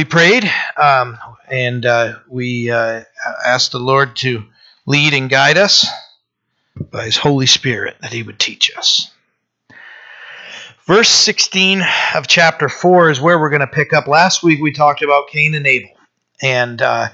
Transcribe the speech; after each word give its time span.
we 0.00 0.04
prayed 0.06 0.50
um, 0.78 1.18
and 1.50 1.84
uh, 1.84 2.14
we 2.26 2.70
uh, 2.70 3.02
asked 3.44 3.72
the 3.72 3.78
Lord 3.78 4.16
to 4.16 4.42
lead 4.86 5.12
and 5.12 5.28
guide 5.28 5.58
us 5.58 5.86
by 6.90 7.04
His 7.04 7.18
Holy 7.18 7.44
Spirit 7.44 7.98
that 8.00 8.10
He 8.10 8.22
would 8.22 8.38
teach 8.38 8.74
us. 8.78 9.10
Verse 10.86 11.10
16 11.10 11.82
of 12.14 12.26
chapter 12.26 12.70
4 12.70 13.10
is 13.10 13.20
where 13.20 13.38
we're 13.38 13.50
going 13.50 13.60
to 13.60 13.66
pick 13.66 13.92
up. 13.92 14.06
Last 14.06 14.42
week 14.42 14.62
we 14.62 14.72
talked 14.72 15.02
about 15.02 15.28
Cain 15.28 15.54
and 15.54 15.66
Abel. 15.66 15.90
And 16.40 16.80
uh, 16.80 17.10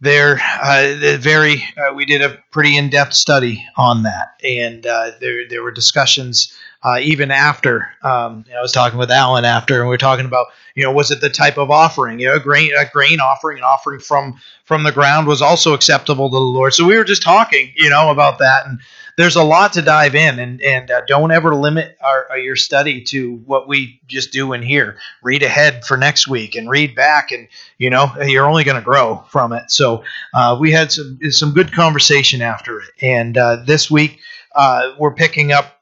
there, 0.00 0.40
uh, 0.62 1.18
very, 1.18 1.64
uh, 1.76 1.92
we 1.92 2.06
did 2.06 2.22
a 2.22 2.42
pretty 2.50 2.78
in 2.78 2.88
depth 2.88 3.12
study 3.12 3.62
on 3.76 4.04
that. 4.04 4.28
And 4.42 4.86
uh, 4.86 5.10
there, 5.20 5.46
there 5.46 5.62
were 5.62 5.70
discussions 5.70 6.50
uh, 6.82 6.98
even 7.02 7.30
after 7.30 7.88
um, 8.02 8.44
you 8.46 8.52
know, 8.52 8.58
I 8.58 8.62
was 8.62 8.72
talking 8.72 8.98
with 8.98 9.10
Alan 9.10 9.44
after, 9.44 9.80
and 9.80 9.84
we 9.84 9.88
were 9.88 9.98
talking 9.98 10.26
about 10.26 10.46
you 10.74 10.84
know 10.84 10.92
was 10.92 11.10
it 11.10 11.20
the 11.20 11.30
type 11.30 11.58
of 11.58 11.70
offering? 11.70 12.18
You 12.18 12.28
know, 12.28 12.34
a 12.34 12.40
grain 12.40 12.70
a 12.78 12.84
grain 12.86 13.20
offering, 13.20 13.58
an 13.58 13.64
offering 13.64 14.00
from 14.00 14.40
from 14.64 14.82
the 14.82 14.92
ground 14.92 15.26
was 15.26 15.42
also 15.42 15.74
acceptable 15.74 16.28
to 16.28 16.34
the 16.34 16.40
Lord. 16.40 16.74
So 16.74 16.86
we 16.86 16.96
were 16.96 17.04
just 17.04 17.22
talking, 17.22 17.72
you 17.76 17.90
know, 17.90 18.10
about 18.10 18.38
that, 18.38 18.66
and 18.66 18.80
there's 19.16 19.36
a 19.36 19.42
lot 19.42 19.72
to 19.74 19.82
dive 19.82 20.14
in, 20.14 20.38
and 20.38 20.60
and 20.60 20.90
uh, 20.90 21.00
don't 21.06 21.32
ever 21.32 21.54
limit 21.54 21.96
our, 22.04 22.30
uh, 22.32 22.34
your 22.36 22.56
study 22.56 23.02
to 23.04 23.36
what 23.46 23.66
we 23.66 24.00
just 24.06 24.32
do 24.32 24.52
in 24.52 24.62
here. 24.62 24.98
Read 25.22 25.42
ahead 25.42 25.84
for 25.84 25.96
next 25.96 26.28
week 26.28 26.54
and 26.54 26.68
read 26.68 26.94
back, 26.94 27.32
and 27.32 27.48
you 27.78 27.90
know 27.90 28.10
you're 28.26 28.46
only 28.46 28.64
going 28.64 28.76
to 28.76 28.84
grow 28.84 29.24
from 29.30 29.52
it. 29.52 29.70
So 29.70 30.04
uh, 30.34 30.56
we 30.60 30.70
had 30.70 30.92
some 30.92 31.18
some 31.30 31.52
good 31.52 31.72
conversation 31.72 32.42
after 32.42 32.80
it, 32.80 32.90
and 33.00 33.36
uh, 33.38 33.56
this 33.64 33.90
week 33.90 34.20
uh, 34.54 34.92
we're 34.98 35.14
picking 35.14 35.52
up 35.52 35.75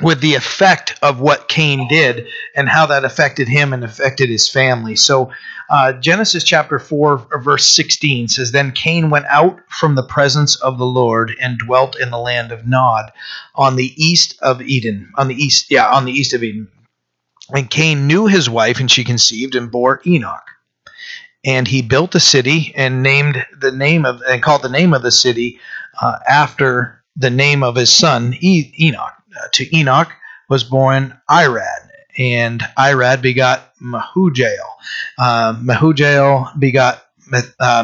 with 0.00 0.20
the 0.20 0.34
effect 0.34 0.98
of 1.02 1.20
what 1.20 1.48
Cain 1.48 1.86
did 1.86 2.26
and 2.56 2.68
how 2.68 2.86
that 2.86 3.04
affected 3.04 3.46
him 3.46 3.72
and 3.72 3.84
affected 3.84 4.30
his 4.30 4.48
family. 4.48 4.96
So, 4.96 5.30
uh, 5.68 5.92
Genesis 5.92 6.44
chapter 6.44 6.78
4, 6.78 7.40
verse 7.42 7.68
16 7.68 8.28
says, 8.28 8.52
Then 8.52 8.72
Cain 8.72 9.10
went 9.10 9.26
out 9.26 9.60
from 9.68 9.94
the 9.94 10.02
presence 10.02 10.56
of 10.56 10.78
the 10.78 10.86
Lord 10.86 11.34
and 11.40 11.58
dwelt 11.58 11.98
in 12.00 12.10
the 12.10 12.18
land 12.18 12.52
of 12.52 12.66
Nod 12.66 13.12
on 13.54 13.76
the 13.76 13.92
east 14.02 14.38
of 14.40 14.62
Eden. 14.62 15.12
On 15.16 15.28
the 15.28 15.34
east, 15.34 15.70
yeah, 15.70 15.86
on 15.88 16.06
the 16.06 16.12
east 16.12 16.32
of 16.32 16.42
Eden. 16.42 16.68
And 17.50 17.68
Cain 17.68 18.06
knew 18.06 18.26
his 18.26 18.48
wife, 18.48 18.80
and 18.80 18.90
she 18.90 19.04
conceived 19.04 19.54
and 19.54 19.70
bore 19.70 20.00
Enoch. 20.06 20.42
And 21.44 21.68
he 21.68 21.82
built 21.82 22.14
a 22.14 22.20
city 22.20 22.72
and 22.76 23.02
named 23.02 23.44
the 23.58 23.72
name 23.72 24.06
of 24.06 24.22
and 24.22 24.42
called 24.42 24.62
the 24.62 24.68
name 24.68 24.94
of 24.94 25.02
the 25.02 25.10
city 25.10 25.58
uh, 26.00 26.18
after 26.26 27.02
the 27.16 27.30
name 27.30 27.62
of 27.62 27.76
his 27.76 27.90
son 27.90 28.34
e- 28.40 28.72
Enoch 28.78 29.12
to 29.52 29.76
Enoch 29.76 30.12
was 30.48 30.64
born 30.64 31.18
Irad, 31.30 31.88
and 32.18 32.60
Irad 32.78 33.22
begot 33.22 33.72
Mahujael. 33.80 34.68
Uh, 35.18 35.54
Mehujael 35.54 36.58
begot 36.58 37.02
Meth, 37.26 37.54
uh, 37.58 37.82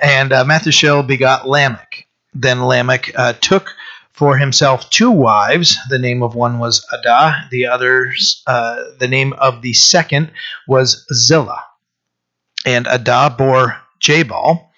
and 0.00 0.32
uh, 0.32 1.02
begot 1.06 1.48
Lamech. 1.48 2.06
Then 2.32 2.64
Lamech 2.64 3.12
uh, 3.16 3.32
took 3.34 3.74
for 4.12 4.36
himself 4.36 4.88
two 4.90 5.10
wives. 5.10 5.76
The 5.88 5.98
name 5.98 6.22
of 6.22 6.34
one 6.34 6.58
was 6.58 6.86
Adah, 6.92 7.48
the 7.50 7.66
others, 7.66 8.42
uh, 8.46 8.76
the 8.98 9.08
name 9.08 9.32
of 9.32 9.62
the 9.62 9.72
second 9.72 10.30
was 10.68 11.06
Zillah. 11.12 11.64
And 12.64 12.86
Adah 12.86 13.30
bore 13.30 13.76
Jabal. 13.98 14.70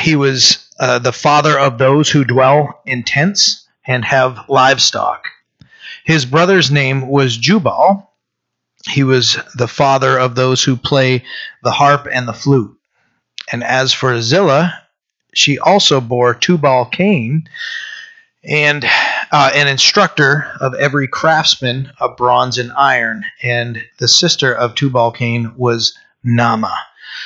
He 0.00 0.16
was 0.16 0.66
uh, 0.80 0.98
the 0.98 1.12
father 1.12 1.58
of 1.58 1.76
those 1.76 2.08
who 2.08 2.24
dwell 2.24 2.80
in 2.86 3.02
tents 3.02 3.63
and 3.86 4.04
have 4.04 4.48
livestock. 4.48 5.26
His 6.04 6.26
brother's 6.26 6.70
name 6.70 7.08
was 7.08 7.36
Jubal. 7.36 8.10
He 8.86 9.02
was 9.02 9.38
the 9.54 9.68
father 9.68 10.18
of 10.18 10.34
those 10.34 10.62
who 10.62 10.76
play 10.76 11.24
the 11.62 11.70
harp 11.70 12.06
and 12.10 12.28
the 12.28 12.34
flute. 12.34 12.78
And 13.50 13.64
as 13.64 13.92
for 13.92 14.20
Zillah, 14.20 14.72
she 15.34 15.58
also 15.58 16.00
bore 16.00 16.34
Tubal 16.34 16.86
Cain, 16.86 17.48
and 18.42 18.84
uh, 19.32 19.50
an 19.54 19.68
instructor 19.68 20.46
of 20.60 20.74
every 20.74 21.08
craftsman 21.08 21.90
of 21.98 22.16
bronze 22.16 22.58
and 22.58 22.72
iron. 22.72 23.24
And 23.42 23.82
the 23.98 24.08
sister 24.08 24.54
of 24.54 24.74
Tubal 24.74 25.12
Cain 25.12 25.52
was 25.56 25.96
Naamah. 26.24 26.76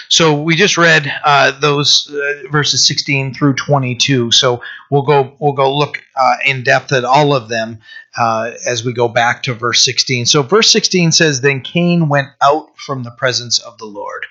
So 0.08 0.40
we 0.40 0.56
just 0.56 0.76
read 0.76 1.10
uh, 1.24 1.58
those 1.60 2.10
uh, 2.10 2.48
verses 2.50 2.86
16 2.86 3.34
through 3.34 3.54
22. 3.54 4.30
So 4.32 4.62
we'll 4.90 5.02
go 5.02 5.36
we'll 5.38 5.52
go 5.52 5.76
look 5.76 6.02
uh, 6.16 6.36
in 6.44 6.62
depth 6.62 6.92
at 6.92 7.04
all 7.04 7.34
of 7.34 7.48
them 7.48 7.78
uh, 8.16 8.52
as 8.66 8.84
we 8.84 8.92
go 8.92 9.08
back 9.08 9.42
to 9.44 9.54
verse 9.54 9.84
16. 9.84 10.26
So 10.26 10.42
verse 10.42 10.70
16 10.70 11.12
says, 11.12 11.40
"Then 11.40 11.60
Cain 11.60 12.08
went 12.08 12.28
out 12.40 12.76
from 12.78 13.02
the 13.02 13.10
presence 13.10 13.58
of 13.58 13.78
the 13.78 13.86
Lord." 13.86 14.26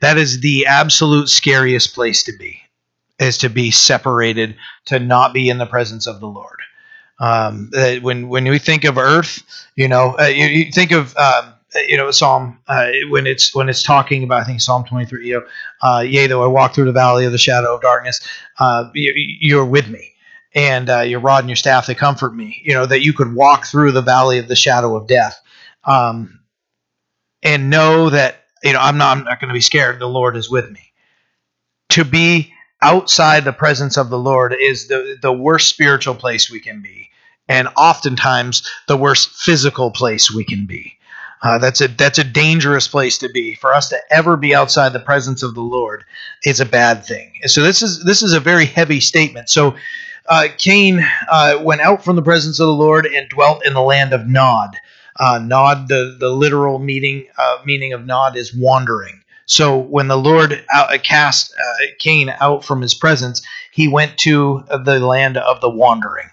That 0.00 0.18
is 0.18 0.40
the 0.40 0.66
absolute 0.66 1.28
scariest 1.28 1.94
place 1.94 2.22
to 2.24 2.32
be, 2.32 2.60
is 3.18 3.38
to 3.38 3.48
be 3.48 3.70
separated, 3.70 4.56
to 4.86 4.98
not 4.98 5.32
be 5.32 5.48
in 5.48 5.58
the 5.58 5.66
presence 5.66 6.06
of 6.06 6.20
the 6.20 6.26
Lord. 6.26 6.60
Um, 7.18 7.70
when 8.02 8.28
when 8.28 8.44
we 8.44 8.58
think 8.58 8.84
of 8.84 8.98
earth, 8.98 9.42
you 9.74 9.88
know, 9.88 10.16
uh, 10.18 10.26
you, 10.26 10.46
you, 10.46 10.72
think 10.72 10.92
of 10.92 11.16
um, 11.16 11.54
you 11.74 11.96
know 11.96 12.10
psalm 12.10 12.58
uh, 12.68 12.90
when 13.10 13.26
it's 13.26 13.54
when 13.54 13.68
it's 13.68 13.82
talking 13.82 14.22
about 14.22 14.40
i 14.40 14.44
think 14.44 14.60
psalm 14.60 14.84
23 14.84 15.26
you 15.26 15.34
know 15.34 15.46
uh, 15.82 16.00
yea 16.00 16.26
though 16.26 16.42
i 16.42 16.46
walk 16.46 16.74
through 16.74 16.84
the 16.84 16.92
valley 16.92 17.24
of 17.24 17.32
the 17.32 17.38
shadow 17.38 17.74
of 17.74 17.80
darkness 17.80 18.26
uh, 18.58 18.88
you, 18.94 19.58
are 19.58 19.64
with 19.64 19.88
me 19.88 20.12
and 20.54 20.88
uh, 20.88 21.00
your 21.00 21.20
rod 21.20 21.40
and 21.40 21.48
your 21.48 21.56
staff 21.56 21.86
they 21.86 21.94
comfort 21.94 22.34
me 22.34 22.60
you 22.64 22.72
know 22.72 22.86
that 22.86 23.00
you 23.00 23.12
could 23.12 23.34
walk 23.34 23.66
through 23.66 23.92
the 23.92 24.02
valley 24.02 24.38
of 24.38 24.48
the 24.48 24.56
shadow 24.56 24.96
of 24.96 25.06
death 25.06 25.40
um, 25.84 26.40
and 27.42 27.68
know 27.68 28.10
that 28.10 28.44
you 28.62 28.72
know 28.72 28.80
i'm 28.80 28.98
not, 28.98 29.16
I'm 29.16 29.24
not 29.24 29.40
going 29.40 29.48
to 29.48 29.54
be 29.54 29.60
scared 29.60 29.98
the 29.98 30.06
lord 30.06 30.36
is 30.36 30.50
with 30.50 30.70
me. 30.70 30.80
To 31.90 32.04
be 32.04 32.52
outside 32.82 33.44
the 33.44 33.52
presence 33.52 33.96
of 33.96 34.10
the 34.10 34.18
lord 34.18 34.54
is 34.58 34.88
the, 34.88 35.16
the 35.20 35.32
worst 35.32 35.68
spiritual 35.68 36.14
place 36.14 36.50
we 36.50 36.60
can 36.60 36.82
be 36.82 37.08
and 37.48 37.68
oftentimes 37.76 38.68
the 38.86 38.96
worst 38.96 39.30
physical 39.30 39.90
place 39.90 40.32
we 40.32 40.44
can 40.44 40.66
be 40.66 40.96
uh, 41.42 41.58
that's 41.58 41.80
a 41.80 41.88
that's 41.88 42.18
a 42.18 42.24
dangerous 42.24 42.88
place 42.88 43.18
to 43.18 43.28
be. 43.28 43.54
For 43.54 43.74
us 43.74 43.88
to 43.90 43.98
ever 44.10 44.36
be 44.36 44.54
outside 44.54 44.92
the 44.92 45.00
presence 45.00 45.42
of 45.42 45.54
the 45.54 45.60
Lord 45.60 46.04
is 46.44 46.60
a 46.60 46.66
bad 46.66 47.04
thing. 47.04 47.32
So 47.46 47.62
this 47.62 47.82
is 47.82 48.02
this 48.04 48.22
is 48.22 48.32
a 48.32 48.40
very 48.40 48.64
heavy 48.64 49.00
statement. 49.00 49.48
So 49.48 49.76
uh, 50.28 50.48
Cain 50.56 51.06
uh, 51.30 51.60
went 51.62 51.82
out 51.82 52.04
from 52.04 52.16
the 52.16 52.22
presence 52.22 52.58
of 52.58 52.66
the 52.66 52.72
Lord 52.72 53.06
and 53.06 53.28
dwelt 53.28 53.66
in 53.66 53.74
the 53.74 53.82
land 53.82 54.12
of 54.12 54.26
Nod. 54.26 54.76
Uh, 55.18 55.40
Nod, 55.42 55.88
the 55.88 56.16
the 56.18 56.30
literal 56.30 56.78
meaning 56.78 57.26
uh, 57.36 57.58
meaning 57.64 57.92
of 57.92 58.06
Nod 58.06 58.36
is 58.36 58.54
wandering. 58.54 59.22
So 59.44 59.78
when 59.78 60.08
the 60.08 60.18
Lord 60.18 60.64
out, 60.74 60.92
uh, 60.92 60.98
cast 60.98 61.54
Cain 62.00 62.34
out 62.40 62.64
from 62.64 62.82
his 62.82 62.94
presence, 62.94 63.42
he 63.70 63.86
went 63.86 64.18
to 64.18 64.64
the 64.84 64.98
land 64.98 65.36
of 65.36 65.60
the 65.60 65.70
wandering. 65.70 66.30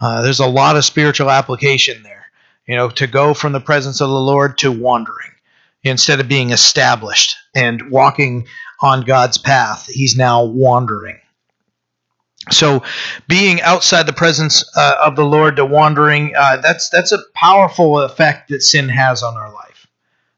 there's 0.00 0.40
a 0.40 0.46
lot 0.46 0.76
of 0.76 0.84
spiritual 0.84 1.30
application 1.30 2.02
there 2.02 2.17
you 2.68 2.76
know, 2.76 2.90
to 2.90 3.06
go 3.06 3.34
from 3.34 3.52
the 3.52 3.60
presence 3.60 4.00
of 4.00 4.10
the 4.10 4.14
Lord 4.14 4.58
to 4.58 4.70
wandering 4.70 5.32
instead 5.82 6.20
of 6.20 6.28
being 6.28 6.50
established 6.50 7.34
and 7.54 7.90
walking 7.90 8.46
on 8.80 9.00
God's 9.00 9.38
path. 9.38 9.86
He's 9.86 10.16
now 10.16 10.44
wandering. 10.44 11.18
So, 12.50 12.82
being 13.26 13.60
outside 13.62 14.06
the 14.06 14.12
presence 14.12 14.64
uh, 14.76 14.96
of 15.04 15.16
the 15.16 15.24
Lord 15.24 15.56
to 15.56 15.66
wandering, 15.66 16.34
uh, 16.36 16.58
that's 16.58 16.88
that's 16.88 17.12
a 17.12 17.18
powerful 17.34 18.00
effect 18.00 18.48
that 18.48 18.62
sin 18.62 18.88
has 18.88 19.22
on 19.22 19.36
our 19.36 19.52
life. 19.52 19.86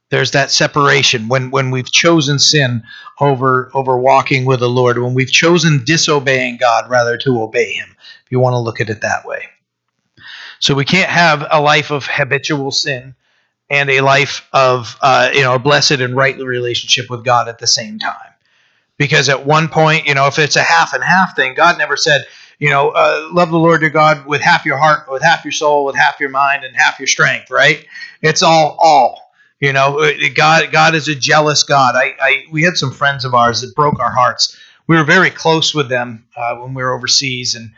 There's 0.08 0.32
that 0.32 0.50
separation 0.50 1.28
when 1.28 1.50
when 1.50 1.70
we've 1.70 1.90
chosen 1.90 2.38
sin 2.38 2.82
over 3.20 3.70
over 3.74 3.96
walking 3.98 4.44
with 4.44 4.60
the 4.60 4.68
Lord, 4.68 4.98
when 4.98 5.14
we've 5.14 5.30
chosen 5.30 5.84
disobeying 5.84 6.56
God 6.56 6.90
rather 6.90 7.16
to 7.18 7.42
obey 7.42 7.72
Him. 7.72 7.94
If 8.24 8.32
you 8.32 8.40
want 8.40 8.54
to 8.54 8.58
look 8.58 8.80
at 8.80 8.90
it 8.90 9.02
that 9.02 9.24
way. 9.24 9.44
So 10.60 10.74
we 10.74 10.84
can't 10.84 11.10
have 11.10 11.46
a 11.50 11.60
life 11.60 11.90
of 11.90 12.06
habitual 12.06 12.70
sin 12.70 13.14
and 13.70 13.88
a 13.88 14.00
life 14.02 14.46
of 14.52 14.96
uh, 15.00 15.30
you 15.32 15.42
know 15.42 15.54
a 15.54 15.58
blessed 15.58 15.92
and 15.92 16.14
right 16.14 16.36
relationship 16.36 17.08
with 17.08 17.24
God 17.24 17.48
at 17.48 17.58
the 17.58 17.66
same 17.66 17.98
time. 17.98 18.14
Because 18.98 19.30
at 19.30 19.46
one 19.46 19.68
point, 19.68 20.06
you 20.06 20.14
know, 20.14 20.26
if 20.26 20.38
it's 20.38 20.56
a 20.56 20.62
half 20.62 20.92
and 20.92 21.02
half 21.02 21.34
thing, 21.34 21.54
God 21.54 21.78
never 21.78 21.96
said, 21.96 22.26
you 22.58 22.68
know, 22.68 22.90
uh, 22.90 23.30
love 23.32 23.50
the 23.50 23.58
Lord 23.58 23.80
your 23.80 23.88
God 23.88 24.26
with 24.26 24.42
half 24.42 24.66
your 24.66 24.76
heart, 24.76 25.10
with 25.10 25.22
half 25.22 25.42
your 25.42 25.52
soul, 25.52 25.86
with 25.86 25.96
half 25.96 26.20
your 26.20 26.28
mind, 26.28 26.64
and 26.64 26.76
half 26.76 27.00
your 27.00 27.06
strength. 27.06 27.50
Right? 27.50 27.86
It's 28.20 28.42
all 28.42 28.76
all. 28.78 29.32
You 29.60 29.72
know, 29.72 30.00
uh, 30.00 30.12
God 30.34 30.70
God 30.72 30.94
is 30.94 31.08
a 31.08 31.14
jealous 31.14 31.62
God. 31.62 31.94
I, 31.94 32.14
I 32.20 32.44
we 32.50 32.62
had 32.62 32.76
some 32.76 32.92
friends 32.92 33.24
of 33.24 33.34
ours 33.34 33.62
that 33.62 33.74
broke 33.74 33.98
our 34.00 34.12
hearts. 34.12 34.58
We 34.86 34.96
were 34.96 35.04
very 35.04 35.30
close 35.30 35.74
with 35.74 35.88
them 35.88 36.26
uh, 36.36 36.56
when 36.56 36.74
we 36.74 36.82
were 36.82 36.92
overseas, 36.92 37.54
and 37.54 37.70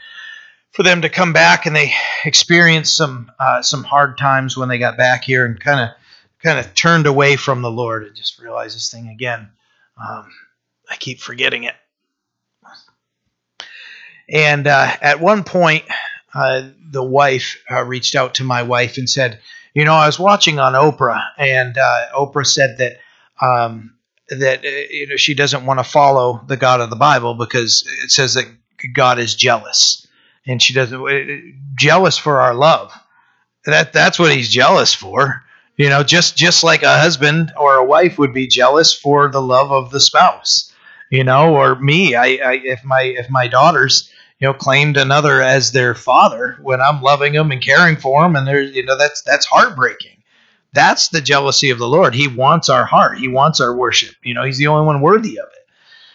for 0.72 0.82
them 0.82 1.02
to 1.02 1.08
come 1.08 1.32
back 1.32 1.66
and 1.66 1.76
they 1.76 1.92
experienced 2.24 2.96
some 2.96 3.30
uh, 3.38 3.62
some 3.62 3.84
hard 3.84 4.18
times 4.18 4.56
when 4.56 4.68
they 4.68 4.78
got 4.78 4.96
back 4.96 5.24
here 5.24 5.44
and 5.44 5.60
kind 5.60 5.80
of 5.80 5.88
kind 6.42 6.58
of 6.58 6.74
turned 6.74 7.06
away 7.06 7.36
from 7.36 7.62
the 7.62 7.70
Lord 7.70 8.04
and 8.04 8.16
just 8.16 8.38
realized 8.38 8.76
this 8.76 8.90
thing 8.90 9.08
again. 9.08 9.48
Um, 9.96 10.30
I 10.90 10.96
keep 10.96 11.20
forgetting 11.20 11.64
it. 11.64 11.74
And 14.28 14.66
uh, 14.66 14.90
at 15.00 15.20
one 15.20 15.44
point, 15.44 15.84
uh, 16.34 16.68
the 16.90 17.02
wife 17.02 17.62
uh, 17.70 17.84
reached 17.84 18.14
out 18.14 18.34
to 18.34 18.44
my 18.44 18.62
wife 18.62 18.96
and 18.96 19.08
said, 19.08 19.40
You 19.74 19.84
know, 19.84 19.94
I 19.94 20.06
was 20.06 20.18
watching 20.18 20.58
on 20.58 20.72
Oprah, 20.72 21.22
and 21.36 21.76
uh, 21.76 22.06
Oprah 22.14 22.46
said 22.46 22.78
that 22.78 22.98
um, 23.40 23.94
that 24.28 24.64
uh, 24.64 24.68
you 24.68 25.08
know 25.08 25.16
she 25.16 25.34
doesn't 25.34 25.66
want 25.66 25.80
to 25.80 25.84
follow 25.84 26.42
the 26.46 26.56
God 26.56 26.80
of 26.80 26.90
the 26.90 26.96
Bible 26.96 27.34
because 27.34 27.84
it 28.02 28.10
says 28.10 28.34
that 28.34 28.46
God 28.94 29.18
is 29.18 29.34
jealous, 29.34 30.06
and 30.46 30.60
she 30.60 30.74
doesn't 30.74 31.00
uh, 31.00 31.52
jealous 31.78 32.18
for 32.18 32.40
our 32.40 32.54
love. 32.54 32.92
That 33.64 33.92
that's 33.92 34.18
what 34.18 34.32
He's 34.32 34.48
jealous 34.48 34.92
for. 34.92 35.44
You 35.76 35.88
know, 35.88 36.02
just 36.02 36.36
just 36.36 36.64
like 36.64 36.82
a 36.82 36.98
husband 36.98 37.52
or 37.58 37.76
a 37.76 37.84
wife 37.84 38.18
would 38.18 38.34
be 38.34 38.46
jealous 38.46 38.92
for 38.94 39.28
the 39.28 39.42
love 39.42 39.72
of 39.72 39.90
the 39.90 40.00
spouse. 40.00 40.72
You 41.10 41.24
know, 41.24 41.54
or 41.54 41.76
me, 41.76 42.14
I, 42.14 42.24
I 42.44 42.60
if 42.64 42.84
my 42.84 43.02
if 43.02 43.30
my 43.30 43.48
daughters 43.48 44.10
you 44.38 44.48
know 44.48 44.54
claimed 44.54 44.96
another 44.96 45.40
as 45.42 45.72
their 45.72 45.94
father 45.94 46.58
when 46.60 46.80
I'm 46.80 47.02
loving 47.02 47.32
them 47.32 47.52
and 47.52 47.62
caring 47.62 47.96
for 47.96 48.22
them, 48.22 48.36
and 48.36 48.46
there's 48.46 48.74
you 48.74 48.84
know 48.84 48.96
that's 48.98 49.22
that's 49.22 49.46
heartbreaking. 49.46 50.22
That's 50.74 51.08
the 51.08 51.20
jealousy 51.20 51.70
of 51.70 51.78
the 51.78 51.86
Lord. 51.88 52.14
He 52.14 52.28
wants 52.28 52.70
our 52.70 52.86
heart. 52.86 53.18
He 53.18 53.28
wants 53.28 53.60
our 53.60 53.76
worship. 53.76 54.14
You 54.22 54.34
know, 54.34 54.42
He's 54.42 54.58
the 54.58 54.68
only 54.68 54.86
one 54.86 55.00
worthy 55.00 55.38
of 55.38 55.46
it. 55.52 55.61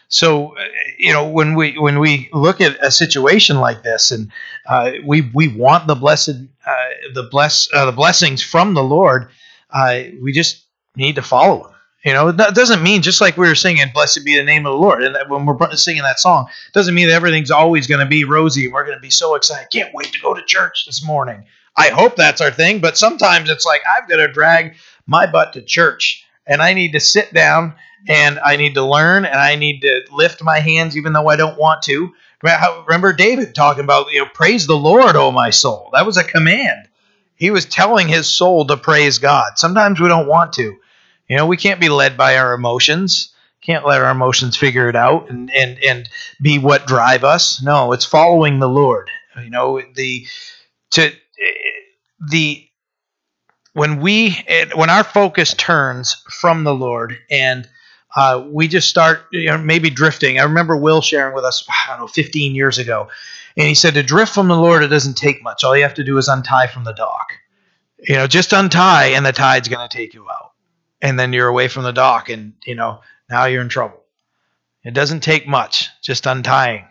So, 0.09 0.57
uh, 0.57 0.63
you 0.97 1.11
know, 1.11 1.27
when 1.27 1.55
we 1.55 1.77
when 1.77 1.99
we 1.99 2.29
look 2.31 2.61
at 2.61 2.81
a 2.83 2.91
situation 2.91 3.59
like 3.59 3.83
this, 3.83 4.11
and 4.11 4.31
uh, 4.65 4.91
we 5.05 5.21
we 5.33 5.49
want 5.49 5.87
the 5.87 5.95
blessed 5.95 6.37
uh, 6.65 6.87
the 7.13 7.23
bless 7.23 7.67
uh, 7.73 7.85
the 7.85 7.91
blessings 7.91 8.41
from 8.41 8.73
the 8.73 8.83
Lord, 8.83 9.29
uh, 9.69 10.03
we 10.21 10.31
just 10.31 10.63
need 10.95 11.15
to 11.15 11.21
follow 11.21 11.67
Him. 11.67 11.73
You 12.05 12.13
know, 12.13 12.31
that 12.31 12.55
doesn't 12.55 12.83
mean 12.83 13.01
just 13.01 13.19
like 13.19 13.35
we 13.35 13.47
were 13.47 13.55
singing, 13.55 13.85
"Blessed 13.93 14.23
be 14.23 14.37
the 14.37 14.43
name 14.43 14.65
of 14.65 14.71
the 14.71 14.77
Lord," 14.77 15.03
and 15.03 15.17
when 15.29 15.45
we're 15.45 15.75
singing 15.75 16.03
that 16.03 16.19
song, 16.19 16.47
doesn't 16.71 16.95
mean 16.95 17.09
that 17.09 17.15
everything's 17.15 17.51
always 17.51 17.87
going 17.87 17.99
to 17.99 18.05
be 18.05 18.23
rosy. 18.23 18.65
and 18.65 18.73
We're 18.73 18.85
going 18.85 18.97
to 18.97 19.01
be 19.01 19.09
so 19.09 19.35
excited. 19.35 19.67
Can't 19.71 19.93
wait 19.93 20.13
to 20.13 20.21
go 20.21 20.33
to 20.33 20.41
church 20.43 20.85
this 20.85 21.03
morning. 21.03 21.43
I 21.75 21.89
hope 21.89 22.15
that's 22.15 22.39
our 22.39 22.51
thing, 22.51 22.79
but 22.79 22.97
sometimes 22.97 23.49
it's 23.49 23.65
like 23.65 23.81
I've 23.85 24.07
got 24.07 24.17
to 24.17 24.31
drag 24.31 24.75
my 25.05 25.25
butt 25.25 25.53
to 25.53 25.61
church, 25.61 26.25
and 26.45 26.61
I 26.61 26.73
need 26.73 26.93
to 26.93 27.01
sit 27.01 27.33
down 27.33 27.75
and 28.07 28.39
I 28.39 28.55
need 28.55 28.75
to 28.75 28.85
learn 28.85 29.25
and 29.25 29.39
I 29.39 29.55
need 29.55 29.81
to 29.81 30.01
lift 30.11 30.43
my 30.43 30.59
hands 30.59 30.95
even 30.95 31.13
though 31.13 31.29
I 31.29 31.35
don't 31.35 31.57
want 31.57 31.81
to. 31.83 32.13
Remember 32.87 33.13
David 33.13 33.55
talking 33.55 33.83
about, 33.83 34.11
you 34.11 34.19
know, 34.19 34.29
praise 34.33 34.67
the 34.67 34.77
Lord, 34.77 35.15
oh 35.15 35.31
my 35.31 35.49
soul. 35.49 35.89
That 35.93 36.05
was 36.05 36.17
a 36.17 36.23
command. 36.23 36.87
He 37.35 37.51
was 37.51 37.65
telling 37.65 38.07
his 38.07 38.27
soul 38.27 38.65
to 38.65 38.77
praise 38.77 39.19
God. 39.19 39.57
Sometimes 39.57 39.99
we 39.99 40.07
don't 40.07 40.27
want 40.27 40.53
to. 40.53 40.77
You 41.27 41.37
know, 41.37 41.45
we 41.45 41.57
can't 41.57 41.79
be 41.79 41.89
led 41.89 42.17
by 42.17 42.37
our 42.37 42.53
emotions. 42.53 43.33
Can't 43.61 43.85
let 43.85 44.01
our 44.01 44.11
emotions 44.11 44.55
figure 44.55 44.87
it 44.87 44.95
out 44.95 45.29
and 45.29 45.51
and 45.51 45.83
and 45.83 46.09
be 46.41 46.57
what 46.57 46.87
drive 46.87 47.23
us. 47.23 47.61
No, 47.61 47.91
it's 47.91 48.05
following 48.05 48.59
the 48.59 48.69
Lord. 48.69 49.09
You 49.43 49.49
know, 49.49 49.81
the 49.93 50.25
to 50.91 51.11
the 52.29 52.67
when 53.73 53.99
we 53.99 54.37
when 54.73 54.89
our 54.89 55.03
focus 55.03 55.53
turns 55.53 56.23
from 56.29 56.63
the 56.63 56.73
Lord 56.73 57.17
and 57.29 57.67
uh, 58.17 58.43
we 58.49 58.67
just 58.67 58.89
start 58.89 59.27
you 59.31 59.45
know, 59.45 59.59
maybe 59.59 59.91
drifting. 59.91 60.39
I 60.39 60.43
remember 60.43 60.75
Will 60.75 61.01
sharing 61.01 61.35
with 61.35 61.43
us, 61.43 61.63
I 61.69 61.91
don't 61.91 61.99
know, 61.99 62.07
15 62.07 62.55
years 62.55 62.79
ago, 62.79 63.09
and 63.55 63.67
he 63.67 63.75
said 63.75 63.93
to 63.93 64.01
drift 64.01 64.33
from 64.33 64.47
the 64.47 64.57
Lord, 64.57 64.83
it 64.83 64.87
doesn't 64.87 65.17
take 65.17 65.43
much. 65.43 65.63
All 65.63 65.77
you 65.77 65.83
have 65.83 65.93
to 65.93 66.03
do 66.03 66.17
is 66.17 66.27
untie 66.27 66.65
from 66.65 66.83
the 66.83 66.93
dock. 66.93 67.33
You 67.99 68.15
know, 68.15 68.25
just 68.25 68.53
untie, 68.53 69.09
and 69.09 69.23
the 69.23 69.31
tide's 69.31 69.67
going 69.67 69.87
to 69.87 69.95
take 69.97 70.15
you 70.15 70.27
out. 70.27 70.53
And 70.99 71.19
then 71.19 71.31
you're 71.31 71.47
away 71.47 71.67
from 71.67 71.83
the 71.83 71.93
dock 71.93 72.29
and 72.29 72.53
you 72.65 72.73
know 72.73 73.01
now 73.29 73.45
you're 73.45 73.61
in 73.61 73.69
trouble. 73.69 74.03
It 74.83 74.95
doesn't 74.95 75.21
take 75.21 75.47
much 75.47 75.89
just 76.01 76.25
untying. 76.25 76.87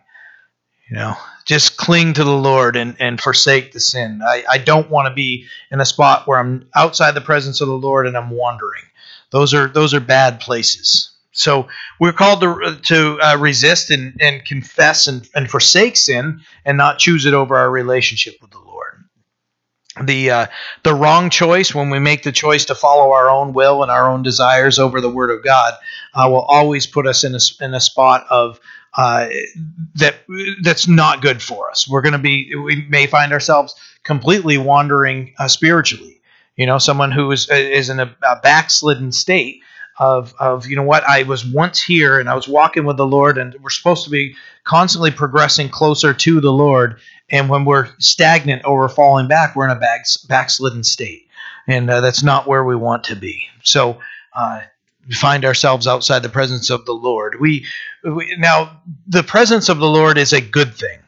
You 0.88 0.96
know 0.96 1.16
just 1.44 1.76
cling 1.76 2.12
to 2.12 2.24
the 2.24 2.36
lord 2.36 2.74
and, 2.74 2.96
and 3.00 3.20
forsake 3.20 3.72
the 3.72 3.80
sin. 3.80 4.20
I, 4.24 4.44
I 4.50 4.58
don't 4.58 4.90
want 4.90 5.06
to 5.06 5.14
be 5.14 5.46
in 5.70 5.80
a 5.80 5.84
spot 5.84 6.26
where 6.26 6.38
i'm 6.38 6.68
outside 6.74 7.12
the 7.12 7.20
presence 7.20 7.60
of 7.60 7.68
the 7.68 7.74
lord 7.74 8.06
and 8.06 8.16
i'm 8.16 8.30
wandering. 8.30 8.84
Those 9.30 9.54
are 9.54 9.66
those 9.66 9.92
are 9.92 10.00
bad 10.00 10.38
places 10.38 11.15
so 11.38 11.68
we're 12.00 12.12
called 12.12 12.40
to, 12.40 12.78
to 12.82 13.18
uh, 13.20 13.36
resist 13.38 13.90
and, 13.90 14.16
and 14.20 14.44
confess 14.44 15.06
and, 15.06 15.28
and 15.34 15.50
forsake 15.50 15.96
sin 15.96 16.40
and 16.64 16.76
not 16.76 16.98
choose 16.98 17.26
it 17.26 17.34
over 17.34 17.56
our 17.56 17.70
relationship 17.70 18.34
with 18.40 18.50
the 18.50 18.58
lord 18.58 18.66
the 20.04 20.30
uh, 20.30 20.46
the 20.82 20.94
wrong 20.94 21.30
choice 21.30 21.74
when 21.74 21.90
we 21.90 21.98
make 21.98 22.22
the 22.22 22.32
choice 22.32 22.66
to 22.66 22.74
follow 22.74 23.12
our 23.12 23.30
own 23.30 23.52
will 23.52 23.82
and 23.82 23.90
our 23.90 24.10
own 24.10 24.22
desires 24.22 24.78
over 24.78 25.00
the 25.00 25.10
Word 25.10 25.30
of 25.30 25.42
God 25.42 25.74
uh, 26.14 26.28
will 26.28 26.42
always 26.42 26.86
put 26.86 27.06
us 27.06 27.24
in 27.24 27.34
a, 27.34 27.64
in 27.64 27.74
a 27.74 27.80
spot 27.80 28.26
of 28.28 28.60
uh, 28.96 29.28
that 29.96 30.16
that's 30.62 30.88
not 30.88 31.22
good 31.22 31.42
for 31.42 31.70
us. 31.70 31.88
We're 31.88 32.02
going 32.02 32.12
to 32.12 32.18
be 32.18 32.54
we 32.54 32.86
may 32.88 33.06
find 33.06 33.32
ourselves 33.32 33.74
completely 34.02 34.58
wandering 34.58 35.34
uh, 35.38 35.48
spiritually. 35.48 36.20
You 36.56 36.66
know, 36.66 36.78
someone 36.78 37.12
who 37.12 37.30
is 37.32 37.48
is 37.50 37.90
in 37.90 38.00
a, 38.00 38.14
a 38.22 38.40
backslidden 38.40 39.12
state 39.12 39.62
of 39.98 40.34
of 40.38 40.66
you 40.66 40.76
know 40.76 40.82
what 40.82 41.04
I 41.04 41.22
was 41.22 41.44
once 41.44 41.82
here 41.82 42.18
and 42.18 42.28
I 42.28 42.34
was 42.34 42.48
walking 42.48 42.84
with 42.84 42.96
the 42.96 43.06
Lord 43.06 43.38
and 43.38 43.54
we're 43.62 43.70
supposed 43.70 44.04
to 44.04 44.10
be 44.10 44.36
constantly 44.64 45.10
progressing 45.10 45.68
closer 45.68 46.12
to 46.12 46.40
the 46.40 46.52
Lord. 46.52 46.98
And 47.30 47.48
when 47.48 47.64
we're 47.64 47.88
stagnant 47.98 48.64
or 48.64 48.78
we're 48.78 48.88
falling 48.88 49.28
back 49.28 49.56
we're 49.56 49.64
in 49.64 49.76
a 49.76 49.80
back, 49.80 50.04
backslidden 50.28 50.84
state. 50.84 51.28
And 51.66 51.90
uh, 51.90 52.00
that's 52.00 52.22
not 52.22 52.46
where 52.46 52.64
we 52.64 52.76
want 52.76 53.04
to 53.04 53.16
be. 53.16 53.46
So 53.64 53.98
uh, 54.34 54.60
we 55.08 55.14
find 55.14 55.44
ourselves 55.44 55.86
outside 55.86 56.20
the 56.20 56.28
presence 56.28 56.70
of 56.70 56.84
the 56.84 56.92
Lord. 56.92 57.40
We, 57.40 57.66
we 58.04 58.36
now 58.38 58.80
the 59.06 59.22
presence 59.22 59.68
of 59.68 59.78
the 59.78 59.88
Lord 59.88 60.18
is 60.18 60.32
a 60.32 60.40
good 60.40 60.74
thing. 60.74 60.98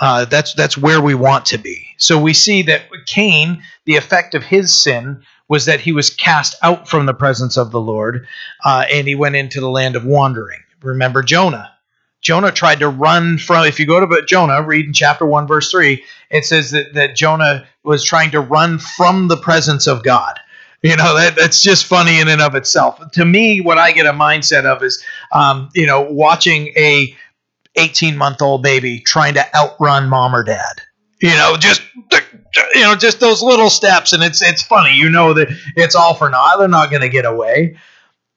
Uh, 0.00 0.24
that's 0.24 0.54
that's 0.54 0.78
where 0.78 1.00
we 1.00 1.14
want 1.14 1.44
to 1.46 1.58
be. 1.58 1.86
So 1.98 2.18
we 2.18 2.32
see 2.32 2.62
that 2.62 2.84
Cain 3.06 3.62
the 3.84 3.96
effect 3.96 4.34
of 4.34 4.42
his 4.42 4.74
sin 4.82 5.22
was 5.50 5.66
that 5.66 5.80
he 5.80 5.92
was 5.92 6.08
cast 6.08 6.54
out 6.62 6.88
from 6.88 7.04
the 7.04 7.12
presence 7.12 7.58
of 7.58 7.72
the 7.72 7.80
Lord 7.80 8.26
uh, 8.64 8.84
and 8.90 9.06
he 9.08 9.16
went 9.16 9.34
into 9.34 9.60
the 9.60 9.68
land 9.68 9.96
of 9.96 10.06
wandering. 10.06 10.60
Remember 10.80 11.22
Jonah. 11.22 11.72
Jonah 12.22 12.52
tried 12.52 12.78
to 12.78 12.88
run 12.88 13.36
from, 13.36 13.66
if 13.66 13.80
you 13.80 13.86
go 13.86 13.98
to 13.98 14.22
Jonah, 14.26 14.62
read 14.62 14.86
in 14.86 14.92
chapter 14.92 15.26
1, 15.26 15.48
verse 15.48 15.70
3, 15.70 16.04
it 16.30 16.44
says 16.44 16.70
that, 16.70 16.94
that 16.94 17.16
Jonah 17.16 17.66
was 17.82 18.04
trying 18.04 18.30
to 18.30 18.40
run 18.40 18.78
from 18.78 19.26
the 19.26 19.36
presence 19.36 19.86
of 19.88 20.04
God. 20.04 20.38
You 20.82 20.96
know, 20.96 21.16
that, 21.16 21.34
that's 21.36 21.62
just 21.62 21.84
funny 21.84 22.20
in 22.20 22.28
and 22.28 22.40
of 22.40 22.54
itself. 22.54 23.00
To 23.12 23.24
me, 23.24 23.60
what 23.60 23.76
I 23.76 23.92
get 23.92 24.06
a 24.06 24.12
mindset 24.12 24.64
of 24.64 24.82
is, 24.82 25.02
um, 25.32 25.68
you 25.74 25.86
know, 25.86 26.02
watching 26.02 26.68
a 26.76 27.14
18 27.76 28.16
month 28.16 28.40
old 28.40 28.62
baby 28.62 29.00
trying 29.00 29.34
to 29.34 29.56
outrun 29.56 30.08
mom 30.08 30.34
or 30.34 30.42
dad. 30.44 30.80
You 31.20 31.30
know, 31.30 31.56
just 31.58 31.82
you 32.74 32.82
know, 32.82 32.96
just 32.96 33.20
those 33.20 33.42
little 33.42 33.70
steps, 33.70 34.12
and 34.12 34.22
it's 34.22 34.42
it's 34.42 34.62
funny. 34.62 34.94
You 34.94 35.10
know 35.10 35.34
that 35.34 35.48
it's 35.76 35.94
all 35.94 36.14
for 36.14 36.28
naught. 36.28 36.58
They're 36.58 36.68
not 36.68 36.90
going 36.90 37.02
to 37.02 37.08
get 37.08 37.24
away. 37.24 37.76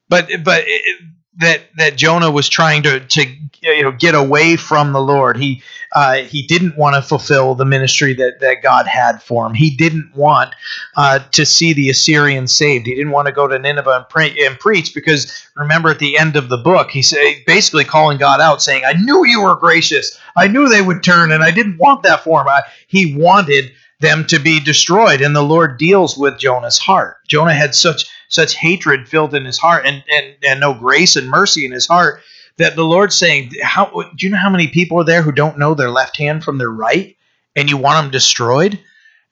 But 0.10 0.30
but 0.44 0.64
it, 0.68 1.02
that 1.40 1.62
that 1.78 1.96
Jonah 1.96 2.30
was 2.30 2.48
trying 2.48 2.84
to 2.84 3.00
to 3.00 3.26
you 3.62 3.82
know 3.82 3.92
get 3.92 4.14
away 4.14 4.56
from 4.56 4.94
the 4.94 5.02
Lord. 5.02 5.38
He 5.38 5.64
uh, 5.92 6.16
he 6.16 6.44
didn't 6.44 6.78
want 6.78 6.96
to 6.96 7.02
fulfill 7.02 7.56
the 7.56 7.66
ministry 7.66 8.14
that 8.14 8.40
that 8.42 8.62
God 8.62 8.86
had 8.86 9.24
for 9.24 9.46
him. 9.48 9.54
He 9.54 9.76
didn't 9.76 10.12
want 10.16 10.54
uh, 10.96 11.20
to 11.32 11.46
see 11.46 11.74
the 11.74 11.90
Assyrians 11.90 12.56
saved. 12.56 12.86
He 12.86 12.94
didn't 12.94 13.12
want 13.12 13.28
to 13.28 13.32
go 13.32 13.48
to 13.48 13.58
Nineveh 13.58 14.08
and, 14.14 14.38
and 14.38 14.60
preach 14.60 14.94
because 14.94 15.48
remember 15.56 15.90
at 15.90 16.00
the 16.00 16.18
end 16.18 16.36
of 16.36 16.50
the 16.50 16.58
book 16.58 16.92
he 16.92 17.02
said 17.02 17.38
basically 17.48 17.86
calling 17.86 18.18
God 18.20 18.40
out, 18.40 18.62
saying, 18.62 18.84
"I 18.86 18.94
knew 18.94 19.26
you 19.26 19.42
were 19.42 19.56
gracious. 19.56 20.18
I 20.36 20.48
knew 20.48 20.70
they 20.70 20.82
would 20.82 21.04
turn, 21.04 21.32
and 21.32 21.44
I 21.44 21.52
didn't 21.52 21.78
want 21.78 22.04
that 22.04 22.24
for 22.24 22.42
him. 22.42 22.48
I, 22.48 22.62
he 22.88 23.16
wanted." 23.16 23.72
Them 24.00 24.26
to 24.28 24.40
be 24.40 24.60
destroyed. 24.60 25.22
And 25.22 25.36
the 25.36 25.44
lord 25.44 25.78
deals 25.78 26.18
with 26.18 26.40
jonah's 26.40 26.78
heart. 26.78 27.18
Jonah 27.28 27.54
had 27.54 27.76
such 27.76 28.06
such 28.30 28.56
hatred 28.56 29.08
filled 29.08 29.34
in 29.34 29.46
his 29.46 29.58
heart 29.58 29.86
and 29.86 30.04
and, 30.10 30.36
and 30.46 30.60
no 30.60 30.74
grace 30.74 31.16
and 31.16 31.30
mercy 31.30 31.66
in 31.66 31.72
his 31.72 31.88
heart 31.88 32.22
that 32.58 32.76
the 32.76 32.86
lord's 32.86 33.16
saying 33.16 33.52
how 33.62 33.86
do 33.86 34.26
you 34.26 34.32
know 34.32 34.38
how 34.38 34.50
many 34.50 34.68
people 34.68 35.00
are 35.00 35.06
there 35.06 35.22
who 35.22 35.32
don't 35.32 35.60
know 35.60 35.74
their 35.74 35.90
left 35.90 36.18
hand 36.18 36.44
from 36.44 36.58
their 36.58 36.72
right? 36.72 37.16
And 37.56 37.70
you 37.70 37.78
want 37.78 38.04
them 38.04 38.12
destroyed 38.12 38.80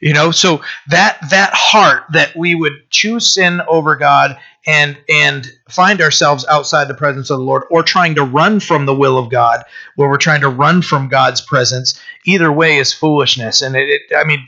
you 0.01 0.13
know 0.13 0.31
so 0.31 0.61
that 0.89 1.17
that 1.29 1.51
heart 1.53 2.03
that 2.11 2.35
we 2.35 2.55
would 2.55 2.73
choose 2.89 3.33
sin 3.33 3.61
over 3.67 3.95
god 3.95 4.37
and 4.65 4.97
and 5.07 5.47
find 5.69 6.01
ourselves 6.01 6.45
outside 6.49 6.87
the 6.87 6.93
presence 6.93 7.29
of 7.29 7.37
the 7.37 7.43
lord 7.43 7.63
or 7.71 7.83
trying 7.83 8.15
to 8.15 8.23
run 8.23 8.59
from 8.59 8.85
the 8.85 8.95
will 8.95 9.17
of 9.17 9.29
god 9.29 9.63
where 9.95 10.09
we're 10.09 10.17
trying 10.17 10.41
to 10.41 10.49
run 10.49 10.81
from 10.81 11.07
god's 11.07 11.41
presence 11.41 11.99
either 12.25 12.51
way 12.51 12.77
is 12.77 12.93
foolishness 12.93 13.61
and 13.61 13.75
it, 13.75 13.87
it 13.87 14.01
i 14.15 14.23
mean 14.23 14.45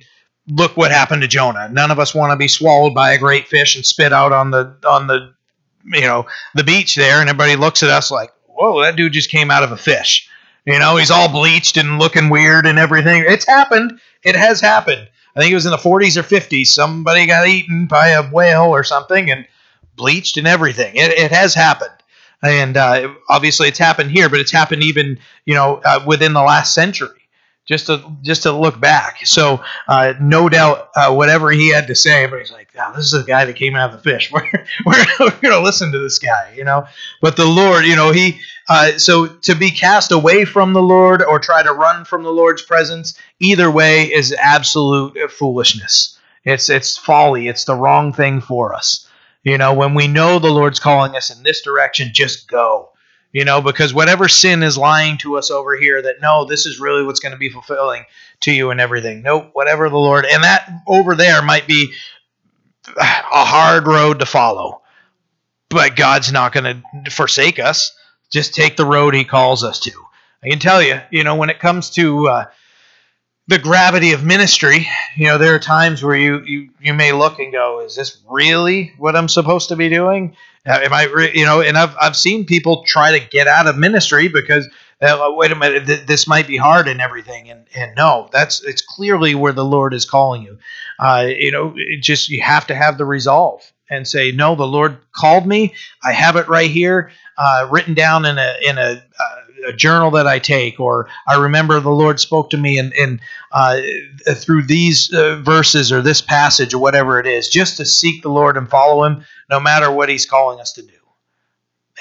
look 0.48 0.76
what 0.76 0.92
happened 0.92 1.22
to 1.22 1.28
Jonah. 1.28 1.70
None 1.70 1.92
of 1.92 2.00
us 2.00 2.14
want 2.14 2.32
to 2.32 2.38
be 2.38 2.48
swallowed 2.48 2.94
by 2.94 3.12
a 3.14 3.18
great 3.18 3.48
fish 3.48 3.76
and 3.76 3.86
spit 3.86 4.14
out 4.14 4.32
on 4.32 4.52
the 4.52 4.76
on 4.88 5.08
the 5.08 5.34
you 5.86 6.02
know 6.02 6.26
the 6.56 6.64
beach 6.64 6.96
there, 6.96 7.20
and 7.20 7.30
everybody 7.30 7.56
looks 7.56 7.84
at 7.84 7.90
us 7.90 8.12
like, 8.12 8.32
"Whoa, 8.48 8.82
that 8.82 8.96
dude 8.96 9.14
just 9.14 9.30
came 9.30 9.52
out 9.52 9.64
of 9.64 9.72
a 9.72 9.78
fish." 9.78 10.30
You 10.66 10.80
know, 10.80 10.96
he's 10.96 11.12
all 11.12 11.28
bleached 11.30 11.76
and 11.76 12.00
looking 12.00 12.30
weird 12.30 12.66
and 12.66 12.80
everything. 12.80 13.26
It's 13.28 13.46
happened. 13.46 14.00
It 14.24 14.36
has 14.36 14.62
happened. 14.62 15.10
I 15.36 15.40
think 15.40 15.52
it 15.52 15.56
was 15.56 15.66
in 15.66 15.72
the 15.72 15.78
40s 15.78 16.18
or 16.18 16.24
50s. 16.24 16.68
Somebody 16.68 17.26
got 17.26 17.48
eaten 17.48 17.88
by 17.88 18.10
a 18.10 18.30
whale 18.30 18.66
or 18.66 18.84
something 18.84 19.32
and 19.32 19.48
bleached 19.96 20.38
and 20.38 20.48
everything. 20.48 20.96
It, 20.96 21.12
it 21.12 21.32
has 21.32 21.54
happened. 21.54 21.92
And 22.42 22.76
uh, 22.76 23.14
obviously, 23.30 23.70
it's 23.70 23.80
happened 23.80 24.12
here, 24.12 24.30
but 24.30 24.40
it's 24.40 24.52
happened 24.52 24.84
even 24.84 25.18
you 25.46 25.54
know 25.56 25.82
uh, 25.86 26.04
within 26.06 26.34
the 26.34 26.42
last 26.42 26.74
century 26.74 27.24
just 27.66 27.88
to 27.88 28.04
just 28.22 28.44
to 28.44 28.52
look 28.52 28.80
back. 28.80 29.26
So 29.26 29.64
uh, 29.88 30.14
no 30.20 30.50
doubt, 30.50 30.90
uh, 30.96 31.14
whatever 31.14 31.52
he 31.52 31.70
had 31.70 31.88
to 31.88 31.96
say, 31.96 32.24
everybody's 32.24 32.52
like, 32.52 32.70
oh, 32.78 32.94
"This 32.96 33.06
is 33.06 33.12
the 33.12 33.24
guy 33.24 33.46
that 33.46 33.56
came 33.56 33.76
out 33.76 33.94
of 33.94 34.04
the 34.04 34.10
fish. 34.10 34.32
We're 34.32 34.50
we're, 34.86 35.06
we're 35.20 35.30
going 35.42 35.54
to 35.54 35.62
listen 35.62 35.92
to 35.92 36.00
this 36.00 36.20
guy," 36.20 36.54
you 36.56 36.64
know. 36.64 36.88
But 37.22 37.38
the 37.38 37.46
Lord, 37.46 37.86
you 37.86 37.96
know, 37.96 38.12
he 38.12 38.42
uh, 38.70 38.98
so 38.98 39.28
to 39.28 39.56
be 39.56 39.72
cast 39.72 40.12
away 40.12 40.46
from 40.46 40.74
the 40.74 40.82
Lord 40.82 41.22
or 41.22 41.40
try 41.40 41.64
to 41.64 41.74
run 41.74 42.06
from 42.06 42.24
the 42.24 42.32
Lord's 42.32 42.62
presence, 42.62 43.18
either 43.40 43.70
way 43.70 44.12
is 44.14 44.34
absolute 44.34 45.32
foolishness. 45.32 46.18
It's 46.44 46.70
it's 46.70 46.98
folly. 46.98 47.48
It's 47.48 47.66
the 47.66 47.76
wrong 47.76 48.14
thing 48.14 48.42
for 48.42 48.74
us. 48.74 49.08
You 49.44 49.58
know, 49.58 49.74
when 49.74 49.94
we 49.94 50.08
know 50.08 50.40
the 50.40 50.52
Lord's 50.52 50.80
calling 50.80 51.16
us 51.16 51.36
in 51.36 51.44
this 51.44 51.62
direction, 51.62 52.12
just 52.14 52.48
go 52.48 52.90
you 53.34 53.44
know, 53.46 53.62
because 53.62 53.94
whatever 53.94 54.30
sin 54.30 54.62
is 54.62 54.78
lying 54.78 55.18
to 55.18 55.38
us 55.38 55.50
over 55.50 55.76
here 55.76 56.02
that 56.02 56.22
no, 56.22 56.46
this 56.46 56.68
is 56.68 56.80
really 56.80 57.04
what's 57.04 57.20
going 57.20 57.32
to 57.32 57.38
be 57.38 57.50
fulfilling 57.50 58.06
to 58.42 58.52
you 58.52 58.70
and 58.70 58.80
everything. 58.80 59.24
Nope, 59.24 59.50
whatever 59.54 59.90
the 59.90 59.98
Lord, 59.98 60.26
and 60.26 60.44
that 60.44 60.70
over 60.88 61.16
there 61.16 61.42
might 61.42 61.68
be 61.68 61.94
a 62.96 63.46
hard 63.46 63.88
road 63.88 64.20
to 64.20 64.26
follow, 64.26 64.84
but 65.70 65.96
God's 65.96 66.32
not 66.32 66.54
going 66.54 66.84
to 67.04 67.12
forsake 67.12 67.58
us. 67.58 67.92
Just 68.34 68.54
take 68.54 68.76
the 68.76 68.86
road 68.86 69.14
He 69.14 69.24
calls 69.24 69.64
us 69.64 69.80
to. 69.82 69.92
I 70.44 70.50
can 70.50 70.60
tell 70.60 70.82
you, 70.82 71.00
you 71.12 71.24
know, 71.24 71.36
when 71.36 71.50
it 71.50 71.60
comes 71.60 71.90
to 71.92 72.28
uh, 72.28 72.46
the 73.48 73.60
gravity 73.60 74.12
of 74.12 74.26
ministry, 74.26 74.88
you 75.16 75.28
know, 75.28 75.38
there 75.38 75.56
are 75.56 75.60
times 75.60 76.04
where 76.04 76.18
you, 76.18 76.42
you 76.44 76.70
you 76.82 76.94
may 76.94 77.14
look 77.14 77.40
and 77.40 77.54
go, 77.54 77.80
"Is 77.80 77.96
this 77.96 78.18
really 78.30 78.94
what 78.98 79.16
I'm 79.16 79.30
supposed 79.30 79.70
to 79.70 79.78
be 79.78 79.88
doing?" 79.88 80.36
Am 80.66 80.94
I, 80.94 81.04
re- 81.06 81.32
you 81.34 81.46
know, 81.46 81.60
and 81.62 81.78
I've, 81.78 81.94
I've 82.00 82.16
seen 82.16 82.46
people 82.46 82.86
try 82.86 83.18
to 83.20 83.30
get 83.30 83.48
out 83.48 83.68
of 83.68 83.78
ministry 83.78 84.30
because, 84.30 84.70
uh, 85.02 85.28
wait 85.32 85.52
a 85.52 85.56
minute, 85.56 85.86
th- 85.86 86.08
this 86.08 86.26
might 86.26 86.48
be 86.48 86.56
hard 86.56 86.88
and 86.88 87.02
everything. 87.02 87.50
And, 87.50 87.68
and 87.76 87.94
no, 87.98 88.30
that's, 88.32 88.64
it's 88.64 88.82
clearly 88.82 89.36
where 89.36 89.52
the 89.52 89.66
Lord 89.66 89.94
is 89.94 90.06
calling 90.06 90.42
you. 90.42 90.58
Uh, 91.00 91.28
you 91.28 91.52
know, 91.52 91.76
just, 92.00 92.30
you 92.30 92.42
have 92.42 92.66
to 92.68 92.76
have 92.76 92.98
the 92.98 93.04
resolve 93.04 93.73
and 93.94 94.08
say, 94.08 94.32
no, 94.32 94.56
the 94.56 94.68
Lord 94.68 94.98
called 95.12 95.46
me. 95.46 95.74
I 96.04 96.14
have 96.14 96.36
it 96.36 96.48
right 96.48 96.70
here, 96.70 97.12
uh, 97.38 97.68
written 97.72 97.94
down 97.94 98.26
in 98.26 98.38
a, 98.38 98.56
in 98.66 98.78
a, 98.78 99.04
uh, 99.20 99.36
a 99.68 99.74
journal 99.74 100.12
that 100.12 100.28
I 100.28 100.40
take, 100.40 100.80
or 100.80 101.08
I 101.28 101.38
remember 101.38 101.80
the 101.80 101.90
Lord 101.90 102.20
spoke 102.20 102.50
to 102.50 102.58
me 102.58 102.78
and, 102.78 102.94
and 102.94 103.20
uh, 103.52 103.80
through 104.34 104.64
these 104.64 105.14
uh, 105.14 105.38
verses 105.38 105.92
or 105.92 106.02
this 106.02 106.22
passage 106.22 106.74
or 106.74 106.80
whatever 106.80 107.20
it 107.20 107.28
is, 107.28 107.48
just 107.48 107.78
to 107.78 107.86
seek 107.86 108.24
the 108.24 108.30
Lord 108.30 108.58
and 108.58 108.70
follow 108.70 109.06
Him, 109.06 109.24
no 109.50 109.60
matter 109.60 109.90
what 109.90 110.10
He's 110.10 110.26
calling 110.26 110.60
us 110.60 110.74
to 110.74 110.82
do. 110.82 110.94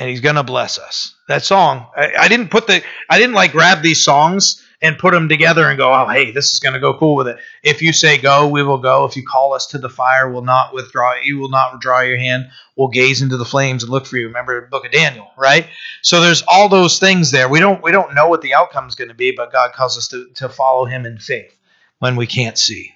And 0.00 0.08
He's 0.08 0.20
to 0.20 0.42
bless 0.42 0.78
us. 0.78 1.14
That 1.28 1.44
song, 1.44 1.86
I, 1.96 2.12
I 2.18 2.28
didn't 2.28 2.50
put 2.50 2.66
the, 2.66 2.82
I 3.08 3.18
didn't 3.18 3.34
like 3.34 3.52
grab 3.52 3.82
these 3.82 4.02
songs 4.02 4.66
and 4.82 4.98
put 4.98 5.12
them 5.12 5.28
together 5.28 5.68
and 5.68 5.78
go, 5.78 5.94
oh, 5.94 6.08
hey, 6.08 6.32
this 6.32 6.52
is 6.52 6.58
going 6.58 6.74
to 6.74 6.80
go 6.80 6.98
cool 6.98 7.14
with 7.14 7.28
it. 7.28 7.38
If 7.62 7.80
you 7.80 7.92
say 7.92 8.18
go, 8.18 8.48
we 8.48 8.64
will 8.64 8.78
go. 8.78 9.04
If 9.04 9.16
you 9.16 9.24
call 9.24 9.54
us 9.54 9.66
to 9.68 9.78
the 9.78 9.88
fire, 9.88 10.28
we'll 10.28 10.42
not 10.42 10.74
withdraw. 10.74 11.14
You 11.14 11.38
will 11.38 11.48
not 11.48 11.72
withdraw 11.72 12.00
your 12.00 12.18
hand. 12.18 12.50
We'll 12.74 12.88
gaze 12.88 13.22
into 13.22 13.36
the 13.36 13.44
flames 13.44 13.84
and 13.84 13.92
look 13.92 14.06
for 14.06 14.16
you. 14.16 14.26
Remember 14.26 14.60
the 14.60 14.66
book 14.66 14.84
of 14.84 14.90
Daniel, 14.90 15.30
right? 15.38 15.68
So 16.02 16.20
there's 16.20 16.42
all 16.48 16.68
those 16.68 16.98
things 16.98 17.30
there. 17.30 17.48
We 17.48 17.60
don't 17.60 17.82
we 17.82 17.92
don't 17.92 18.14
know 18.14 18.28
what 18.28 18.42
the 18.42 18.54
outcome 18.54 18.88
is 18.88 18.96
going 18.96 19.08
to 19.08 19.14
be, 19.14 19.32
but 19.36 19.52
God 19.52 19.72
calls 19.72 19.96
us 19.96 20.08
to, 20.08 20.26
to 20.34 20.48
follow 20.48 20.84
him 20.84 21.06
in 21.06 21.18
faith 21.18 21.56
when 22.00 22.16
we 22.16 22.26
can't 22.26 22.58
see. 22.58 22.92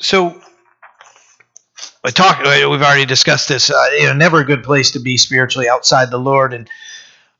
So 0.00 0.42
Talk. 2.12 2.40
We've 2.40 2.82
already 2.82 3.06
discussed 3.06 3.48
this. 3.48 3.70
Uh, 3.70 3.88
you 3.98 4.06
know, 4.06 4.12
never 4.12 4.40
a 4.40 4.44
good 4.44 4.62
place 4.62 4.90
to 4.90 4.98
be 4.98 5.16
spiritually 5.16 5.68
outside 5.68 6.10
the 6.10 6.18
Lord 6.18 6.52
and 6.52 6.68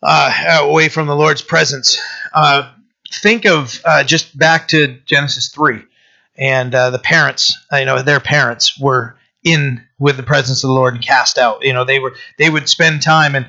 uh, 0.02 0.59
away 0.62 0.88
from 0.88 1.06
the 1.06 1.14
Lord's 1.14 1.42
presence. 1.42 1.99
Uh, 2.33 2.71
think 3.12 3.44
of 3.44 3.78
uh, 3.85 4.04
just 4.04 4.37
back 4.37 4.68
to 4.68 4.99
Genesis 5.04 5.49
three, 5.49 5.83
and 6.37 6.75
uh, 6.75 6.90
the 6.90 6.99
parents. 6.99 7.56
Uh, 7.71 7.76
you 7.76 7.85
know, 7.85 8.00
their 8.02 8.21
parents 8.21 8.78
were 8.78 9.16
in 9.42 9.85
with 9.99 10.16
the 10.16 10.23
presence 10.23 10.64
of 10.64 10.68
the 10.68 10.75
Lord 10.75 10.94
and 10.94 11.04
cast 11.04 11.37
out. 11.37 11.62
You 11.62 11.75
know, 11.75 11.85
they 11.85 11.99
were 11.99 12.14
they 12.38 12.49
would 12.49 12.68
spend 12.68 13.02
time 13.02 13.35
and 13.35 13.47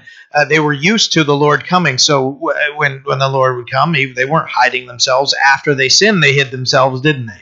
they 0.50 0.60
were 0.60 0.74
used 0.74 1.14
to 1.14 1.24
the 1.24 1.36
Lord 1.36 1.66
coming. 1.66 1.98
So 1.98 2.30
when 2.76 3.02
when 3.06 3.20
the 3.20 3.30
Lord 3.30 3.56
would 3.56 3.72
come, 3.72 3.94
they 3.94 4.26
weren't 4.26 4.50
hiding 4.50 4.86
themselves. 4.86 5.34
After 5.34 5.74
they 5.74 5.88
sinned, 5.88 6.22
they 6.22 6.34
hid 6.34 6.52
themselves, 6.52 7.00
didn't 7.00 7.28
they? 7.28 7.42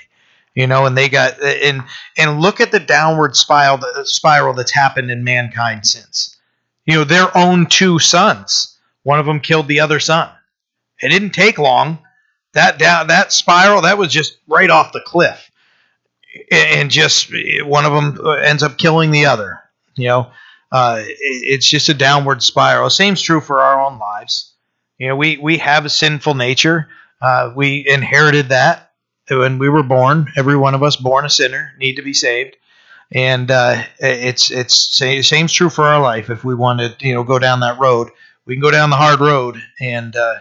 You 0.55 0.67
know 0.67 0.85
and 0.85 0.97
they 0.97 1.09
got 1.09 1.41
and 1.41 1.83
and 2.17 2.41
look 2.41 2.59
at 2.59 2.71
the 2.71 2.79
downward 2.79 3.35
spiral 3.35 3.79
spiral 4.03 4.53
that's 4.53 4.71
happened 4.71 5.11
in 5.11 5.23
mankind 5.23 5.85
since. 5.85 6.37
You 6.85 6.95
know 6.95 7.03
their 7.03 7.35
own 7.37 7.67
two 7.67 7.99
sons 7.99 8.77
one 9.03 9.19
of 9.19 9.25
them 9.25 9.39
killed 9.39 9.67
the 9.67 9.81
other 9.81 9.99
son. 9.99 10.29
It 11.01 11.09
didn't 11.09 11.31
take 11.31 11.57
long. 11.57 11.99
That 12.53 12.77
down 12.77 13.07
that 13.07 13.33
spiral 13.33 13.81
that 13.81 13.97
was 13.97 14.11
just 14.11 14.37
right 14.47 14.69
off 14.69 14.93
the 14.93 15.01
cliff. 15.05 15.49
And 16.51 16.89
just 16.89 17.31
one 17.61 17.85
of 17.85 17.93
them 17.93 18.25
ends 18.43 18.63
up 18.63 18.77
killing 18.77 19.11
the 19.11 19.25
other 19.25 19.63
you 19.95 20.07
know? 20.07 20.31
Uh, 20.71 21.03
it's 21.05 21.69
just 21.69 21.89
a 21.89 21.93
downward 21.93 22.41
spiral. 22.41 22.89
Same's 22.89 23.21
true 23.21 23.41
for 23.41 23.61
our 23.61 23.79
own 23.79 23.99
lives. 23.99 24.53
You 24.97 25.07
know 25.07 25.15
we 25.15 25.37
we 25.37 25.57
have 25.57 25.85
a 25.85 25.89
sinful 25.89 26.33
nature. 26.33 26.89
Uh, 27.21 27.51
we 27.55 27.85
inherited 27.87 28.49
that 28.49 28.82
when 29.29 29.57
we 29.57 29.69
were 29.69 29.83
born, 29.83 30.27
every 30.35 30.57
one 30.57 30.75
of 30.75 30.83
us 30.83 30.95
born 30.95 31.25
a 31.25 31.29
sinner, 31.29 31.73
need 31.77 31.95
to 31.95 32.01
be 32.01 32.13
saved. 32.13 32.55
And 33.11 33.51
uh, 33.51 33.83
it's 33.99 34.49
it's 34.49 34.75
same's 34.75 35.53
true 35.53 35.69
for 35.69 35.83
our 35.83 36.01
life. 36.01 36.29
If 36.29 36.43
we 36.43 36.55
want 36.55 36.79
to, 36.79 37.07
you 37.07 37.13
know, 37.13 37.23
go 37.23 37.37
down 37.37 37.59
that 37.59 37.79
road, 37.79 38.09
we 38.45 38.55
can 38.55 38.61
go 38.61 38.71
down 38.71 38.89
the 38.89 38.95
hard 38.95 39.19
road. 39.19 39.61
And 39.79 40.15
uh, 40.15 40.39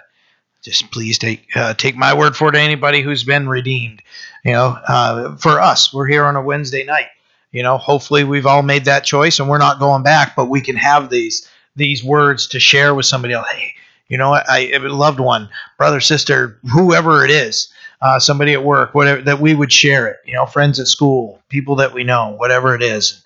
just 0.63 0.91
please 0.91 1.19
take 1.19 1.55
uh, 1.55 1.75
take 1.75 1.97
my 1.97 2.15
word 2.15 2.35
for 2.35 2.49
it. 2.49 2.55
Anybody 2.55 3.03
who's 3.03 3.25
been 3.25 3.49
redeemed, 3.49 4.03
you 4.45 4.53
know, 4.53 4.79
uh, 4.89 5.37
for 5.37 5.61
us, 5.61 5.93
we're 5.93 6.07
here 6.07 6.25
on 6.25 6.37
a 6.37 6.43
Wednesday 6.43 6.85
night. 6.85 7.09
You 7.51 7.63
know, 7.63 7.77
hopefully 7.77 8.25
we've 8.25 8.47
all 8.47 8.63
made 8.63 8.87
that 8.87 9.05
choice 9.05 9.39
and 9.39 9.51
we're 9.51 9.59
not 9.59 9.79
going 9.79 10.03
back. 10.03 10.35
But 10.35 10.47
we 10.47 10.63
can 10.63 10.77
have 10.77 11.11
these 11.11 11.47
these 11.77 12.03
words 12.03 12.47
to 12.49 12.61
share 12.61 12.95
with 12.95 13.05
somebody 13.05 13.35
else. 13.35 13.49
Hey, 13.49 13.75
you 14.09 14.17
know, 14.17 14.33
I, 14.33 14.73
I 14.75 14.79
loved 14.79 15.21
one, 15.21 15.51
brother, 15.77 16.01
sister, 16.01 16.59
whoever 16.71 17.25
it 17.25 17.31
is 17.31 17.69
uh, 18.03 18.19
somebody 18.19 18.53
at 18.53 18.65
work, 18.65 18.95
whatever, 18.95 19.23
that 19.23 19.41
we 19.41 19.55
would 19.55 19.73
share 19.73 20.09
it. 20.09 20.17
You 20.27 20.35
know, 20.35 20.45
friends 20.45 20.81
at 20.81 20.89
school, 20.89 21.41
people 21.49 21.77
that 21.77 21.95
we 21.95 22.03
know, 22.03 22.35
whatever 22.37 22.75
it 22.75 22.83
is, 22.83 23.23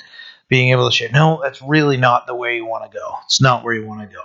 being 0.48 0.70
able 0.70 0.88
to 0.88 0.94
share. 0.94 1.10
No, 1.10 1.40
that's 1.42 1.62
really 1.62 1.96
not 1.96 2.26
the 2.26 2.34
way 2.34 2.56
you 2.56 2.66
want 2.66 2.90
to 2.90 2.96
go. 2.96 3.14
It's 3.24 3.40
not 3.40 3.64
where 3.64 3.74
you 3.74 3.86
want 3.86 4.08
to 4.08 4.14
go. 4.14 4.22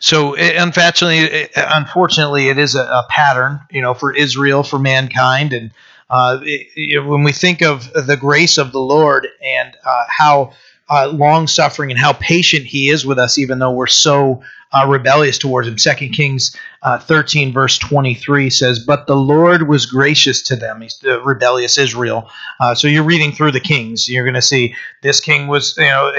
So, 0.00 0.34
unfortunately, 0.34 1.48
unfortunately, 1.54 2.48
it 2.48 2.58
is 2.58 2.74
a, 2.74 2.82
a, 2.82 3.06
pattern, 3.08 3.60
you 3.70 3.80
know, 3.80 3.94
for 3.94 4.12
Israel, 4.12 4.64
for 4.64 4.80
mankind, 4.80 5.52
and 5.52 5.70
uh, 6.10 6.40
it, 6.42 7.06
when 7.06 7.22
we 7.22 7.30
think 7.30 7.62
of 7.62 7.90
the 7.92 8.16
grace 8.16 8.58
of 8.58 8.72
the 8.72 8.80
Lord 8.80 9.28
and 9.40 9.74
uh, 9.86 10.04
how 10.08 10.52
uh, 10.90 11.08
long 11.08 11.46
suffering 11.46 11.90
and 11.90 11.98
how 11.98 12.12
patient 12.12 12.66
He 12.66 12.90
is 12.90 13.06
with 13.06 13.20
us, 13.20 13.38
even 13.38 13.60
though 13.60 13.70
we're 13.70 13.86
so 13.86 14.42
uh, 14.74 14.86
rebellious 14.86 15.38
towards 15.38 15.68
him. 15.68 15.78
Second 15.78 16.10
Kings 16.12 16.56
uh, 16.82 16.98
13, 16.98 17.52
verse 17.52 17.78
23 17.78 18.50
says, 18.50 18.78
But 18.78 19.06
the 19.06 19.16
Lord 19.16 19.68
was 19.68 19.86
gracious 19.86 20.42
to 20.42 20.56
them. 20.56 20.80
He's 20.80 20.98
the 20.98 21.20
rebellious 21.20 21.78
Israel. 21.78 22.28
Uh, 22.60 22.74
so 22.74 22.88
you're 22.88 23.04
reading 23.04 23.32
through 23.32 23.52
the 23.52 23.60
kings. 23.60 24.08
You're 24.08 24.24
going 24.24 24.34
to 24.34 24.42
see 24.42 24.74
this 25.02 25.20
king 25.20 25.46
was, 25.46 25.76
you 25.78 25.84
know, 25.84 26.12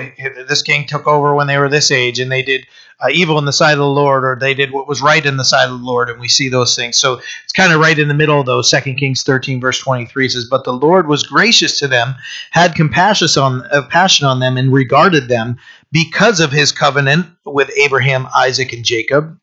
this 0.47 0.61
king 0.61 0.87
took 0.87 1.05
over 1.05 1.35
when 1.35 1.47
they 1.47 1.57
were 1.57 1.69
this 1.69 1.91
age 1.91 2.19
and 2.19 2.31
they 2.31 2.41
did 2.41 2.65
uh, 3.01 3.07
evil 3.11 3.37
in 3.37 3.45
the 3.45 3.51
sight 3.51 3.73
of 3.73 3.79
the 3.79 3.85
Lord, 3.85 4.23
or 4.23 4.37
they 4.39 4.53
did 4.53 4.71
what 4.71 4.87
was 4.87 5.01
right 5.01 5.25
in 5.25 5.37
the 5.37 5.43
sight 5.43 5.65
of 5.65 5.79
the 5.79 5.85
Lord, 5.85 6.09
and 6.09 6.19
we 6.19 6.29
see 6.29 6.47
those 6.47 6.75
things. 6.75 6.97
So 6.97 7.19
it's 7.43 7.51
kind 7.53 7.73
of 7.73 7.81
right 7.81 7.97
in 7.97 8.07
the 8.07 8.13
middle 8.13 8.39
of 8.39 8.45
those. 8.45 8.69
Second 8.69 8.95
Kings 8.95 9.23
13, 9.23 9.59
verse 9.59 9.79
23 9.79 10.29
says, 10.29 10.45
But 10.45 10.63
the 10.63 10.73
Lord 10.73 11.07
was 11.07 11.23
gracious 11.23 11.77
to 11.79 11.87
them, 11.87 12.15
had 12.51 12.75
compassion 12.75 13.27
on, 13.41 13.63
uh, 13.71 13.87
passion 13.89 14.25
on 14.25 14.39
them, 14.39 14.55
and 14.55 14.71
regarded 14.71 15.27
them 15.27 15.57
because 15.95 16.41
of 16.41 16.51
his 16.51 16.73
covenant 16.73 17.25
with 17.45 17.71
Abraham, 17.77 18.27
Isaac, 18.35 18.73
and 18.73 18.83
Jacob, 18.83 19.39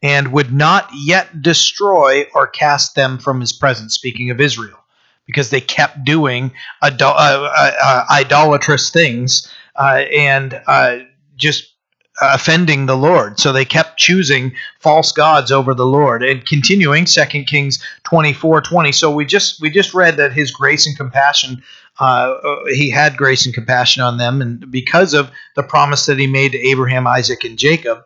and 0.00 0.32
would 0.32 0.54
not 0.54 0.88
yet 0.94 1.42
destroy 1.42 2.26
or 2.32 2.46
cast 2.46 2.94
them 2.94 3.18
from 3.18 3.40
his 3.40 3.52
presence. 3.52 3.94
Speaking 3.94 4.30
of 4.30 4.40
Israel, 4.40 4.78
because 5.26 5.50
they 5.50 5.60
kept 5.60 6.04
doing 6.04 6.52
idol- 6.80 7.16
uh, 7.18 7.50
uh, 7.58 7.72
uh, 7.82 8.04
idolatrous 8.08 8.90
things 8.90 9.52
uh, 9.74 10.04
and 10.16 10.62
uh, 10.68 10.98
just 11.34 11.74
offending 12.22 12.86
the 12.86 12.96
Lord. 12.96 13.40
So 13.40 13.52
they 13.52 13.64
kept 13.64 13.98
choosing 13.98 14.52
false 14.78 15.10
gods 15.10 15.50
over 15.50 15.74
the 15.74 15.86
Lord. 15.86 16.22
And 16.22 16.46
continuing, 16.46 17.04
2 17.04 17.24
Kings 17.48 17.84
24 18.04 18.60
20. 18.60 18.92
So 18.92 19.10
we 19.10 19.24
just 19.24 19.60
we 19.60 19.70
just 19.70 19.92
read 19.92 20.18
that 20.18 20.32
his 20.32 20.52
grace 20.52 20.86
and 20.86 20.96
compassion 20.96 21.64
uh, 22.00 22.64
he 22.74 22.90
had 22.90 23.16
grace 23.16 23.46
and 23.46 23.54
compassion 23.54 24.02
on 24.02 24.18
them, 24.18 24.42
and 24.42 24.70
because 24.70 25.14
of 25.14 25.30
the 25.56 25.62
promise 25.62 26.06
that 26.06 26.18
he 26.18 26.26
made 26.26 26.52
to 26.52 26.58
Abraham, 26.58 27.06
Isaac, 27.06 27.44
and 27.44 27.58
Jacob, 27.58 28.04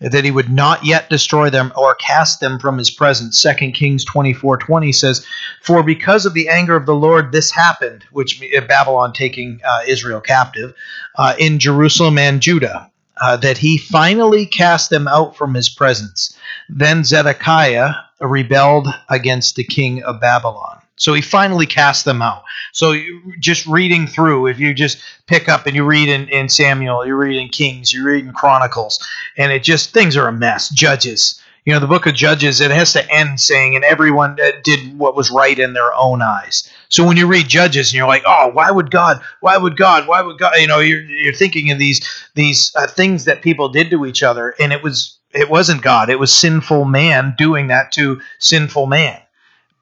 that 0.00 0.24
he 0.24 0.30
would 0.32 0.50
not 0.50 0.84
yet 0.84 1.10
destroy 1.10 1.50
them 1.50 1.72
or 1.76 1.94
cast 1.94 2.40
them 2.40 2.58
from 2.58 2.78
his 2.78 2.90
presence. 2.90 3.40
Second 3.40 3.72
Kings 3.72 4.04
24 4.04 4.58
20 4.58 4.92
says, 4.92 5.26
For 5.62 5.82
because 5.82 6.26
of 6.26 6.34
the 6.34 6.48
anger 6.48 6.76
of 6.76 6.86
the 6.86 6.94
Lord, 6.94 7.32
this 7.32 7.50
happened, 7.52 8.04
which 8.12 8.42
uh, 8.42 8.60
Babylon 8.62 9.12
taking 9.12 9.60
uh, 9.64 9.82
Israel 9.86 10.20
captive, 10.20 10.74
uh, 11.16 11.34
in 11.38 11.58
Jerusalem 11.58 12.18
and 12.18 12.40
Judah. 12.42 12.90
uh, 13.20 13.36
that 13.36 13.58
he 13.58 13.78
finally 13.78 14.46
cast 14.46 14.90
them 14.90 15.06
out 15.08 15.36
from 15.36 15.54
his 15.54 15.68
presence. 15.68 16.36
Then 16.68 17.04
Zedekiah 17.04 17.92
rebelled 18.20 18.88
against 19.08 19.56
the 19.56 19.64
king 19.64 20.02
of 20.02 20.20
Babylon. 20.20 20.80
So 20.96 21.14
he 21.14 21.22
finally 21.22 21.66
cast 21.66 22.04
them 22.04 22.22
out. 22.22 22.42
So 22.72 22.94
just 23.38 23.66
reading 23.66 24.06
through, 24.06 24.46
if 24.48 24.58
you 24.58 24.74
just 24.74 24.98
pick 25.26 25.48
up 25.48 25.66
and 25.66 25.76
you 25.76 25.84
read 25.84 26.08
in, 26.08 26.28
in 26.28 26.48
Samuel, 26.48 27.06
you 27.06 27.14
read 27.14 27.36
in 27.36 27.50
Kings, 27.50 27.92
you 27.92 28.04
read 28.04 28.24
in 28.24 28.32
Chronicles, 28.32 28.98
and 29.36 29.52
it 29.52 29.62
just, 29.62 29.92
things 29.92 30.16
are 30.16 30.26
a 30.26 30.32
mess. 30.32 30.70
Judges. 30.70 31.40
You 31.64 31.72
know, 31.72 31.78
the 31.78 31.86
book 31.86 32.06
of 32.06 32.14
Judges, 32.14 32.60
it 32.60 32.72
has 32.72 32.92
to 32.94 33.08
end 33.08 33.38
saying, 33.38 33.76
and 33.76 33.84
everyone 33.84 34.36
did 34.64 34.98
what 34.98 35.14
was 35.14 35.30
right 35.30 35.56
in 35.56 35.74
their 35.74 35.94
own 35.94 36.20
eyes. 36.20 36.68
So 36.88 37.06
when 37.06 37.16
you 37.16 37.28
read 37.28 37.46
Judges 37.46 37.90
and 37.90 37.94
you're 37.94 38.08
like, 38.08 38.24
oh, 38.26 38.50
why 38.52 38.70
would 38.70 38.90
God, 38.90 39.20
why 39.40 39.56
would 39.58 39.76
God, 39.76 40.08
why 40.08 40.22
would 40.22 40.38
God, 40.38 40.54
you 40.56 40.66
know, 40.66 40.80
you're, 40.80 41.02
you're 41.02 41.32
thinking 41.32 41.70
of 41.70 41.78
these, 41.78 42.04
these 42.34 42.74
uh, 42.74 42.88
things 42.88 43.26
that 43.26 43.42
people 43.42 43.68
did 43.68 43.90
to 43.90 44.06
each 44.06 44.24
other, 44.24 44.56
and 44.58 44.72
it 44.72 44.82
was, 44.82 45.18
it 45.32 45.48
wasn't 45.48 45.82
God, 45.82 46.10
it 46.10 46.18
was 46.18 46.34
sinful 46.34 46.84
man 46.84 47.34
doing 47.38 47.68
that 47.68 47.92
to 47.92 48.20
sinful 48.38 48.86
man 48.86 49.20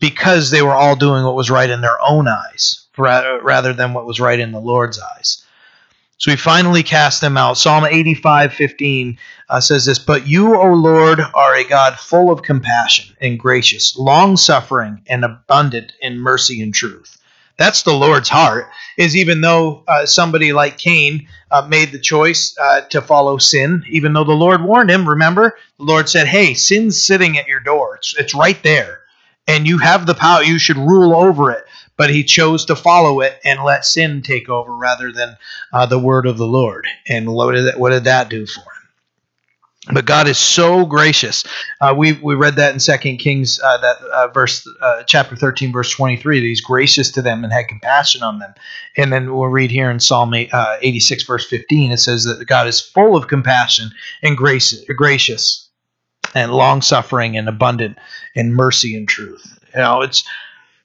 because 0.00 0.50
they 0.50 0.62
were 0.62 0.74
all 0.74 0.96
doing 0.96 1.24
what 1.24 1.34
was 1.34 1.50
right 1.50 1.70
in 1.70 1.80
their 1.80 1.98
own 2.02 2.28
eyes 2.28 2.79
rather 3.00 3.72
than 3.72 3.94
what 3.94 4.06
was 4.06 4.20
right 4.20 4.38
in 4.38 4.52
the 4.52 4.60
Lord's 4.60 5.00
eyes. 5.00 5.44
So 6.18 6.30
he 6.30 6.36
finally 6.36 6.82
cast 6.82 7.22
them 7.22 7.38
out. 7.38 7.56
Psalm 7.56 7.86
85 7.86 8.52
15 8.52 9.18
uh, 9.48 9.60
says 9.60 9.86
this 9.86 9.98
But 9.98 10.28
you, 10.28 10.54
O 10.54 10.72
Lord, 10.74 11.18
are 11.18 11.54
a 11.54 11.64
God 11.64 11.98
full 11.98 12.30
of 12.30 12.42
compassion 12.42 13.16
and 13.22 13.38
gracious, 13.40 13.96
long 13.96 14.36
suffering, 14.36 15.00
and 15.06 15.24
abundant 15.24 15.92
in 16.02 16.18
mercy 16.18 16.60
and 16.62 16.74
truth. 16.74 17.16
That's 17.56 17.82
the 17.82 17.94
Lord's 17.94 18.28
heart, 18.28 18.68
is 18.98 19.16
even 19.16 19.40
though 19.40 19.82
uh, 19.88 20.04
somebody 20.04 20.52
like 20.52 20.78
Cain 20.78 21.26
uh, 21.50 21.66
made 21.68 21.90
the 21.90 21.98
choice 21.98 22.54
uh, 22.60 22.82
to 22.82 23.00
follow 23.00 23.38
sin, 23.38 23.84
even 23.88 24.12
though 24.12 24.24
the 24.24 24.32
Lord 24.32 24.62
warned 24.62 24.90
him, 24.90 25.08
remember? 25.08 25.56
The 25.78 25.84
Lord 25.84 26.08
said, 26.08 26.26
Hey, 26.26 26.52
sin's 26.52 27.02
sitting 27.02 27.38
at 27.38 27.48
your 27.48 27.60
door, 27.60 27.96
it's, 27.96 28.14
it's 28.18 28.34
right 28.34 28.62
there 28.62 29.00
and 29.50 29.66
you 29.66 29.78
have 29.78 30.06
the 30.06 30.14
power. 30.14 30.42
You 30.42 30.58
should 30.58 30.76
rule 30.76 31.14
over 31.14 31.50
it. 31.50 31.64
But 32.00 32.08
he 32.08 32.24
chose 32.24 32.64
to 32.64 32.76
follow 32.76 33.20
it 33.20 33.38
and 33.44 33.62
let 33.62 33.84
sin 33.84 34.22
take 34.22 34.48
over 34.48 34.74
rather 34.74 35.12
than 35.12 35.36
uh, 35.70 35.84
the 35.84 35.98
word 35.98 36.24
of 36.26 36.38
the 36.38 36.46
Lord. 36.46 36.86
And 37.06 37.30
what 37.34 37.52
did 37.52 37.66
that, 37.66 37.78
what 37.78 37.90
did 37.90 38.04
that 38.04 38.30
do 38.30 38.46
for 38.46 38.60
him? 38.60 38.66
But 39.92 40.06
God 40.06 40.26
is 40.26 40.38
so 40.38 40.86
gracious. 40.86 41.44
Uh, 41.78 41.94
we 41.94 42.12
we 42.12 42.34
read 42.34 42.56
that 42.56 42.72
in 42.72 42.80
Second 42.80 43.18
Kings, 43.18 43.60
uh, 43.62 43.78
that 43.78 43.96
uh, 44.14 44.28
verse, 44.28 44.66
uh, 44.80 45.02
chapter 45.02 45.36
thirteen, 45.36 45.72
verse 45.72 45.90
twenty-three. 45.90 46.40
That 46.40 46.46
He's 46.46 46.60
gracious 46.62 47.10
to 47.12 47.22
them 47.22 47.44
and 47.44 47.52
had 47.52 47.68
compassion 47.68 48.22
on 48.22 48.38
them. 48.38 48.54
And 48.96 49.12
then 49.12 49.34
we'll 49.34 49.48
read 49.48 49.70
here 49.70 49.90
in 49.90 50.00
Psalm 50.00 50.32
uh, 50.32 50.76
eighty-six, 50.80 51.24
verse 51.24 51.46
fifteen. 51.46 51.92
It 51.92 51.98
says 51.98 52.24
that 52.24 52.46
God 52.46 52.66
is 52.66 52.80
full 52.80 53.14
of 53.14 53.28
compassion 53.28 53.90
and 54.22 54.38
grace, 54.38 54.74
gracious 54.96 55.68
and 56.34 56.52
long 56.52 56.82
suffering 56.82 57.36
and 57.36 57.48
abundant 57.48 57.98
in 58.34 58.54
mercy 58.54 58.96
and 58.96 59.08
truth. 59.08 59.44
You 59.74 59.80
know, 59.80 60.02
it's 60.02 60.24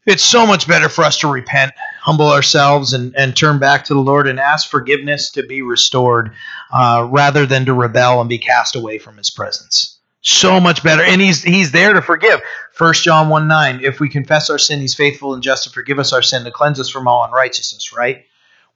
it's 0.06 0.24
so 0.24 0.46
much 0.46 0.68
better 0.68 0.90
for 0.90 1.04
us 1.04 1.18
to 1.20 1.28
repent, 1.28 1.74
humble 2.02 2.32
ourselves, 2.32 2.94
and, 2.94 3.16
and 3.16 3.36
turn 3.36 3.60
back 3.60 3.86
to 3.86 3.94
the 3.94 4.00
Lord 4.00 4.28
and 4.28 4.40
ask 4.40 4.70
forgiveness 4.70 5.32
to 5.32 5.44
be 5.44 5.62
restored 5.62 6.32
uh, 6.72 7.08
rather 7.10 7.46
than 7.46 7.66
to 7.66 7.74
rebel 7.74 8.20
and 8.22 8.30
be 8.30 8.38
cast 8.38 8.76
away 8.76 8.98
from 8.98 9.18
his 9.18 9.30
presence. 9.30 9.98
So 10.22 10.60
much 10.60 10.84
better. 10.84 11.04
And 11.04 11.22
he's 11.22 11.44
he's 11.44 11.72
there 11.72 11.94
to 11.94 12.02
forgive. 12.02 12.42
1 12.78 12.94
John 12.96 13.30
1 13.30 13.48
9. 13.48 13.82
If 13.84 14.00
we 14.00 14.10
confess 14.10 14.50
our 14.50 14.58
sin, 14.58 14.80
he's 14.80 14.96
faithful 14.96 15.36
and 15.36 15.44
just 15.44 15.64
to 15.66 15.70
forgive 15.70 16.00
us 16.00 16.14
our 16.14 16.24
sin, 16.24 16.44
to 16.46 16.52
cleanse 16.52 16.80
us 16.80 16.90
from 16.90 17.08
all 17.08 17.24
unrighteousness, 17.26 17.94
right? 17.96 18.26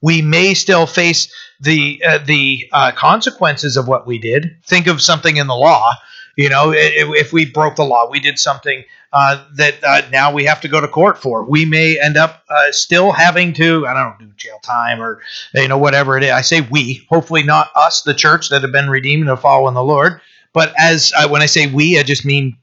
We 0.00 0.22
may 0.22 0.54
still 0.54 0.86
face 0.86 1.32
the 1.60 2.00
uh, 2.06 2.18
the 2.18 2.68
uh, 2.72 2.92
consequences 2.92 3.76
of 3.76 3.88
what 3.88 4.06
we 4.06 4.18
did. 4.18 4.56
Think 4.64 4.86
of 4.86 5.02
something 5.02 5.36
in 5.36 5.48
the 5.48 5.56
law 5.56 5.92
you 6.36 6.48
know, 6.48 6.72
if 6.74 7.32
we 7.32 7.44
broke 7.44 7.76
the 7.76 7.84
law, 7.84 8.08
we 8.10 8.20
did 8.20 8.38
something 8.38 8.84
uh, 9.12 9.44
that 9.54 9.74
uh, 9.82 10.02
now 10.10 10.32
we 10.32 10.44
have 10.44 10.60
to 10.60 10.68
go 10.68 10.80
to 10.80 10.88
court 10.88 11.18
for. 11.18 11.44
We 11.44 11.64
may 11.64 12.00
end 12.00 12.16
up 12.16 12.44
uh, 12.48 12.72
still 12.72 13.12
having 13.12 13.52
to, 13.54 13.86
I 13.86 13.94
don't 13.94 14.20
know, 14.20 14.26
do 14.26 14.32
jail 14.36 14.58
time 14.62 15.00
or 15.02 15.20
you 15.54 15.68
know 15.68 15.78
whatever 15.78 16.16
it 16.16 16.24
is. 16.24 16.30
I 16.30 16.42
say 16.42 16.60
we, 16.60 17.06
hopefully 17.08 17.42
not 17.42 17.70
us, 17.74 18.02
the 18.02 18.14
church 18.14 18.48
that 18.50 18.62
have 18.62 18.72
been 18.72 18.88
redeemed 18.88 19.28
and 19.28 19.38
follow 19.38 19.68
in 19.68 19.74
the 19.74 19.82
Lord. 19.82 20.20
But 20.52 20.72
as 20.78 21.12
uh, 21.16 21.28
when 21.28 21.42
I 21.42 21.46
say 21.46 21.66
we, 21.66 21.98
I 21.98 22.02
just 22.02 22.24
mean 22.24 22.56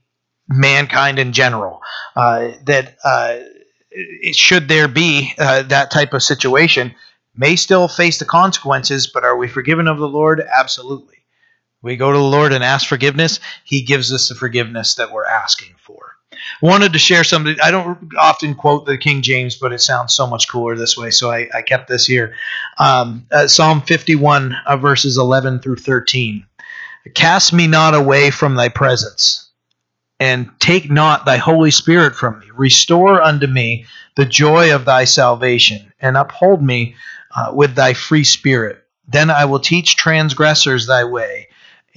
mankind 0.47 1.19
in 1.19 1.33
general. 1.33 1.81
Uh, 2.15 2.51
that 2.63 2.95
uh, 3.03 3.39
should 4.31 4.67
there 4.67 4.87
be 4.87 5.33
that 5.37 5.91
type 5.91 6.13
of 6.13 6.23
situation, 6.23 6.95
may 7.35 7.55
still 7.55 7.87
face 7.87 8.19
the 8.19 8.25
consequences. 8.25 9.07
But 9.07 9.23
are 9.23 9.37
we 9.37 9.47
forgiven 9.47 9.87
of 9.87 9.97
the 9.97 10.07
Lord? 10.07 10.41
Absolutely. 10.57 11.16
We 11.81 11.95
go 11.95 12.11
to 12.11 12.17
the 12.17 12.23
Lord 12.23 12.53
and 12.53 12.63
ask 12.63 12.87
forgiveness. 12.87 13.39
He 13.63 13.81
gives 13.81 14.11
us 14.11 14.29
the 14.29 14.35
forgiveness 14.35 14.95
that 14.95 15.11
we're 15.11 15.25
asking 15.25 15.75
for. 15.77 16.15
Wanted 16.61 16.93
to 16.93 16.99
share 16.99 17.23
something. 17.23 17.55
I 17.63 17.71
don't 17.71 18.09
often 18.17 18.55
quote 18.55 18.85
the 18.85 18.97
King 18.97 19.21
James, 19.21 19.55
but 19.55 19.71
it 19.71 19.81
sounds 19.81 20.13
so 20.13 20.25
much 20.27 20.49
cooler 20.49 20.75
this 20.75 20.97
way, 20.97 21.11
so 21.11 21.31
I, 21.31 21.47
I 21.53 21.61
kept 21.61 21.87
this 21.87 22.05
here. 22.05 22.35
Um, 22.79 23.25
uh, 23.31 23.47
Psalm 23.47 23.81
51, 23.81 24.55
uh, 24.65 24.77
verses 24.77 25.17
11 25.17 25.59
through 25.59 25.77
13. 25.77 26.45
Cast 27.13 27.53
me 27.53 27.67
not 27.67 27.93
away 27.93 28.31
from 28.31 28.55
thy 28.55 28.69
presence, 28.69 29.49
and 30.19 30.49
take 30.59 30.89
not 30.89 31.25
thy 31.25 31.37
Holy 31.37 31.71
Spirit 31.71 32.15
from 32.15 32.39
me. 32.39 32.47
Restore 32.53 33.21
unto 33.21 33.47
me 33.47 33.85
the 34.15 34.25
joy 34.25 34.73
of 34.73 34.85
thy 34.85 35.05
salvation, 35.05 35.93
and 35.99 36.17
uphold 36.17 36.61
me 36.61 36.95
uh, 37.35 37.51
with 37.53 37.75
thy 37.75 37.93
free 37.93 38.23
spirit. 38.23 38.83
Then 39.07 39.29
I 39.29 39.45
will 39.45 39.59
teach 39.59 39.95
transgressors 39.95 40.87
thy 40.87 41.03
way 41.03 41.47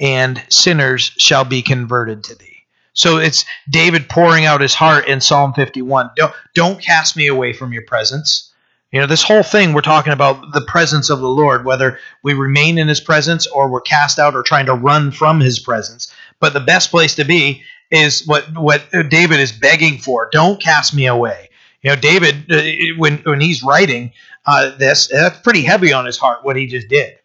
and 0.00 0.42
sinners 0.48 1.12
shall 1.18 1.44
be 1.44 1.62
converted 1.62 2.24
to 2.24 2.34
thee. 2.34 2.46
So 2.92 3.18
it's 3.18 3.44
David 3.68 4.08
pouring 4.08 4.46
out 4.46 4.60
his 4.60 4.74
heart 4.74 5.06
in 5.06 5.20
Psalm 5.20 5.52
51. 5.52 6.10
Don't, 6.16 6.32
don't 6.54 6.82
cast 6.82 7.16
me 7.16 7.28
away 7.28 7.52
from 7.52 7.72
your 7.72 7.84
presence. 7.84 8.52
You 8.90 9.00
know, 9.00 9.06
this 9.06 9.22
whole 9.22 9.44
thing 9.44 9.72
we're 9.72 9.82
talking 9.82 10.12
about 10.12 10.52
the 10.52 10.62
presence 10.62 11.10
of 11.10 11.20
the 11.20 11.28
Lord, 11.28 11.64
whether 11.64 11.98
we 12.24 12.34
remain 12.34 12.76
in 12.76 12.88
his 12.88 13.00
presence 13.00 13.46
or 13.46 13.70
we're 13.70 13.80
cast 13.80 14.18
out 14.18 14.34
or 14.34 14.42
trying 14.42 14.66
to 14.66 14.74
run 14.74 15.12
from 15.12 15.38
his 15.38 15.60
presence. 15.60 16.12
But 16.40 16.54
the 16.54 16.60
best 16.60 16.90
place 16.90 17.14
to 17.14 17.24
be 17.24 17.62
is 17.90 18.26
what 18.26 18.44
what 18.58 18.82
David 19.08 19.38
is 19.38 19.52
begging 19.52 19.98
for. 19.98 20.28
Don't 20.32 20.60
cast 20.60 20.92
me 20.92 21.06
away. 21.06 21.50
You 21.82 21.90
know, 21.90 21.96
David, 21.96 22.50
uh, 22.50 22.98
when 22.98 23.18
when 23.18 23.40
he's 23.40 23.62
writing 23.62 24.12
uh, 24.44 24.76
this, 24.76 25.06
that's 25.06 25.38
pretty 25.40 25.62
heavy 25.62 25.92
on 25.92 26.04
his 26.04 26.18
heart. 26.18 26.44
What 26.44 26.56
he 26.56 26.66
just 26.66 26.88
did. 26.88 27.16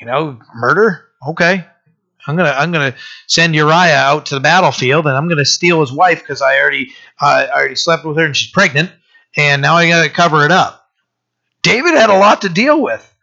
You 0.00 0.06
know, 0.06 0.38
murder. 0.54 1.04
Okay, 1.28 1.66
I'm 2.26 2.36
gonna 2.36 2.50
I'm 2.50 2.72
gonna 2.72 2.94
send 3.26 3.54
Uriah 3.54 3.96
out 3.96 4.26
to 4.26 4.34
the 4.34 4.40
battlefield, 4.40 5.06
and 5.06 5.16
I'm 5.16 5.28
gonna 5.28 5.44
steal 5.44 5.80
his 5.80 5.92
wife 5.92 6.20
because 6.20 6.42
I 6.42 6.58
already 6.58 6.92
uh, 7.20 7.46
I 7.50 7.56
already 7.56 7.76
slept 7.76 8.04
with 8.04 8.16
her 8.16 8.24
and 8.24 8.36
she's 8.36 8.50
pregnant, 8.50 8.90
and 9.36 9.62
now 9.62 9.76
I 9.76 9.88
gotta 9.88 10.10
cover 10.10 10.44
it 10.44 10.50
up. 10.50 10.88
David 11.62 11.94
had 11.94 12.10
a 12.10 12.18
lot 12.18 12.42
to 12.42 12.48
deal 12.48 12.80
with, 12.80 13.14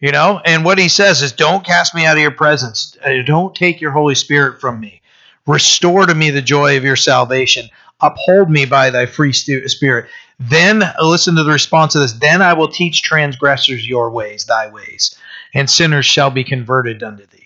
you 0.00 0.12
know. 0.12 0.40
And 0.44 0.64
what 0.64 0.78
he 0.78 0.88
says 0.88 1.22
is, 1.22 1.32
"Don't 1.32 1.64
cast 1.64 1.94
me 1.94 2.06
out 2.06 2.16
of 2.16 2.22
your 2.22 2.30
presence. 2.32 2.96
Uh, 3.04 3.22
don't 3.24 3.54
take 3.54 3.80
your 3.80 3.92
Holy 3.92 4.14
Spirit 4.14 4.60
from 4.60 4.80
me. 4.80 5.00
Restore 5.46 6.06
to 6.06 6.14
me 6.14 6.30
the 6.30 6.42
joy 6.42 6.76
of 6.76 6.84
your 6.84 6.96
salvation. 6.96 7.68
Uphold 8.00 8.50
me 8.50 8.64
by 8.64 8.90
thy 8.90 9.06
free 9.06 9.32
spirit." 9.32 10.08
Then 10.42 10.82
listen 11.00 11.36
to 11.36 11.44
the 11.44 11.52
response 11.52 11.94
of 11.94 12.00
this. 12.00 12.14
Then 12.14 12.40
I 12.40 12.54
will 12.54 12.68
teach 12.68 13.02
transgressors 13.02 13.86
your 13.86 14.10
ways, 14.10 14.46
thy 14.46 14.68
ways, 14.68 15.14
and 15.52 15.68
sinners 15.68 16.06
shall 16.06 16.30
be 16.30 16.44
converted 16.44 17.02
unto 17.02 17.26
thee 17.26 17.39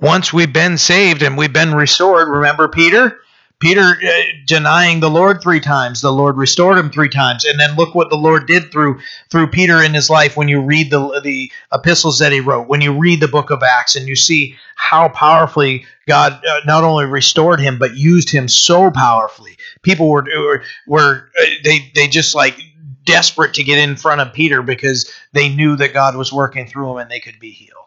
once 0.00 0.32
we've 0.32 0.52
been 0.52 0.78
saved 0.78 1.22
and 1.22 1.36
we've 1.36 1.52
been 1.52 1.74
restored, 1.74 2.28
remember 2.28 2.68
Peter? 2.68 3.18
Peter 3.58 3.80
uh, 3.80 4.22
denying 4.46 5.00
the 5.00 5.08
Lord 5.08 5.40
three 5.40 5.60
times, 5.60 6.02
the 6.02 6.12
Lord 6.12 6.36
restored 6.36 6.76
him 6.76 6.90
three 6.90 7.08
times, 7.08 7.44
and 7.46 7.58
then 7.58 7.74
look 7.74 7.94
what 7.94 8.10
the 8.10 8.16
Lord 8.16 8.46
did 8.46 8.70
through 8.70 9.00
through 9.30 9.46
Peter 9.46 9.82
in 9.82 9.94
his 9.94 10.10
life. 10.10 10.36
When 10.36 10.48
you 10.48 10.60
read 10.60 10.90
the 10.90 11.20
the 11.20 11.50
epistles 11.72 12.18
that 12.18 12.32
he 12.32 12.40
wrote, 12.40 12.68
when 12.68 12.82
you 12.82 12.92
read 12.92 13.20
the 13.20 13.28
book 13.28 13.50
of 13.50 13.62
Acts, 13.62 13.96
and 13.96 14.06
you 14.06 14.14
see 14.14 14.56
how 14.74 15.08
powerfully 15.08 15.86
God 16.06 16.34
uh, 16.44 16.60
not 16.66 16.84
only 16.84 17.06
restored 17.06 17.58
him 17.58 17.78
but 17.78 17.96
used 17.96 18.28
him 18.28 18.46
so 18.46 18.90
powerfully. 18.90 19.56
People 19.80 20.10
were 20.10 20.26
were, 20.36 20.62
were 20.86 21.30
uh, 21.40 21.44
they 21.64 21.90
they 21.94 22.08
just 22.08 22.34
like 22.34 22.60
desperate 23.06 23.54
to 23.54 23.64
get 23.64 23.78
in 23.78 23.96
front 23.96 24.20
of 24.20 24.34
Peter 24.34 24.60
because 24.60 25.10
they 25.32 25.48
knew 25.48 25.76
that 25.76 25.94
God 25.94 26.14
was 26.14 26.30
working 26.30 26.66
through 26.66 26.90
him 26.90 26.98
and 26.98 27.10
they 27.10 27.20
could 27.20 27.38
be 27.38 27.52
healed. 27.52 27.85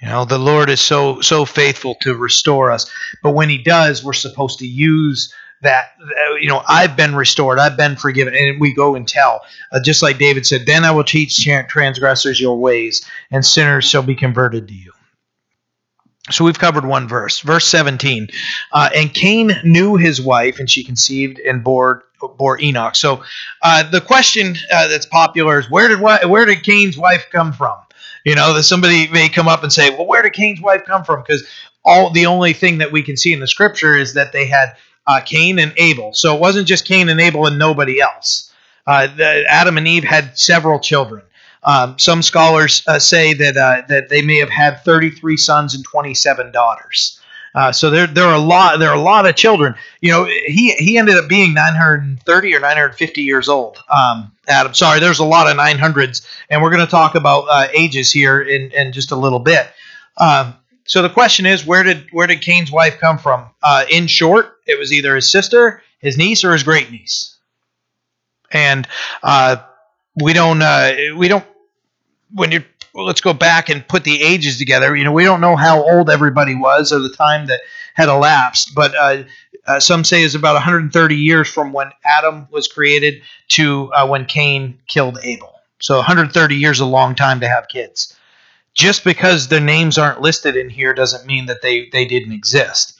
You 0.00 0.08
know, 0.08 0.24
the 0.24 0.38
Lord 0.38 0.70
is 0.70 0.80
so 0.80 1.20
so 1.20 1.44
faithful 1.44 1.96
to 2.02 2.14
restore 2.14 2.70
us. 2.70 2.90
But 3.22 3.32
when 3.32 3.48
he 3.48 3.58
does, 3.58 4.04
we're 4.04 4.12
supposed 4.12 4.60
to 4.60 4.66
use 4.66 5.34
that 5.60 5.90
you 6.40 6.48
know 6.48 6.62
i've 6.68 6.96
been 6.96 7.16
restored 7.16 7.58
i've 7.58 7.76
been 7.76 7.96
forgiven 7.96 8.32
and 8.34 8.60
we 8.60 8.72
go 8.72 8.94
and 8.94 9.08
tell. 9.08 9.40
Uh, 9.72 9.80
just 9.80 10.02
like 10.02 10.18
david 10.18 10.46
said 10.46 10.66
then 10.66 10.84
i 10.84 10.90
will 10.90 11.04
teach 11.04 11.44
transgressors 11.68 12.40
your 12.40 12.56
ways 12.56 13.04
and 13.30 13.44
sinners 13.44 13.84
shall 13.84 14.02
be 14.02 14.14
converted 14.14 14.68
to 14.68 14.74
you. 14.74 14.92
So 16.30 16.44
we've 16.44 16.58
covered 16.58 16.84
one 16.84 17.08
verse. 17.08 17.40
Verse 17.40 17.66
17 17.66 18.28
uh, 18.72 18.90
and 18.94 19.12
cain 19.12 19.52
knew 19.64 19.96
his 19.96 20.20
wife 20.20 20.60
and 20.60 20.70
she 20.70 20.84
conceived 20.84 21.40
and 21.40 21.64
bore 21.64 22.04
bore 22.36 22.60
enoch. 22.60 22.94
So 22.94 23.22
uh, 23.62 23.88
the 23.90 24.00
question 24.00 24.56
uh, 24.72 24.88
that's 24.88 25.06
popular 25.06 25.58
is 25.58 25.70
where 25.70 25.88
did 25.88 26.00
where 26.00 26.44
did 26.44 26.62
cain's 26.62 26.96
wife 26.96 27.26
come 27.32 27.52
from 27.52 27.78
You 28.28 28.34
know, 28.34 28.52
that 28.52 28.64
somebody 28.64 29.08
may 29.08 29.30
come 29.30 29.48
up 29.48 29.62
and 29.62 29.72
say, 29.72 29.88
"Well, 29.88 30.06
where 30.06 30.20
did 30.20 30.34
Cain's 30.34 30.60
wife 30.60 30.84
come 30.84 31.02
from?" 31.02 31.22
Because 31.22 31.44
all 31.82 32.10
the 32.10 32.26
only 32.26 32.52
thing 32.52 32.78
that 32.78 32.92
we 32.92 33.02
can 33.02 33.16
see 33.16 33.32
in 33.32 33.40
the 33.40 33.46
scripture 33.46 33.96
is 33.96 34.14
that 34.14 34.32
they 34.32 34.46
had 34.46 34.76
uh, 35.06 35.20
Cain 35.20 35.58
and 35.58 35.72
Abel. 35.78 36.12
So 36.12 36.34
it 36.34 36.40
wasn't 36.40 36.68
just 36.68 36.84
Cain 36.84 37.08
and 37.08 37.20
Abel 37.20 37.46
and 37.46 37.58
nobody 37.58 38.00
else. 38.00 38.52
Uh, 38.86 39.06
the, 39.06 39.44
Adam 39.48 39.78
and 39.78 39.88
Eve 39.88 40.04
had 40.04 40.38
several 40.38 40.78
children. 40.78 41.22
Um, 41.62 41.98
some 41.98 42.20
scholars 42.20 42.82
uh, 42.86 42.98
say 42.98 43.32
that 43.32 43.56
uh, 43.56 43.82
that 43.88 44.10
they 44.10 44.20
may 44.20 44.36
have 44.38 44.50
had 44.50 44.84
33 44.84 45.36
sons 45.38 45.74
and 45.74 45.82
27 45.84 46.52
daughters. 46.52 47.17
Uh, 47.58 47.72
so 47.72 47.90
there, 47.90 48.06
there 48.06 48.22
are 48.22 48.36
a 48.36 48.40
lot. 48.40 48.78
There 48.78 48.88
are 48.88 48.96
a 48.96 49.00
lot 49.00 49.26
of 49.26 49.34
children. 49.34 49.74
You 50.00 50.12
know, 50.12 50.24
he 50.26 50.74
he 50.74 50.96
ended 50.96 51.16
up 51.16 51.28
being 51.28 51.54
930 51.54 52.54
or 52.54 52.60
950 52.60 53.22
years 53.22 53.48
old. 53.48 53.82
Um, 53.88 54.30
Adam, 54.46 54.74
sorry, 54.74 55.00
there's 55.00 55.18
a 55.18 55.24
lot 55.24 55.50
of 55.50 55.56
900s, 55.56 56.24
and 56.50 56.62
we're 56.62 56.70
going 56.70 56.86
to 56.86 56.90
talk 56.90 57.16
about 57.16 57.46
uh, 57.50 57.66
ages 57.74 58.12
here 58.12 58.40
in, 58.40 58.70
in 58.70 58.92
just 58.92 59.10
a 59.10 59.16
little 59.16 59.40
bit. 59.40 59.68
Um, 60.18 60.54
so 60.84 61.02
the 61.02 61.08
question 61.08 61.46
is, 61.46 61.66
where 61.66 61.82
did 61.82 62.06
where 62.12 62.28
did 62.28 62.42
Cain's 62.42 62.70
wife 62.70 63.00
come 63.00 63.18
from? 63.18 63.50
Uh, 63.60 63.86
in 63.90 64.06
short, 64.06 64.58
it 64.68 64.78
was 64.78 64.92
either 64.92 65.16
his 65.16 65.28
sister, 65.28 65.82
his 65.98 66.16
niece, 66.16 66.44
or 66.44 66.52
his 66.52 66.62
great 66.62 66.92
niece. 66.92 67.38
And 68.52 68.86
uh, 69.24 69.56
we 70.14 70.32
don't 70.32 70.62
uh, 70.62 70.92
we 71.16 71.26
don't 71.26 71.44
when 72.32 72.52
you 72.98 73.04
let's 73.04 73.20
go 73.20 73.32
back 73.32 73.68
and 73.68 73.86
put 73.86 74.04
the 74.04 74.22
ages 74.22 74.58
together. 74.58 74.96
You 74.96 75.04
know, 75.04 75.12
we 75.12 75.24
don't 75.24 75.40
know 75.40 75.56
how 75.56 75.82
old 75.82 76.10
everybody 76.10 76.54
was 76.54 76.92
or 76.92 76.98
the 77.00 77.14
time 77.14 77.46
that 77.46 77.60
had 77.94 78.08
elapsed, 78.08 78.74
but 78.74 78.94
uh, 78.94 79.24
uh, 79.66 79.80
some 79.80 80.04
say 80.04 80.22
is 80.22 80.34
about 80.34 80.54
130 80.54 81.16
years 81.16 81.48
from 81.48 81.72
when 81.72 81.90
Adam 82.04 82.48
was 82.50 82.68
created 82.68 83.22
to 83.48 83.92
uh, 83.92 84.06
when 84.06 84.24
Cain 84.24 84.78
killed 84.86 85.18
Abel. 85.22 85.54
So 85.80 85.96
130 85.96 86.56
years 86.56 86.78
is 86.78 86.80
a 86.80 86.86
long 86.86 87.14
time 87.14 87.40
to 87.40 87.48
have 87.48 87.68
kids 87.68 88.14
just 88.78 89.02
because 89.02 89.48
their 89.48 89.60
names 89.60 89.98
aren't 89.98 90.20
listed 90.20 90.56
in 90.56 90.70
here 90.70 90.94
doesn't 90.94 91.26
mean 91.26 91.46
that 91.46 91.60
they 91.62 91.88
they 91.90 92.04
didn't 92.04 92.32
exist. 92.32 92.98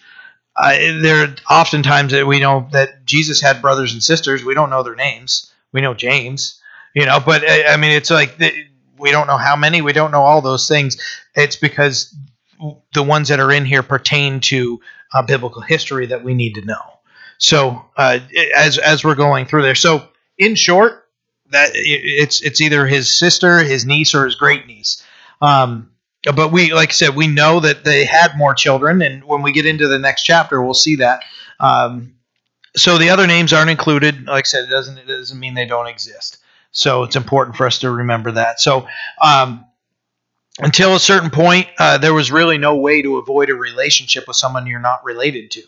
Uh, 0.57 0.77
there 1.01 1.35
oftentimes 1.49 2.13
that 2.13 2.27
we 2.27 2.41
know 2.41 2.69
that 2.73 3.07
Jesus 3.07 3.41
had 3.41 3.63
brothers 3.63 3.93
and 3.93 4.03
sisters. 4.03 4.45
We 4.45 4.55
don't 4.55 4.71
know 4.71 4.83
their 4.83 4.97
names. 4.97 5.53
We 5.73 5.81
know 5.81 5.95
James, 5.95 6.61
you 6.95 7.07
know, 7.07 7.21
but 7.25 7.45
uh, 7.45 7.69
I 7.69 7.77
mean, 7.77 7.93
it's 7.93 8.11
like 8.11 8.39
we 8.99 9.11
don't 9.11 9.27
know 9.27 9.37
how 9.37 9.57
many. 9.57 9.81
We 9.83 9.93
don't 9.93 10.11
know 10.11 10.23
all 10.23 10.41
those 10.41 10.69
things. 10.69 10.97
It's 11.35 11.57
because 11.57 12.15
the 12.95 13.03
ones 13.03 13.29
that 13.29 13.41
are 13.41 13.53
in 13.53 13.65
here 13.65 13.83
pertain 13.83 14.41
to 14.41 14.81
uh, 15.13 15.23
biblical 15.23 15.63
history 15.63 16.07
that 16.07 16.25
we 16.25 16.35
need 16.35 16.55
to 16.55 16.65
know. 16.65 16.99
So 17.39 17.85
uh, 17.97 18.19
as 18.57 18.79
as 18.79 19.05
we're 19.05 19.15
going 19.15 19.47
through 19.47 19.63
there, 19.63 19.77
so 19.77 20.09
in 20.37 20.55
short, 20.57 21.09
that 21.51 21.71
it's 21.75 22.43
it's 22.43 22.61
either 22.61 22.87
his 22.87 23.17
sister, 23.17 23.63
his 23.63 23.87
niece, 23.87 24.15
or 24.15 24.25
his 24.25 24.35
great 24.35 24.67
niece. 24.67 25.05
Um, 25.41 25.91
but 26.35 26.51
we, 26.51 26.73
like 26.73 26.91
I 26.91 26.93
said, 26.93 27.15
we 27.15 27.29
know 27.29 27.61
that 27.61 27.85
they 27.85 28.05
had 28.05 28.37
more 28.37 28.55
children, 28.55 29.03
and 29.03 29.23
when 29.25 29.43
we 29.43 29.53
get 29.53 29.67
into 29.67 29.87
the 29.87 29.99
next 29.99 30.25
chapter, 30.25 30.61
we'll 30.61 30.75
see 30.75 30.97
that. 30.97 31.23
Um, 31.61 32.15
so 32.77 32.99
the 32.99 33.11
other 33.11 33.27
names 33.27 33.53
aren't 33.53 33.71
included. 33.71 34.27
Like 34.27 34.45
I 34.45 34.49
said, 34.49 34.65
it 34.65 34.71
doesn't 34.71 34.99
it 34.99 35.07
doesn't 35.07 35.39
mean 35.39 35.55
they 35.55 35.67
don't 35.67 35.87
exist. 35.87 36.38
So 36.71 37.03
it's 37.03 37.17
important 37.17 37.57
for 37.57 37.67
us 37.67 37.81
to 37.81 37.91
remember 37.91 38.33
that. 38.33 38.61
So 38.61 38.87
um, 39.23 39.65
until 40.59 40.95
a 40.95 41.01
certain 41.01 41.31
point, 41.31 41.69
uh, 41.79 41.99
there 41.99 42.15
was 42.15 42.31
really 42.31 42.59
no 42.59 42.77
way 42.77 43.03
to 43.03 43.17
avoid 43.19 43.51
a 43.51 43.55
relationship 43.55 44.27
with 44.27 44.37
someone 44.37 44.67
you're 44.67 44.81
not 44.81 45.05
related 45.05 45.51
to. 45.53 45.61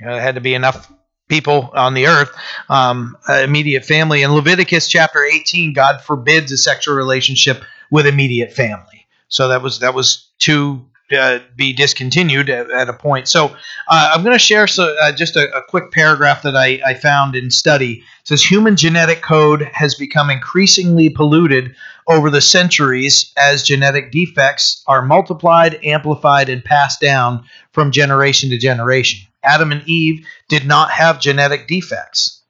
You 0.00 0.06
know, 0.06 0.12
there 0.12 0.22
had 0.22 0.34
to 0.34 0.40
be 0.40 0.54
enough 0.54 0.90
people 1.28 1.70
on 1.72 1.94
the 1.94 2.08
earth, 2.08 2.30
um, 2.68 3.16
immediate 3.28 3.84
family. 3.84 4.22
In 4.22 4.32
Leviticus 4.32 4.88
chapter 4.88 5.24
18, 5.24 5.72
God 5.72 6.00
forbids 6.02 6.52
a 6.52 6.56
sexual 6.56 6.94
relationship 6.94 7.62
with 7.90 8.06
immediate 8.06 8.52
family. 8.52 9.06
So 9.28 9.48
that 9.48 9.62
was 9.62 9.80
that 9.80 9.94
was 9.94 10.28
to 10.40 10.84
uh, 11.12 11.38
be 11.54 11.72
discontinued 11.72 12.48
at, 12.48 12.70
at, 12.70 12.88
a 12.88 12.92
point. 12.92 13.28
So 13.28 13.46
uh, 13.88 14.12
I'm 14.14 14.22
going 14.22 14.34
to 14.34 14.38
share 14.38 14.66
so, 14.66 14.96
uh, 15.02 15.12
just 15.12 15.36
a, 15.36 15.54
a, 15.54 15.62
quick 15.62 15.92
paragraph 15.92 16.42
that 16.42 16.56
I, 16.56 16.80
I, 16.84 16.94
found 16.94 17.36
in 17.36 17.50
study. 17.50 18.02
It 18.20 18.28
says 18.28 18.42
human 18.42 18.76
genetic 18.76 19.20
code 19.20 19.68
has 19.74 19.94
become 19.94 20.30
increasingly 20.30 21.10
polluted 21.10 21.76
over 22.06 22.30
the 22.30 22.40
centuries 22.40 23.32
as 23.36 23.62
genetic 23.62 24.12
defects 24.12 24.82
are 24.86 25.02
multiplied, 25.02 25.78
amplified, 25.84 26.48
and 26.48 26.64
passed 26.64 27.02
down 27.02 27.44
from 27.72 27.90
generation 27.90 28.48
to 28.50 28.58
generation. 28.58 29.20
Adam 29.42 29.72
and 29.72 29.86
Eve 29.86 30.26
did 30.48 30.66
not 30.66 30.90
have 30.90 31.20
genetic 31.20 31.68
defects. 31.68 32.40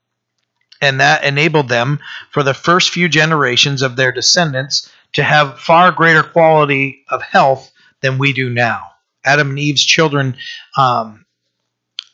And 0.80 1.00
that 1.00 1.24
enabled 1.24 1.68
them, 1.68 1.98
for 2.30 2.42
the 2.42 2.54
first 2.54 2.90
few 2.90 3.08
generations 3.08 3.82
of 3.82 3.96
their 3.96 4.12
descendants, 4.12 4.90
to 5.14 5.22
have 5.22 5.58
far 5.58 5.90
greater 5.90 6.22
quality 6.22 7.04
of 7.08 7.22
health 7.22 7.72
than 8.04 8.18
we 8.18 8.34
do 8.34 8.50
now. 8.50 8.90
Adam 9.24 9.48
and 9.50 9.58
Eve's 9.58 9.84
children 9.84 10.36
um, 10.76 11.24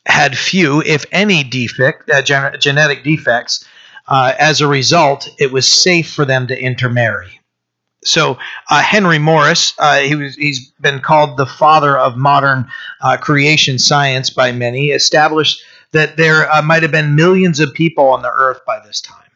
had 0.05 0.37
few, 0.37 0.81
if 0.81 1.05
any, 1.11 1.43
defect 1.43 2.09
uh, 2.09 2.21
gen- 2.21 2.55
genetic 2.59 3.03
defects. 3.03 3.65
Uh, 4.07 4.33
as 4.39 4.61
a 4.61 4.67
result, 4.67 5.29
it 5.37 5.51
was 5.51 5.71
safe 5.71 6.09
for 6.11 6.25
them 6.25 6.47
to 6.47 6.57
intermarry. 6.59 7.39
So 8.03 8.39
uh, 8.69 8.81
Henry 8.81 9.19
Morris, 9.19 9.73
uh, 9.77 9.99
he 9.99 10.15
was, 10.15 10.35
he's 10.35 10.71
been 10.81 11.01
called 11.01 11.37
the 11.37 11.45
father 11.45 11.97
of 11.97 12.17
modern 12.17 12.67
uh, 13.01 13.17
creation 13.17 13.77
science 13.77 14.29
by 14.29 14.53
many, 14.53 14.89
established 14.89 15.61
that 15.91 16.15
there 16.15 16.49
uh, 16.49 16.61
might 16.61 16.83
have 16.83 16.91
been 16.91 17.15
millions 17.15 17.59
of 17.59 17.73
people 17.73 18.07
on 18.07 18.21
the 18.21 18.31
earth 18.31 18.61
by 18.65 18.79
this 18.85 19.01
time, 19.01 19.29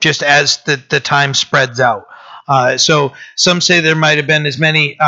just 0.00 0.22
as 0.22 0.62
the, 0.64 0.80
the 0.90 1.00
time 1.00 1.32
spreads 1.34 1.80
out. 1.80 2.06
So 2.76 3.14
some 3.34 3.62
say 3.62 3.80
there 3.80 3.96
might 3.96 4.18
have 4.18 4.26
been 4.26 4.44
as 4.44 4.58
many. 4.58 4.98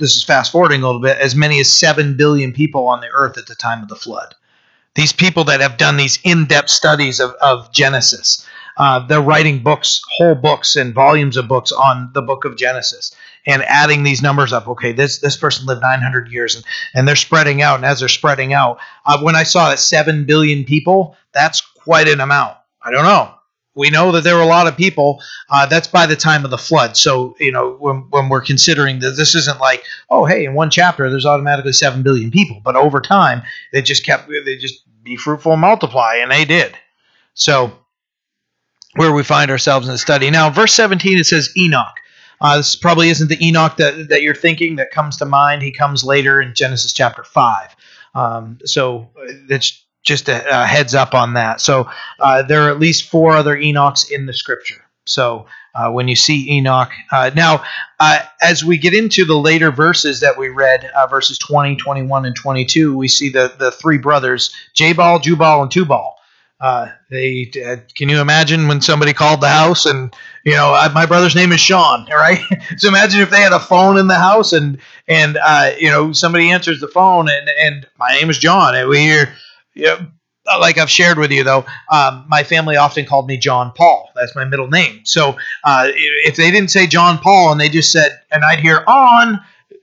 This 0.00 0.16
is 0.16 0.24
fast 0.24 0.50
forwarding 0.50 0.82
a 0.82 0.86
little 0.86 1.00
bit. 1.00 1.18
As 1.18 1.34
many 1.34 1.60
as 1.60 1.72
seven 1.72 2.16
billion 2.16 2.52
people 2.52 2.88
on 2.88 3.00
the 3.00 3.10
earth 3.12 3.38
at 3.38 3.46
the 3.46 3.54
time 3.54 3.82
of 3.82 3.88
the 3.88 3.96
flood. 3.96 4.34
These 4.94 5.12
people 5.12 5.44
that 5.44 5.60
have 5.60 5.76
done 5.76 5.96
these 5.96 6.18
in-depth 6.24 6.68
studies 6.68 7.20
of, 7.20 7.32
of 7.40 7.72
Genesis. 7.72 8.44
Uh, 8.76 9.06
they're 9.06 9.20
writing 9.20 9.62
books, 9.62 10.00
whole 10.16 10.34
books 10.34 10.74
and 10.74 10.94
volumes 10.94 11.36
of 11.36 11.46
books 11.46 11.70
on 11.70 12.10
the 12.14 12.22
book 12.22 12.44
of 12.44 12.56
Genesis 12.56 13.14
and 13.46 13.62
adding 13.64 14.02
these 14.02 14.22
numbers 14.22 14.52
up. 14.52 14.66
Okay, 14.68 14.92
this 14.92 15.18
this 15.18 15.36
person 15.36 15.66
lived 15.66 15.82
900 15.82 16.28
years, 16.28 16.56
and, 16.56 16.64
and 16.94 17.06
they're 17.06 17.14
spreading 17.16 17.62
out. 17.62 17.76
And 17.76 17.84
as 17.84 18.00
they're 18.00 18.08
spreading 18.08 18.52
out, 18.52 18.78
uh, 19.04 19.20
when 19.20 19.36
I 19.36 19.42
saw 19.42 19.68
that 19.68 19.78
7 19.78 20.24
billion 20.24 20.64
people, 20.64 21.16
that's 21.32 21.60
quite 21.60 22.08
an 22.08 22.20
amount. 22.20 22.56
I 22.82 22.90
don't 22.90 23.04
know 23.04 23.34
we 23.74 23.90
know 23.90 24.12
that 24.12 24.24
there 24.24 24.36
were 24.36 24.42
a 24.42 24.46
lot 24.46 24.66
of 24.66 24.76
people. 24.76 25.22
Uh, 25.48 25.66
that's 25.66 25.88
by 25.88 26.06
the 26.06 26.16
time 26.16 26.44
of 26.44 26.50
the 26.50 26.58
flood. 26.58 26.96
So, 26.96 27.34
you 27.38 27.52
know, 27.52 27.76
when, 27.78 28.06
when 28.10 28.28
we're 28.28 28.40
considering 28.40 29.00
that 29.00 29.12
this 29.12 29.34
isn't 29.34 29.60
like, 29.60 29.84
oh, 30.08 30.24
hey, 30.24 30.44
in 30.44 30.54
one 30.54 30.70
chapter 30.70 31.08
there's 31.08 31.26
automatically 31.26 31.72
7 31.72 32.02
billion 32.02 32.30
people. 32.30 32.60
But 32.64 32.76
over 32.76 33.00
time, 33.00 33.42
they 33.72 33.82
just 33.82 34.04
kept, 34.04 34.28
they 34.28 34.56
just 34.56 34.82
be 35.02 35.16
fruitful 35.16 35.52
and 35.52 35.60
multiply, 35.60 36.16
and 36.16 36.30
they 36.30 36.44
did. 36.44 36.76
So, 37.34 37.72
where 38.96 39.12
we 39.12 39.22
find 39.22 39.52
ourselves 39.52 39.86
in 39.86 39.92
the 39.92 39.98
study. 39.98 40.30
Now, 40.30 40.50
verse 40.50 40.74
17, 40.74 41.18
it 41.18 41.24
says 41.24 41.50
Enoch. 41.56 41.94
Uh, 42.40 42.56
this 42.56 42.74
probably 42.74 43.08
isn't 43.10 43.28
the 43.28 43.46
Enoch 43.46 43.76
that, 43.76 44.08
that 44.08 44.22
you're 44.22 44.34
thinking 44.34 44.76
that 44.76 44.90
comes 44.90 45.18
to 45.18 45.26
mind. 45.26 45.62
He 45.62 45.70
comes 45.70 46.02
later 46.02 46.40
in 46.40 46.54
Genesis 46.54 46.92
chapter 46.92 47.22
5. 47.22 47.76
Um, 48.14 48.58
so, 48.64 49.10
it's 49.48 49.84
just 50.02 50.28
a, 50.28 50.62
a, 50.62 50.66
heads 50.66 50.94
up 50.94 51.14
on 51.14 51.34
that. 51.34 51.60
So 51.60 51.90
uh, 52.18 52.42
there 52.42 52.66
are 52.66 52.70
at 52.70 52.80
least 52.80 53.10
four 53.10 53.32
other 53.32 53.56
Enochs 53.56 54.10
in 54.10 54.26
the 54.26 54.32
scripture. 54.32 54.82
So 55.06 55.46
uh, 55.74 55.90
when 55.90 56.08
you 56.08 56.16
see 56.16 56.50
Enoch, 56.52 56.90
uh, 57.12 57.30
now 57.34 57.64
uh, 57.98 58.20
as 58.40 58.64
we 58.64 58.78
get 58.78 58.94
into 58.94 59.24
the 59.24 59.36
later 59.36 59.70
verses 59.70 60.20
that 60.20 60.38
we 60.38 60.48
read, 60.48 60.84
uh, 60.96 61.06
verses 61.06 61.38
20, 61.38 61.76
21, 61.76 62.26
and 62.26 62.36
22, 62.36 62.96
we 62.96 63.08
see 63.08 63.28
the, 63.28 63.52
the 63.58 63.70
three 63.70 63.98
brothers, 63.98 64.54
Jabal, 64.74 65.18
Jubal, 65.18 65.62
and 65.62 65.70
Tubal. 65.70 66.14
Uh, 66.60 66.88
they 67.10 67.46
can 67.96 68.10
you 68.10 68.20
imagine 68.20 68.68
when 68.68 68.82
somebody 68.82 69.14
called 69.14 69.40
the 69.40 69.48
house 69.48 69.86
and 69.86 70.14
you 70.44 70.52
know 70.52 70.72
my 70.92 71.06
brother's 71.06 71.34
name 71.34 71.52
is 71.52 71.60
Sean, 71.60 72.06
right? 72.10 72.38
so 72.76 72.88
imagine 72.88 73.20
if 73.20 73.30
they 73.30 73.40
had 73.40 73.54
a 73.54 73.58
phone 73.58 73.96
in 73.96 74.08
the 74.08 74.14
house 74.14 74.52
and 74.52 74.78
and 75.08 75.38
you 75.78 75.88
know 75.88 76.12
somebody 76.12 76.50
answers 76.50 76.78
the 76.78 76.86
phone 76.86 77.30
and 77.30 77.48
and 77.62 77.86
my 77.98 78.12
name 78.12 78.28
is 78.28 78.36
John 78.36 78.76
and 78.76 78.90
we 78.90 78.98
hear 78.98 79.34
yeah, 79.74 80.04
like 80.58 80.78
I've 80.78 80.90
shared 80.90 81.18
with 81.18 81.30
you, 81.30 81.44
though, 81.44 81.64
um, 81.90 82.24
my 82.28 82.42
family 82.42 82.76
often 82.76 83.04
called 83.06 83.26
me 83.26 83.36
John 83.36 83.72
Paul. 83.76 84.10
That's 84.14 84.34
my 84.34 84.44
middle 84.44 84.68
name. 84.68 85.02
So 85.04 85.36
uh, 85.64 85.90
if 85.94 86.36
they 86.36 86.50
didn't 86.50 86.70
say 86.70 86.86
John 86.86 87.18
Paul 87.18 87.52
and 87.52 87.60
they 87.60 87.68
just 87.68 87.92
said, 87.92 88.20
and 88.30 88.44
I'd 88.44 88.60
hear 88.60 88.82
on, 88.86 89.40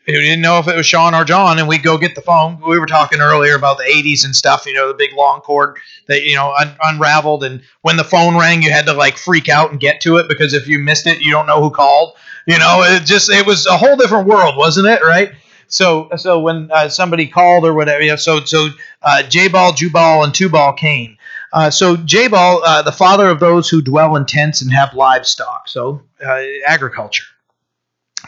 we 0.07 0.13
didn't 0.13 0.41
know 0.41 0.59
if 0.59 0.67
it 0.69 0.75
was 0.75 0.85
Sean 0.85 1.13
or 1.13 1.25
John, 1.25 1.59
and 1.59 1.67
we'd 1.67 1.83
go 1.83 1.97
get 1.97 2.15
the 2.15 2.21
phone. 2.21 2.61
We 2.61 2.79
were 2.79 2.85
talking 2.85 3.19
earlier 3.19 3.55
about 3.55 3.77
the 3.77 3.83
80s 3.83 4.23
and 4.23 4.33
stuff, 4.33 4.65
you 4.65 4.73
know, 4.73 4.87
the 4.87 4.93
big 4.93 5.13
long 5.13 5.41
cord 5.41 5.77
that, 6.07 6.23
you 6.23 6.35
know, 6.35 6.53
un- 6.57 6.75
unraveled. 6.81 7.43
And 7.43 7.61
when 7.81 7.97
the 7.97 8.05
phone 8.05 8.37
rang, 8.37 8.61
you 8.61 8.71
had 8.71 8.85
to 8.85 8.93
like 8.93 9.17
freak 9.17 9.49
out 9.49 9.71
and 9.71 9.79
get 9.79 9.99
to 10.01 10.15
it 10.17 10.29
because 10.29 10.53
if 10.53 10.67
you 10.67 10.79
missed 10.79 11.07
it, 11.07 11.19
you 11.19 11.31
don't 11.31 11.45
know 11.45 11.61
who 11.61 11.71
called. 11.71 12.15
You 12.45 12.57
know, 12.57 12.83
it 12.83 13.03
just, 13.03 13.29
it 13.29 13.45
was 13.45 13.65
a 13.65 13.75
whole 13.75 13.97
different 13.97 14.27
world, 14.27 14.55
wasn't 14.55 14.87
it? 14.87 15.01
Right. 15.03 15.33
So 15.67 16.09
so 16.17 16.39
when 16.39 16.69
uh, 16.71 16.89
somebody 16.89 17.27
called 17.27 17.65
or 17.65 17.73
whatever, 17.73 18.01
you 18.01 18.11
know, 18.11 18.15
so 18.15 18.43
so 18.43 18.69
uh, 19.01 19.23
Jabal, 19.23 19.73
Jubal, 19.73 20.23
and 20.23 20.33
Tubal 20.33 20.73
came. 20.73 21.17
Uh, 21.53 21.69
so 21.69 21.95
Jabal, 21.95 22.61
uh, 22.63 22.81
the 22.81 22.91
father 22.91 23.29
of 23.29 23.39
those 23.39 23.69
who 23.69 23.81
dwell 23.81 24.15
in 24.15 24.25
tents 24.25 24.61
and 24.61 24.71
have 24.71 24.93
livestock, 24.93 25.67
so 25.67 26.01
uh, 26.25 26.43
agriculture. 26.65 27.25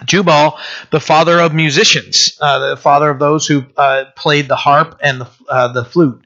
Jubal, 0.05 0.57
the 0.91 1.01
father 1.01 1.39
of 1.39 1.53
musicians, 1.53 2.37
uh, 2.39 2.69
the 2.69 2.77
father 2.77 3.09
of 3.09 3.19
those 3.19 3.45
who 3.45 3.65
uh, 3.75 4.05
played 4.15 4.47
the 4.47 4.55
harp 4.55 4.97
and 5.03 5.21
the, 5.21 5.71
the 5.73 5.83
flute. 5.83 6.23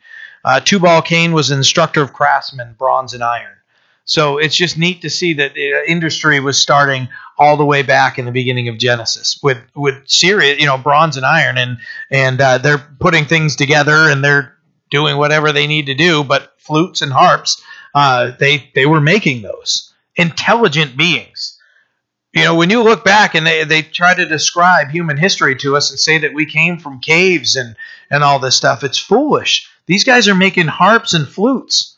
Tubal 0.65 1.01
Cain 1.01 1.31
was 1.31 1.49
an 1.49 1.57
instructor 1.57 2.03
of 2.03 2.13
craftsmen, 2.13 2.75
bronze 2.77 3.13
and 3.13 3.23
iron. 3.23 3.55
So 4.05 4.37
it's 4.37 4.55
just 4.55 4.77
neat 4.77 5.01
to 5.01 5.09
see 5.09 5.33
that 5.35 5.53
the 5.53 5.89
industry 5.89 6.39
was 6.39 6.59
starting 6.59 7.07
all 7.37 7.57
the 7.57 7.65
way 7.65 7.81
back 7.81 8.19
in 8.19 8.25
the 8.25 8.31
beginning 8.31 8.67
of 8.69 8.77
Genesis 8.77 9.39
with 9.41 9.57
with 9.75 10.07
serious, 10.07 10.59
you 10.59 10.65
know, 10.65 10.77
bronze 10.77 11.17
and 11.17 11.25
iron, 11.25 11.57
and 11.57 11.77
and 12.11 12.41
uh, 12.41 12.57
they're 12.57 12.85
putting 12.99 13.25
things 13.25 13.55
together 13.55 14.09
and 14.09 14.23
they're 14.23 14.55
doing 14.89 15.17
whatever 15.17 15.51
they 15.51 15.67
need 15.67 15.87
to 15.87 15.95
do. 15.95 16.23
But 16.23 16.53
flutes 16.57 17.01
and 17.01 17.11
harps, 17.11 17.61
uh, 17.95 18.31
they 18.39 18.69
they 18.75 18.85
were 18.85 19.01
making 19.01 19.41
those 19.41 19.93
intelligent 20.15 20.97
beings. 20.97 21.59
You 22.33 22.45
know, 22.45 22.55
when 22.55 22.71
you 22.71 22.81
look 22.81 23.05
back 23.05 23.35
and 23.35 23.45
they, 23.45 23.63
they 23.63 23.83
try 23.83 24.15
to 24.15 24.25
describe 24.25 24.89
human 24.89 25.17
history 25.17 25.55
to 25.57 25.77
us 25.77 25.91
and 25.91 25.99
say 25.99 26.17
that 26.17 26.33
we 26.33 26.47
came 26.47 26.79
from 26.79 26.99
caves 26.99 27.55
and, 27.55 27.75
and 28.09 28.23
all 28.23 28.39
this 28.39 28.55
stuff, 28.55 28.83
it's 28.83 28.97
foolish. 28.97 29.69
These 29.85 30.03
guys 30.03 30.27
are 30.27 30.33
making 30.33 30.65
harps 30.65 31.13
and 31.13 31.27
flutes 31.27 31.92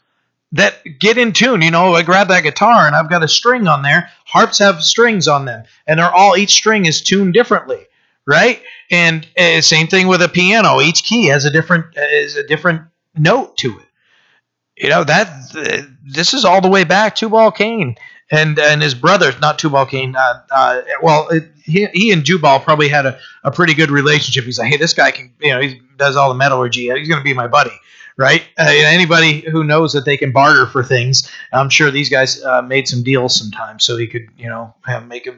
that 0.56 0.82
get 1.00 1.18
in 1.18 1.34
tune. 1.34 1.62
You 1.62 1.72
know, 1.72 1.94
I 1.94 2.02
grab 2.02 2.30
that 2.30 2.44
guitar 2.44 2.88
and 2.88 2.96
I've 2.96 3.10
got 3.10 3.24
a 3.24 3.28
string 3.28 3.68
on 3.68 3.82
there. 3.82 4.10
Harps 4.26 4.60
have 4.60 4.84
strings 4.84 5.28
on 5.28 5.46
them, 5.46 5.66
and 5.86 6.00
they're 6.00 6.14
all 6.14 6.36
each 6.36 6.54
string 6.54 6.86
is 6.86 7.02
tuned 7.02 7.34
differently, 7.34 7.86
right? 8.26 8.62
And 8.90 9.28
uh, 9.38 9.62
same 9.62 9.88
thing 9.88 10.08
with 10.08 10.22
a 10.22 10.30
piano. 10.30 10.82
Each 10.82 11.04
key 11.04 11.28
has 11.28 11.46
a 11.46 11.52
different 11.52 11.98
uh, 11.98 12.02
is 12.02 12.36
a 12.36 12.48
different 12.48 12.84
note 13.16 13.58
to 13.58 13.80
it. 13.80 14.84
You 14.84 14.90
know 14.90 15.04
that 15.04 15.28
uh, 15.56 15.88
this 16.06 16.34
is 16.34 16.46
all 16.46 16.62
the 16.62 16.70
way 16.70 16.84
back 16.84 17.16
Tubal 17.16 17.52
Cain 17.52 17.96
and 18.32 18.58
and 18.58 18.82
his 18.82 18.94
brothers, 18.94 19.40
not 19.42 19.60
Tubal 19.60 19.86
Cain. 19.86 20.16
Uh, 20.16 20.42
uh, 20.52 20.82
well, 21.02 21.28
it, 21.30 21.52
he, 21.64 21.88
he 21.94 22.12
and 22.12 22.24
Jubal 22.24 22.60
probably 22.60 22.88
had 22.88 23.06
a, 23.06 23.20
a 23.44 23.52
pretty 23.52 23.74
good 23.74 23.90
relationship. 23.90 24.46
He's 24.46 24.60
like, 24.60 24.70
hey, 24.70 24.78
this 24.78 24.94
guy 24.94 25.12
can, 25.12 25.34
you 25.40 25.52
know, 25.52 25.60
he 25.60 25.82
does 25.98 26.16
all 26.16 26.30
the 26.30 26.36
metallurgy. 26.36 26.90
He's 26.92 27.08
going 27.08 27.20
to 27.20 27.24
be 27.24 27.34
my 27.34 27.48
buddy 27.48 27.72
right? 28.18 28.44
Uh, 28.58 28.66
anybody 28.68 29.42
who 29.42 29.64
knows 29.64 29.94
that 29.94 30.06
they 30.06 30.18
can 30.18 30.32
barter 30.32 30.68
for 30.68 30.84
things, 30.84 31.30
I'm 31.52 31.70
sure 31.70 31.92
these 31.92 32.10
guys 32.10 32.42
uh, 32.44 32.62
made 32.62 32.88
some 32.88 33.04
deals 33.04 33.38
sometimes 33.38 33.84
so 33.84 33.98
he 33.98 34.08
could, 34.08 34.28
you 34.38 34.50
know, 34.50 34.74
have, 34.86 35.08
make 35.08 35.28
a, 35.28 35.36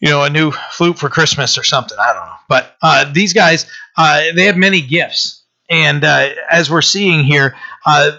you 0.00 0.08
know, 0.08 0.22
a 0.22 0.30
new 0.30 0.50
flute 0.50 0.98
for 0.98 1.08
Christmas 1.08 1.58
or 1.58 1.64
something. 1.64 1.98
I 1.98 2.12
don't 2.12 2.26
know, 2.26 2.36
but 2.48 2.76
uh, 2.82 3.10
these 3.12 3.32
guys, 3.32 3.66
uh, 3.96 4.24
they 4.34 4.44
had 4.44 4.56
many 4.56 4.80
gifts, 4.80 5.42
and 5.68 6.04
uh, 6.04 6.30
as 6.50 6.70
we're 6.70 6.82
seeing 6.82 7.24
here. 7.24 7.56
Uh, 7.84 8.12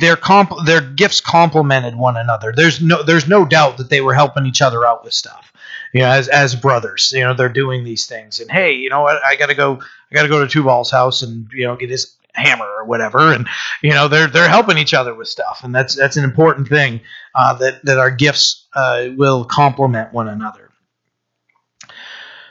their 0.00 0.16
comp- 0.16 0.64
their 0.64 0.80
gifts 0.80 1.20
complemented 1.20 1.94
one 1.94 2.16
another. 2.16 2.52
There's 2.54 2.80
no 2.80 3.02
there's 3.02 3.28
no 3.28 3.44
doubt 3.44 3.76
that 3.76 3.88
they 3.88 4.00
were 4.00 4.14
helping 4.14 4.46
each 4.46 4.60
other 4.60 4.84
out 4.84 5.04
with 5.04 5.14
stuff. 5.14 5.52
You 5.92 6.00
know, 6.00 6.08
as 6.08 6.28
as 6.28 6.56
brothers, 6.56 7.12
you 7.14 7.20
know, 7.22 7.34
they're 7.34 7.48
doing 7.48 7.84
these 7.84 8.06
things. 8.06 8.40
And 8.40 8.50
hey, 8.50 8.72
you 8.72 8.90
know 8.90 9.02
what? 9.02 9.22
I 9.24 9.36
got 9.36 9.46
to 9.46 9.54
go. 9.54 9.80
I 10.10 10.14
got 10.14 10.22
to 10.22 10.28
go 10.28 10.40
to 10.40 10.48
Tubal's 10.48 10.90
house 10.90 11.22
and 11.22 11.48
you 11.52 11.64
know 11.64 11.76
get 11.76 11.90
his 11.90 12.16
hammer 12.36 12.66
or 12.66 12.84
whatever. 12.84 13.32
And 13.32 13.48
you 13.82 13.90
know 13.90 14.08
they're 14.08 14.28
they're 14.28 14.48
helping 14.48 14.78
each 14.78 14.94
other 14.94 15.14
with 15.14 15.28
stuff. 15.28 15.62
And 15.64 15.74
that's 15.74 15.94
that's 15.94 16.16
an 16.16 16.24
important 16.24 16.68
thing 16.68 17.00
uh, 17.34 17.54
that 17.54 17.84
that 17.84 17.98
our 17.98 18.10
gifts 18.10 18.66
uh, 18.74 19.08
will 19.16 19.44
complement 19.44 20.12
one 20.12 20.28
another. 20.28 20.70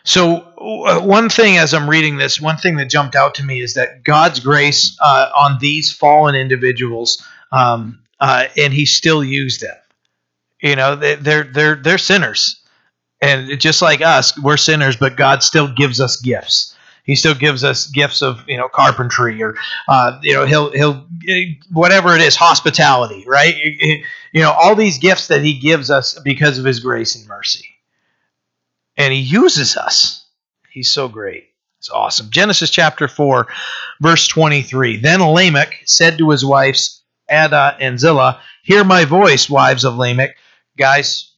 So 0.03 0.35
uh, 0.37 1.01
one 1.01 1.29
thing 1.29 1.57
as 1.57 1.73
i'm 1.73 1.89
reading 1.89 2.17
this 2.17 2.39
one 2.39 2.57
thing 2.57 2.75
that 2.77 2.91
jumped 2.91 3.15
out 3.15 3.35
to 3.35 3.43
me 3.43 3.59
is 3.59 3.73
that 3.73 4.03
god's 4.03 4.39
grace 4.39 4.95
uh, 5.03 5.29
on 5.35 5.57
these 5.59 5.91
fallen 5.91 6.35
individuals 6.35 7.23
um, 7.51 8.03
uh, 8.19 8.45
and 8.57 8.73
he 8.73 8.85
still 8.85 9.23
used 9.23 9.61
them. 9.61 9.75
You 10.61 10.75
know 10.75 10.95
they, 10.95 11.15
they're 11.15 11.43
they're 11.43 11.75
they're 11.75 11.97
sinners. 11.97 12.61
And 13.21 13.59
just 13.59 13.81
like 13.81 14.01
us 14.01 14.37
we're 14.37 14.57
sinners 14.57 14.97
but 14.97 15.15
god 15.15 15.41
still 15.41 15.67
gives 15.73 15.99
us 15.99 16.17
gifts 16.17 16.74
he 17.05 17.15
still 17.15 17.35
gives 17.35 17.63
us 17.63 17.87
gifts 17.87 18.21
of 18.21 18.43
you 18.49 18.57
know 18.57 18.67
carpentry 18.67 19.41
or 19.41 19.55
uh, 19.87 20.19
you 20.21 20.33
know 20.33 20.45
he'll 20.45 20.71
he'll 20.71 21.07
whatever 21.71 22.15
it 22.15 22.21
is 22.21 22.35
hospitality 22.35 23.23
right? 23.27 23.55
You 24.33 24.41
know 24.41 24.51
all 24.51 24.75
these 24.75 24.97
gifts 24.97 25.27
that 25.27 25.41
he 25.41 25.59
gives 25.59 25.89
us 25.89 26.19
because 26.19 26.57
of 26.57 26.65
his 26.65 26.81
grace 26.81 27.15
and 27.15 27.27
mercy. 27.27 27.65
And 28.97 29.13
he 29.13 29.19
uses 29.19 29.77
us. 29.77 30.25
He's 30.69 30.89
so 30.89 31.07
great. 31.07 31.49
It's 31.79 31.89
awesome. 31.89 32.27
Genesis 32.31 32.69
chapter 32.69 33.07
4 33.07 33.47
verse 34.01 34.27
23 34.27 34.97
then 34.97 35.21
lamech 35.21 35.81
said 35.85 36.17
to 36.17 36.31
his 36.31 36.43
wives 36.43 37.01
Adah 37.29 37.77
and 37.79 37.99
zillah 37.99 38.41
hear 38.63 38.83
my 38.83 39.05
voice 39.05 39.49
wives 39.49 39.85
of 39.85 39.95
lamech. 39.95 40.35
Guys 40.77 41.31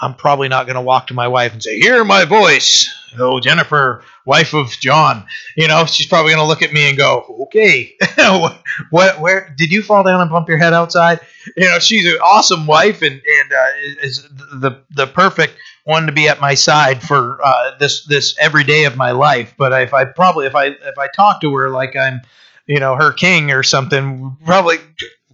i'm 0.00 0.14
probably 0.14 0.48
not 0.48 0.66
going 0.66 0.76
to 0.76 0.82
walk 0.82 1.08
to 1.08 1.14
my 1.14 1.28
wife 1.28 1.52
and 1.52 1.62
say 1.62 1.78
hear 1.78 2.04
my 2.04 2.24
voice 2.24 2.92
oh 3.18 3.40
jennifer 3.40 4.02
wife 4.24 4.54
of 4.54 4.70
John. 4.70 5.26
You 5.56 5.68
know, 5.68 5.84
she's 5.86 6.06
probably 6.06 6.32
going 6.32 6.42
to 6.42 6.48
look 6.48 6.62
at 6.62 6.72
me 6.72 6.88
and 6.88 6.96
go, 6.96 7.24
"Okay, 7.42 7.94
what, 8.90 9.20
where 9.20 9.54
did 9.56 9.70
you 9.70 9.82
fall 9.82 10.02
down 10.02 10.20
and 10.20 10.30
bump 10.30 10.48
your 10.48 10.58
head 10.58 10.72
outside?" 10.72 11.20
You 11.56 11.68
know, 11.68 11.78
she's 11.78 12.06
an 12.06 12.18
awesome 12.22 12.66
wife 12.66 13.02
and 13.02 13.14
and 13.14 13.52
uh, 13.52 14.02
is 14.02 14.22
the 14.52 14.82
the 14.90 15.06
perfect 15.06 15.56
one 15.84 16.06
to 16.06 16.12
be 16.12 16.28
at 16.28 16.40
my 16.40 16.54
side 16.54 17.02
for 17.02 17.38
uh, 17.44 17.76
this 17.78 18.06
this 18.06 18.36
every 18.38 18.64
day 18.64 18.84
of 18.84 18.96
my 18.96 19.10
life. 19.10 19.54
But 19.56 19.72
if 19.82 19.94
I 19.94 20.04
probably 20.04 20.46
if 20.46 20.54
I 20.54 20.66
if 20.66 20.98
I 20.98 21.08
talk 21.14 21.40
to 21.42 21.54
her 21.54 21.70
like 21.70 21.96
I'm, 21.96 22.20
you 22.66 22.80
know, 22.80 22.96
her 22.96 23.12
king 23.12 23.50
or 23.50 23.62
something, 23.62 24.36
probably. 24.44 24.78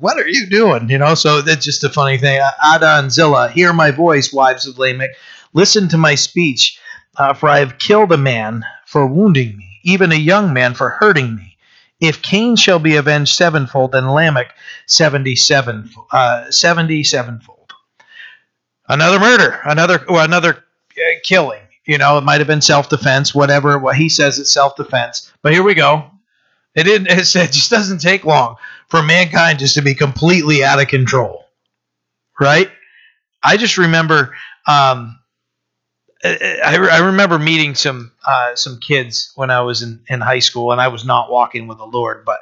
What 0.01 0.19
are 0.19 0.27
you 0.27 0.47
doing? 0.47 0.89
You 0.89 0.97
know, 0.97 1.15
so 1.15 1.43
that's 1.43 1.65
just 1.65 1.85
a 1.85 1.91
funny 1.91 2.17
thing. 2.17 2.41
Zillah, 3.11 3.51
hear 3.51 3.73
my 3.75 3.91
voice, 3.91 4.33
wives 4.33 4.67
of 4.67 4.79
Lamech. 4.79 5.11
Listen 5.53 5.89
to 5.89 5.99
my 5.99 6.15
speech, 6.15 6.79
uh, 7.19 7.35
for 7.35 7.51
I 7.51 7.59
have 7.59 7.79
killed 7.79 8.11
a 8.13 8.17
man 8.17 8.65
for 8.87 9.07
wounding 9.07 9.59
me, 9.59 9.79
even 9.85 10.11
a 10.11 10.17
young 10.17 10.55
man 10.55 10.73
for 10.73 10.89
hurting 10.89 11.37
me. 11.37 11.59
If 12.01 12.23
Cain 12.23 12.57
shall 12.57 12.79
be 12.79 12.97
avenged 12.97 13.35
sevenfold, 13.35 13.93
then 13.93 14.09
Lamech 14.09 14.55
seventy-seven, 14.87 15.91
uh, 16.11 16.51
seventy-sevenfold. 16.51 17.73
Another 18.89 19.19
murder, 19.21 19.61
another 19.67 20.03
another 20.09 20.65
uh, 20.97 21.01
killing. 21.25 21.61
You 21.85 21.99
know, 21.99 22.17
it 22.17 22.25
might 22.25 22.39
have 22.41 22.47
been 22.47 22.63
self-defense, 22.63 23.35
whatever. 23.35 23.79
What 23.79 23.97
he 23.97 24.09
says 24.09 24.39
it's 24.39 24.51
self-defense, 24.51 25.31
but 25.43 25.53
here 25.53 25.63
we 25.63 25.75
go. 25.75 26.11
It 26.75 26.85
didn't. 26.85 27.09
It 27.11 27.53
just 27.53 27.71
doesn't 27.71 28.01
take 28.01 28.25
long 28.25 28.57
for 28.91 29.03
mankind 29.03 29.59
just 29.59 29.75
to 29.75 29.83
be 29.83 29.95
completely 29.95 30.63
out 30.65 30.81
of 30.81 30.89
control, 30.89 31.45
right? 32.39 32.71
I 33.43 33.57
just 33.57 33.79
remember 33.79 34.35
um, 34.67 35.21
I, 36.23 36.77
I 36.93 36.99
remember 36.99 37.39
meeting 37.39 37.75
some 37.75 38.13
uh, 38.27 38.55
some 38.55 38.79
kids 38.79 39.33
when 39.37 39.51
I 39.51 39.63
was 39.63 39.83
in, 39.83 40.03
in 40.09 40.21
high 40.21 40.41
school, 40.41 40.73
and 40.73 40.81
I 40.81 40.89
was 40.89 41.05
not 41.05 41.31
walking 41.31 41.67
with 41.67 41.79
the 41.79 41.87
Lord, 41.87 42.25
but 42.25 42.41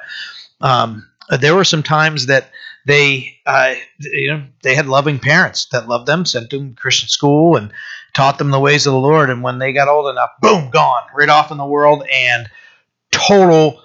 um, 0.59 1.07
there 1.39 1.55
were 1.55 1.63
some 1.63 1.83
times 1.83 2.25
that 2.25 2.49
they 2.85 3.37
uh, 3.45 3.75
you 3.99 4.31
know 4.31 4.43
they 4.63 4.75
had 4.75 4.87
loving 4.87 5.19
parents 5.19 5.65
that 5.71 5.87
loved 5.87 6.07
them, 6.07 6.25
sent 6.25 6.49
them 6.49 6.75
to 6.75 6.81
Christian 6.81 7.07
school, 7.07 7.55
and 7.55 7.71
taught 8.13 8.37
them 8.37 8.51
the 8.51 8.59
ways 8.59 8.85
of 8.85 8.93
the 8.93 8.99
Lord. 8.99 9.29
And 9.29 9.43
when 9.43 9.59
they 9.59 9.71
got 9.71 9.87
old 9.87 10.09
enough, 10.09 10.31
boom, 10.41 10.69
gone 10.69 11.03
right 11.15 11.29
off 11.29 11.51
in 11.51 11.57
the 11.57 11.65
world, 11.65 12.03
and 12.13 12.49
total 13.11 13.81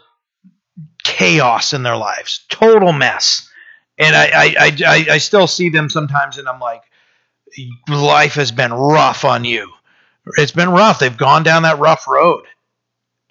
chaos 1.04 1.72
in 1.72 1.84
their 1.84 1.96
lives, 1.96 2.44
total 2.48 2.92
mess. 2.92 3.48
And 3.98 4.16
I 4.16 4.26
I, 4.34 4.76
I, 4.86 5.06
I 5.12 5.18
still 5.18 5.46
see 5.46 5.68
them 5.68 5.88
sometimes, 5.88 6.38
and 6.38 6.48
I'm 6.48 6.58
like, 6.58 6.82
life 7.88 8.34
has 8.34 8.50
been 8.50 8.72
rough 8.72 9.24
on 9.24 9.44
you 9.44 9.70
it's 10.36 10.52
been 10.52 10.70
rough. 10.70 10.98
They've 10.98 11.16
gone 11.16 11.42
down 11.42 11.62
that 11.62 11.78
rough 11.78 12.06
road. 12.08 12.44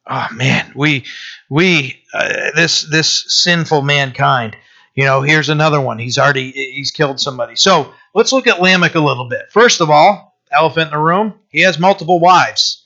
Oh 0.07 0.27
man, 0.33 0.71
we 0.75 1.05
we 1.49 2.01
uh, 2.13 2.51
this 2.55 2.83
this 2.83 3.25
sinful 3.27 3.81
mankind. 3.81 4.55
You 4.95 5.05
know, 5.05 5.21
here's 5.21 5.49
another 5.49 5.81
one. 5.81 5.97
He's 5.97 6.17
already 6.17 6.51
he's 6.51 6.91
killed 6.91 7.19
somebody. 7.19 7.55
So 7.55 7.93
let's 8.13 8.31
look 8.31 8.47
at 8.47 8.61
Lamech 8.61 8.95
a 8.95 8.99
little 8.99 9.27
bit. 9.27 9.51
First 9.51 9.81
of 9.81 9.89
all, 9.89 10.37
elephant 10.51 10.87
in 10.87 10.91
the 10.91 11.03
room. 11.03 11.35
He 11.49 11.61
has 11.61 11.79
multiple 11.79 12.19
wives. 12.19 12.82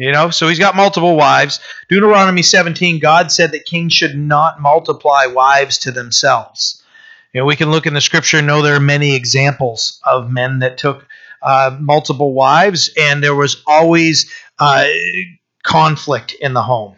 You 0.00 0.12
know, 0.12 0.30
so 0.30 0.48
he's 0.48 0.58
got 0.58 0.76
multiple 0.76 1.14
wives. 1.14 1.60
Deuteronomy 1.90 2.40
17, 2.40 3.00
God 3.00 3.30
said 3.30 3.52
that 3.52 3.66
kings 3.66 3.92
should 3.92 4.16
not 4.16 4.58
multiply 4.58 5.26
wives 5.26 5.76
to 5.80 5.92
themselves. 5.92 6.82
You 7.34 7.42
know, 7.42 7.44
we 7.44 7.54
can 7.54 7.70
look 7.70 7.84
in 7.84 7.92
the 7.92 8.00
scripture 8.00 8.38
and 8.38 8.46
know 8.46 8.62
there 8.62 8.76
are 8.76 8.80
many 8.80 9.14
examples 9.14 10.00
of 10.02 10.30
men 10.30 10.60
that 10.60 10.78
took 10.78 11.06
uh, 11.42 11.76
multiple 11.78 12.32
wives, 12.32 12.90
and 12.98 13.22
there 13.22 13.34
was 13.34 13.62
always 13.66 14.32
uh, 14.58 14.86
conflict 15.64 16.32
in 16.32 16.54
the 16.54 16.62
home. 16.62 16.96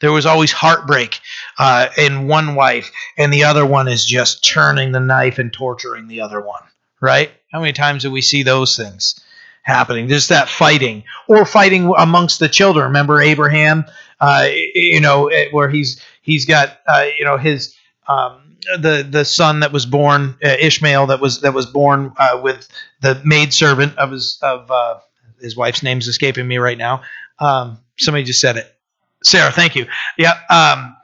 There 0.00 0.10
was 0.10 0.26
always 0.26 0.50
heartbreak 0.50 1.20
uh, 1.56 1.86
in 1.96 2.26
one 2.26 2.56
wife, 2.56 2.90
and 3.16 3.32
the 3.32 3.44
other 3.44 3.64
one 3.64 3.86
is 3.86 4.04
just 4.04 4.44
turning 4.44 4.90
the 4.90 4.98
knife 4.98 5.38
and 5.38 5.52
torturing 5.52 6.08
the 6.08 6.22
other 6.22 6.40
one. 6.40 6.62
Right? 7.00 7.30
How 7.52 7.60
many 7.60 7.74
times 7.74 8.02
do 8.02 8.10
we 8.10 8.22
see 8.22 8.42
those 8.42 8.76
things 8.76 9.20
happening? 9.64 10.06
There's 10.06 10.28
that 10.28 10.48
fighting, 10.48 11.02
or 11.26 11.44
fighting 11.44 11.92
amongst 11.98 12.38
the 12.38 12.48
children. 12.48 12.86
Remember 12.86 13.20
Abraham? 13.20 13.84
Uh, 14.20 14.48
you 14.74 15.00
know, 15.00 15.30
where 15.50 15.68
he's 15.68 16.00
he's 16.22 16.46
got 16.46 16.78
uh, 16.86 17.06
you 17.18 17.24
know 17.24 17.36
his 17.36 17.74
um, 18.08 18.56
the 18.80 19.06
the 19.08 19.24
son 19.24 19.60
that 19.60 19.72
was 19.72 19.86
born 19.86 20.36
uh, 20.44 20.56
Ishmael 20.60 21.08
that 21.08 21.20
was 21.20 21.40
that 21.40 21.52
was 21.54 21.66
born 21.66 22.12
uh, 22.16 22.40
with 22.42 22.68
the 23.00 23.20
maid 23.24 23.52
servant 23.52 23.98
of 23.98 24.10
his 24.12 24.38
of 24.42 24.70
uh, 24.70 25.00
his 25.40 25.56
wife's 25.56 25.82
name's 25.82 26.08
escaping 26.08 26.46
me 26.46 26.58
right 26.58 26.78
now. 26.78 27.02
Um, 27.38 27.78
somebody 27.98 28.24
just 28.24 28.40
said 28.40 28.56
it. 28.56 28.70
Sarah, 29.22 29.50
thank 29.50 29.74
you. 29.74 29.86
Yeah. 30.18 30.38
Um, 30.50 30.96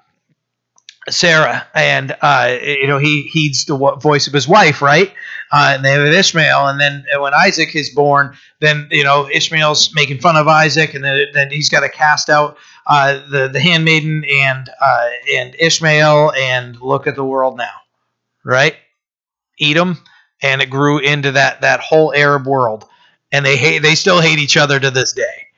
Sarah, 1.09 1.67
and 1.75 2.15
uh, 2.21 2.57
you 2.63 2.87
know 2.87 2.99
he 2.99 3.23
heeds 3.23 3.65
the 3.65 3.77
voice 3.77 4.27
of 4.27 4.33
his 4.33 4.47
wife, 4.47 4.83
right? 4.83 5.13
Uh, 5.53 5.73
and 5.75 5.85
they 5.85 5.91
have 5.91 6.07
Ishmael, 6.07 6.69
and 6.69 6.81
then 6.81 7.05
when 7.19 7.35
Isaac 7.35 7.75
is 7.75 7.91
born, 7.91 8.37
then 8.61 8.87
you 8.93 9.03
know 9.03 9.29
Ishmael's 9.29 9.93
making 9.95 10.21
fun 10.21 10.37
of 10.37 10.47
Isaac, 10.47 10.95
and 10.95 11.03
then, 11.03 11.27
then 11.35 11.51
he's 11.51 11.69
got 11.69 11.81
to 11.81 11.89
cast 11.89 12.29
out 12.29 12.57
uh, 12.87 13.21
the 13.29 13.49
the 13.49 13.59
handmaiden 13.59 14.25
and 14.31 14.71
uh, 14.81 15.09
and 15.35 15.57
Ishmael, 15.59 16.33
and 16.37 16.81
look 16.81 17.09
at 17.09 17.17
the 17.17 17.25
world 17.25 17.57
now, 17.57 17.75
right? 18.45 18.77
Edom, 19.61 19.99
and 20.41 20.63
it 20.63 20.71
grew 20.71 21.01
into 21.01 21.33
that 21.33 21.63
that 21.63 21.81
whole 21.81 22.15
Arab 22.15 22.47
world, 22.47 22.85
and 23.33 23.45
they 23.45 23.57
hate 23.57 23.81
they 23.83 23.97
still 23.97 24.21
hate 24.21 24.39
each 24.39 24.57
other 24.57 24.79
to 24.79 24.91
this 24.93 25.13
day. 25.13 25.49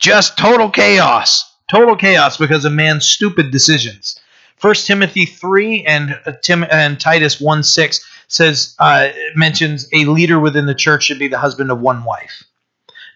Just 0.00 0.36
total 0.36 0.68
chaos, 0.68 1.48
total 1.70 1.94
chaos 1.94 2.36
because 2.36 2.64
of 2.64 2.72
man's 2.72 3.06
stupid 3.06 3.52
decisions. 3.52 4.18
First 4.56 4.86
Timothy 4.86 5.26
three 5.26 5.84
and 5.84 6.18
uh, 6.26 6.32
Tim 6.42 6.64
and 6.70 6.98
Titus 6.98 7.40
one 7.40 7.62
six 7.62 8.04
says 8.32 8.74
uh, 8.78 9.10
mentions 9.34 9.86
a 9.92 10.06
leader 10.06 10.40
within 10.40 10.66
the 10.66 10.74
church 10.74 11.04
should 11.04 11.18
be 11.18 11.28
the 11.28 11.38
husband 11.38 11.70
of 11.70 11.80
one 11.80 12.04
wife. 12.04 12.44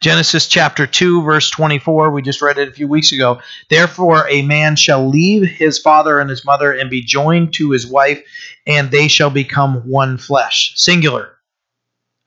Genesis 0.03 0.47
chapter 0.47 0.87
2, 0.87 1.23
verse 1.23 1.51
24, 1.51 2.11
we 2.11 2.21
just 2.21 2.43
read 2.43 2.59
it 2.59 2.69
a 2.69 2.73
few 2.73 2.87
weeks 2.87 3.13
ago. 3.13 3.41
Therefore, 3.71 4.29
a 4.29 4.43
man 4.43 4.77
shall 4.77 5.09
leave 5.09 5.49
his 5.49 5.79
father 5.79 6.21
and 6.21 6.29
his 6.29 6.45
mother 6.45 6.71
and 6.71 6.91
be 6.91 7.03
joined 7.03 7.55
to 7.55 7.71
his 7.71 7.87
wife, 7.87 8.23
and 8.67 8.91
they 8.91 9.09
shall 9.09 9.31
become 9.31 9.89
one 9.89 10.19
flesh. 10.19 10.75
Singular. 10.77 11.33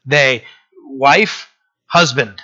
They, 0.05 0.45
wife, 0.83 1.53
husband. 1.85 2.41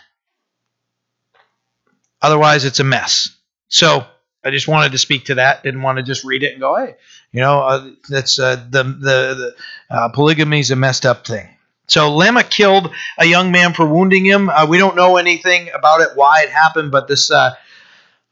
Otherwise, 2.22 2.66
it's 2.66 2.80
a 2.80 2.84
mess. 2.84 3.36
So, 3.68 4.06
I 4.46 4.52
just 4.52 4.68
wanted 4.68 4.92
to 4.92 5.00
speak 5.00 5.26
to 5.26 5.36
that. 5.36 5.64
Didn't 5.64 5.82
want 5.82 5.98
to 5.98 6.04
just 6.04 6.24
read 6.24 6.44
it 6.44 6.52
and 6.52 6.62
go, 6.62 6.76
hey, 6.76 6.96
you 7.32 7.42
know, 7.42 7.62
uh, 7.62 7.90
that's 8.08 8.38
uh, 8.38 8.56
the 8.70 8.84
the, 8.84 8.94
the 9.00 9.56
uh, 9.90 10.10
polygamy 10.10 10.60
is 10.60 10.70
a 10.70 10.76
messed 10.76 11.06
up 11.06 11.26
thing. 11.26 11.50
So 11.88 12.14
Lamech 12.16 12.50
killed 12.50 12.94
a 13.18 13.26
young 13.26 13.52
man 13.52 13.74
for 13.74 13.86
wounding 13.86 14.24
him. 14.24 14.50
Uh, 14.50 14.66
we 14.68 14.78
don't 14.78 14.96
know 14.96 15.18
anything 15.18 15.70
about 15.74 16.02
it, 16.02 16.10
why 16.16 16.44
it 16.44 16.50
happened, 16.50 16.92
but 16.92 17.08
this 17.08 17.32
uh, 17.32 17.56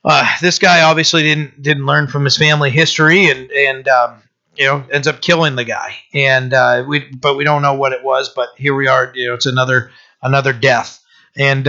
uh, 0.05 0.35
this 0.39 0.59
guy 0.59 0.83
obviously 0.83 1.23
didn't 1.23 1.61
didn't 1.61 1.85
learn 1.85 2.07
from 2.07 2.25
his 2.25 2.37
family 2.37 2.69
history, 2.69 3.29
and 3.29 3.51
and 3.51 3.87
um, 3.87 4.21
you 4.55 4.65
know 4.65 4.85
ends 4.91 5.07
up 5.07 5.19
killing 5.19 5.55
the 5.55 5.65
guy. 5.65 5.95
And 6.13 6.87
we 6.87 6.99
but 6.99 7.35
we 7.35 7.43
don't 7.43 7.63
know 7.63 7.73
what 7.73 7.91
it 7.91 8.03
was. 8.03 8.29
But 8.29 8.49
here 8.55 8.75
we 8.75 8.87
are. 8.87 9.11
You 9.15 9.29
know, 9.29 9.33
it's 9.33 9.47
another 9.47 9.91
another 10.21 10.53
death, 10.53 11.03
and 11.35 11.67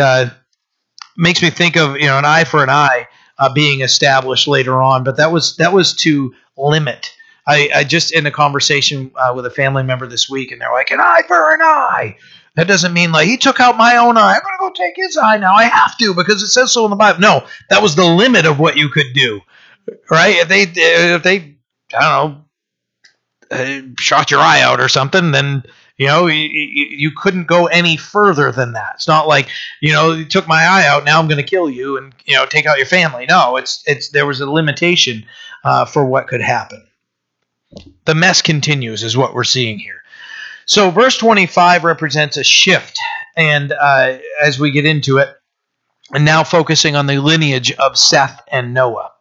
makes 1.16 1.40
me 1.40 1.48
think 1.48 1.76
of 1.76 1.96
you 1.96 2.06
know 2.06 2.18
an 2.18 2.26
eye 2.26 2.44
for 2.44 2.62
an 2.62 2.70
eye 2.70 3.08
uh, 3.38 3.52
being 3.52 3.80
established 3.80 4.48
later 4.48 4.80
on. 4.80 5.04
But 5.04 5.16
that 5.16 5.32
was 5.32 5.56
that 5.56 5.72
was 5.72 5.94
to 5.96 6.34
limit. 6.56 7.10
I, 7.46 7.68
I 7.74 7.84
just 7.84 8.12
in 8.12 8.24
a 8.26 8.30
conversation 8.30 9.10
uh, 9.16 9.32
with 9.36 9.44
a 9.44 9.50
family 9.50 9.82
member 9.82 10.06
this 10.06 10.30
week, 10.30 10.50
and 10.50 10.60
they're 10.60 10.72
like, 10.72 10.90
"An 10.90 11.00
eye 11.00 11.22
for 11.26 11.54
an 11.54 11.60
eye." 11.62 12.16
That 12.56 12.68
doesn't 12.68 12.92
mean 12.92 13.10
like 13.10 13.26
he 13.26 13.36
took 13.36 13.60
out 13.60 13.76
my 13.76 13.96
own 13.96 14.16
eye. 14.16 14.34
I'm 14.34 14.40
to 14.40 14.56
go 14.60 14.70
take 14.70 14.94
his 14.96 15.16
eye 15.16 15.38
now. 15.38 15.54
I 15.54 15.64
have 15.64 15.98
to 15.98 16.14
because 16.14 16.42
it 16.42 16.48
says 16.48 16.72
so 16.72 16.84
in 16.84 16.90
the 16.90 16.96
Bible. 16.96 17.20
No, 17.20 17.46
that 17.68 17.82
was 17.82 17.96
the 17.96 18.04
limit 18.04 18.46
of 18.46 18.58
what 18.58 18.76
you 18.76 18.88
could 18.88 19.12
do, 19.12 19.40
right? 20.10 20.36
If 20.36 20.48
they 20.48 20.62
if 20.62 21.22
they 21.22 21.56
I 21.98 22.00
don't 22.00 22.32
know 22.32 22.44
uh, 23.50 23.82
shot 23.98 24.30
your 24.30 24.40
eye 24.40 24.62
out 24.62 24.80
or 24.80 24.88
something, 24.88 25.32
then 25.32 25.64
you 25.96 26.06
know, 26.08 26.26
you, 26.26 26.48
you, 26.48 27.10
couldn't 27.12 27.46
go 27.46 27.66
any 27.66 27.96
further 27.96 28.50
than 28.50 28.72
that. 28.72 28.92
It's 28.96 29.06
not 29.06 29.28
like 29.28 29.48
you 29.80 29.92
know, 29.92 30.12
you 30.12 30.24
took 30.24 30.48
my 30.48 30.64
eye 30.64 30.86
out. 30.86 31.04
Now 31.04 31.20
I'm 31.20 31.28
going 31.28 31.42
to 31.42 31.48
kill 31.48 31.70
you 31.70 31.96
and 31.98 32.12
you 32.24 32.34
know 32.34 32.46
take 32.46 32.66
out 32.66 32.78
your 32.78 32.86
family. 32.86 33.26
No, 33.28 33.56
it's 33.56 33.82
it's 33.86 34.08
there 34.08 34.26
was 34.26 34.40
a 34.40 34.50
limitation 34.50 35.24
uh, 35.62 35.84
for 35.84 36.04
what 36.04 36.26
could 36.26 36.40
happen. 36.40 36.84
The 38.04 38.14
mess 38.14 38.42
continues, 38.42 39.02
is 39.02 39.16
what 39.16 39.34
we're 39.34 39.44
seeing 39.44 39.78
here. 39.78 40.02
So 40.66 40.90
verse 40.90 41.16
25 41.18 41.84
represents 41.84 42.36
a 42.36 42.44
shift, 42.44 42.98
and 43.36 43.72
uh, 43.72 44.18
as 44.42 44.58
we 44.58 44.70
get 44.70 44.86
into 44.86 45.18
it, 45.18 45.28
and 46.12 46.24
now 46.24 46.44
focusing 46.44 46.96
on 46.96 47.06
the 47.06 47.18
lineage 47.18 47.72
of 47.72 47.98
Seth 47.98 48.42
and 48.50 48.74
Noah. 48.74 49.13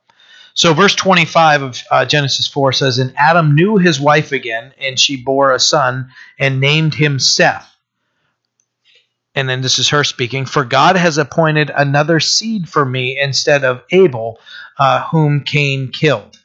So, 0.55 0.73
verse 0.73 0.93
25 0.93 1.61
of 1.63 1.81
uh, 1.89 2.05
Genesis 2.05 2.47
4 2.47 2.73
says, 2.73 2.99
And 2.99 3.13
Adam 3.17 3.55
knew 3.55 3.77
his 3.77 3.99
wife 3.99 4.31
again, 4.31 4.73
and 4.79 4.99
she 4.99 5.15
bore 5.15 5.51
a 5.51 5.59
son, 5.59 6.09
and 6.37 6.59
named 6.59 6.93
him 6.93 7.17
Seth. 7.17 7.69
And 9.35 9.49
then 9.49 9.61
this 9.61 9.79
is 9.79 9.89
her 9.89 10.03
speaking 10.03 10.45
For 10.45 10.63
God 10.63 10.95
has 10.95 11.17
appointed 11.17 11.71
another 11.75 12.19
seed 12.19 12.69
for 12.69 12.85
me 12.85 13.19
instead 13.19 13.63
of 13.63 13.81
Abel, 13.91 14.39
uh, 14.77 15.03
whom 15.05 15.41
Cain 15.41 15.91
killed. 15.91 16.37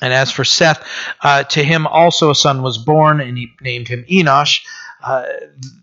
And 0.00 0.14
as 0.14 0.30
for 0.30 0.44
Seth, 0.44 0.86
uh, 1.22 1.42
to 1.44 1.64
him 1.64 1.88
also 1.88 2.30
a 2.30 2.36
son 2.36 2.62
was 2.62 2.78
born, 2.78 3.20
and 3.20 3.36
he 3.36 3.52
named 3.60 3.88
him 3.88 4.04
Enosh. 4.08 4.60
Uh, 5.02 5.26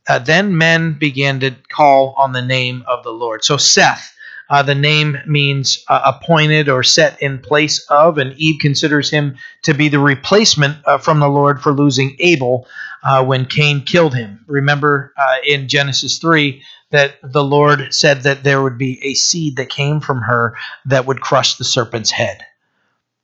uh 0.08 0.20
then 0.20 0.58
men 0.58 0.94
began 0.94 1.42
to 1.42 1.52
call 1.70 2.16
on 2.18 2.32
the 2.32 2.42
name 2.42 2.84
of 2.88 3.04
the 3.04 3.12
Lord. 3.12 3.44
So, 3.44 3.58
Seth 3.58 4.14
uh, 4.50 4.64
the 4.64 4.76
name 4.76 5.18
means 5.26 5.84
uh, 5.88 6.02
appointed 6.06 6.70
or 6.70 6.84
set 6.84 7.22
in 7.22 7.40
place 7.40 7.86
of, 7.90 8.18
and 8.18 8.34
Eve 8.38 8.60
considers 8.60 9.10
him 9.10 9.36
to 9.64 9.74
be 9.74 9.90
the 9.90 10.00
replacement 10.00 10.78
uh, 10.86 10.98
from 10.98 11.20
the 11.20 11.28
Lord 11.28 11.62
for 11.62 11.72
losing 11.72 12.16
Abel 12.20 12.68
uh, 13.04 13.24
when 13.24 13.46
Cain 13.46 13.82
killed 13.82 14.16
him. 14.16 14.44
Remember 14.48 15.14
uh, 15.18 15.38
in 15.46 15.68
Genesis 15.68 16.18
3 16.20 16.62
that 16.92 17.16
the 17.22 17.44
Lord 17.44 17.94
said 17.94 18.24
that 18.24 18.44
there 18.44 18.62
would 18.62 18.78
be 18.78 19.00
a 19.04 19.14
seed 19.14 19.58
that 19.58 19.70
came 19.70 20.00
from 20.00 20.22
her 20.22 20.56
that 20.86 21.06
would 21.06 21.22
crush 21.22 21.56
the 21.56 21.66
serpent's 21.66 22.12
head. 22.12 22.46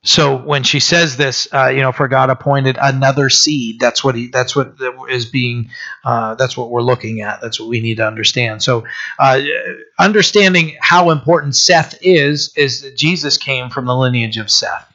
So 0.06 0.38
when 0.38 0.64
she 0.64 0.82
says 0.82 1.16
this, 1.16 1.48
uh, 1.54 1.68
you 1.68 1.80
know, 1.80 1.94
for 1.94 2.10
God 2.10 2.30
appointed 2.30 2.78
another 2.82 3.30
seed, 3.30 3.80
that's 3.80 4.04
what 4.04 4.16
he, 4.16 4.28
that's 4.28 4.54
what 4.54 4.76
is 5.10 5.26
being, 5.26 5.70
uh, 6.04 6.36
that's 6.36 6.58
what 6.58 6.70
we're 6.70 6.82
looking 6.82 7.22
at. 7.22 7.40
That's 7.42 7.58
what 7.58 7.70
we 7.70 7.80
need 7.80 7.98
to 7.98 8.08
understand. 8.08 8.62
So, 8.62 8.84
uh, 9.18 9.42
understanding 9.98 10.76
how 10.82 11.10
important 11.10 11.56
Seth 11.56 11.98
is, 12.02 12.52
is 12.58 12.82
that 12.82 12.98
Jesus 12.98 13.38
came 13.38 13.70
from 13.70 13.86
the 13.86 13.96
lineage 13.96 14.38
of 14.38 14.52
Seth. 14.52 14.94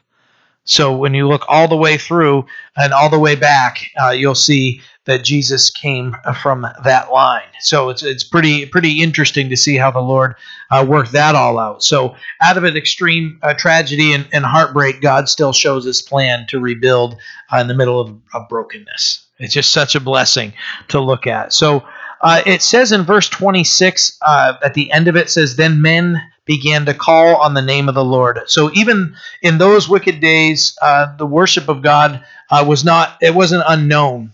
So 0.63 0.95
when 0.95 1.15
you 1.15 1.27
look 1.27 1.43
all 1.47 1.67
the 1.67 1.75
way 1.75 1.97
through 1.97 2.45
and 2.77 2.93
all 2.93 3.09
the 3.09 3.17
way 3.17 3.33
back, 3.33 3.89
uh, 3.99 4.11
you'll 4.11 4.35
see 4.35 4.81
that 5.05 5.23
Jesus 5.23 5.71
came 5.71 6.15
from 6.39 6.67
that 6.83 7.11
line. 7.11 7.49
So 7.59 7.89
it's 7.89 8.03
it's 8.03 8.23
pretty 8.23 8.67
pretty 8.67 9.01
interesting 9.01 9.49
to 9.49 9.57
see 9.57 9.77
how 9.77 9.89
the 9.89 9.99
Lord 9.99 10.35
uh, 10.69 10.85
worked 10.87 11.13
that 11.13 11.35
all 11.35 11.57
out. 11.57 11.83
So 11.83 12.15
out 12.41 12.57
of 12.57 12.63
an 12.63 12.77
extreme 12.77 13.39
uh, 13.41 13.53
tragedy 13.53 14.13
and, 14.13 14.27
and, 14.31 14.45
heartbreak, 14.45 15.01
God 15.01 15.29
still 15.29 15.53
shows 15.53 15.85
His 15.85 16.01
plan 16.01 16.45
to 16.49 16.59
rebuild 16.59 17.17
uh, 17.51 17.57
in 17.57 17.67
the 17.67 17.73
middle 17.73 17.99
of, 17.99 18.15
of, 18.33 18.49
brokenness. 18.49 19.25
It's 19.39 19.53
just 19.53 19.71
such 19.71 19.95
a 19.95 19.99
blessing 19.99 20.53
to 20.89 20.99
look 20.99 21.27
at. 21.27 21.53
So. 21.53 21.83
Uh, 22.21 22.41
it 22.45 22.61
says 22.61 22.91
in 22.91 23.03
verse 23.03 23.29
26 23.29 24.17
uh, 24.21 24.55
at 24.61 24.73
the 24.73 24.91
end 24.91 25.07
of 25.07 25.15
it 25.15 25.29
says 25.29 25.55
then 25.55 25.81
men 25.81 26.21
began 26.43 26.85
to 26.85 26.93
call 26.93 27.37
on 27.37 27.53
the 27.53 27.61
name 27.61 27.87
of 27.87 27.95
the 27.95 28.03
lord 28.03 28.41
so 28.47 28.69
even 28.73 29.15
in 29.41 29.57
those 29.57 29.87
wicked 29.87 30.19
days 30.19 30.77
the 31.17 31.25
worship 31.25 31.69
of 31.69 31.81
god 31.81 32.21
was 32.65 32.83
not 32.83 33.17
it 33.21 33.33
wasn't 33.33 33.63
unknown 33.65 34.33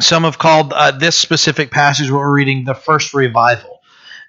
some 0.00 0.24
have 0.24 0.38
called 0.38 0.72
uh, 0.72 0.90
this 0.90 1.16
specific 1.16 1.70
passage 1.70 2.10
what 2.10 2.18
we're 2.18 2.32
reading 2.32 2.64
the 2.64 2.74
first 2.74 3.14
revival, 3.14 3.75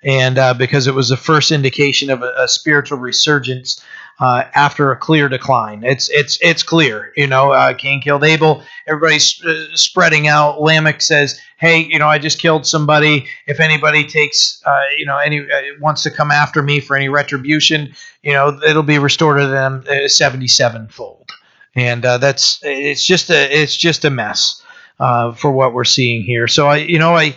and 0.07 0.39
uh, 0.39 0.53
because 0.53 0.87
it 0.87 0.95
was 0.95 1.09
the 1.09 1.17
first 1.17 1.51
indication 1.51 2.09
of 2.09 2.23
a, 2.23 2.33
a 2.37 2.47
spiritual 2.47 2.97
resurgence 2.97 3.83
uh, 4.19 4.45
after 4.55 4.91
a 4.91 4.97
clear 4.97 5.27
decline. 5.27 5.83
It's 5.83 6.09
it's 6.09 6.39
it's 6.41 6.63
clear, 6.63 7.11
you 7.17 7.27
know. 7.27 7.51
Uh, 7.51 7.73
Cain 7.73 8.01
killed 8.01 8.23
Abel. 8.23 8.63
Everybody's 8.87 9.43
uh, 9.43 9.65
spreading 9.75 10.27
out. 10.27 10.61
Lamech 10.61 11.01
says, 11.01 11.39
"Hey, 11.57 11.81
you 11.81 11.99
know, 11.99 12.07
I 12.07 12.17
just 12.17 12.39
killed 12.39 12.65
somebody. 12.65 13.27
If 13.47 13.59
anybody 13.59 14.05
takes, 14.05 14.63
uh, 14.65 14.83
you 14.97 15.05
know, 15.05 15.17
any 15.17 15.45
wants 15.81 16.03
to 16.03 16.09
come 16.09 16.31
after 16.31 16.63
me 16.63 16.79
for 16.79 16.95
any 16.95 17.09
retribution, 17.09 17.93
you 18.23 18.31
know, 18.31 18.59
it'll 18.65 18.83
be 18.83 18.99
restored 18.99 19.41
to 19.41 19.47
them 19.47 19.83
seventy-seven 20.07 20.87
fold." 20.87 21.29
And 21.75 22.01
that's 22.01 22.59
it's 22.63 23.05
just 23.05 23.29
a 23.29 23.61
it's 23.61 23.75
just 23.75 24.05
a 24.05 24.09
mess 24.09 24.63
uh, 24.99 25.33
for 25.33 25.51
what 25.51 25.73
we're 25.73 25.83
seeing 25.83 26.23
here. 26.23 26.47
So 26.47 26.67
I, 26.67 26.77
you 26.77 26.97
know, 26.97 27.15
I 27.15 27.35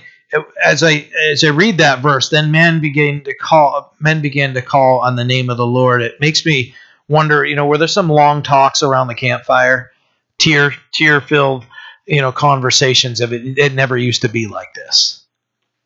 as 0.65 0.83
I 0.83 1.09
as 1.31 1.45
I 1.45 1.49
read 1.49 1.79
that 1.79 2.01
verse, 2.01 2.29
then 2.29 2.51
men 2.51 2.81
began 2.81 3.23
to 3.25 3.35
call 3.35 3.95
men 4.01 4.23
began 4.23 4.55
to 4.55 4.63
call 4.63 5.01
on 5.01 5.17
the 5.17 5.25
name 5.25 5.51
of 5.51 5.57
the 5.57 5.67
Lord. 5.67 6.03
It 6.03 6.21
makes 6.21 6.45
me 6.45 6.75
wonder, 7.09 7.45
you 7.45 7.57
know, 7.57 7.67
were 7.67 7.79
there 7.79 7.89
some 7.89 8.09
long 8.09 8.43
talks 8.43 8.83
around 8.83 9.09
the 9.09 9.15
campfire, 9.15 9.91
tear 10.39 10.73
tear 10.93 11.21
filled, 11.21 11.67
you 12.07 12.21
know, 12.21 12.33
conversations 12.33 13.21
of 13.21 13.33
it. 13.33 13.59
It 13.59 13.75
never 13.75 13.97
used 13.97 14.23
to 14.23 14.29
be 14.29 14.47
like 14.47 14.73
this. 14.75 15.25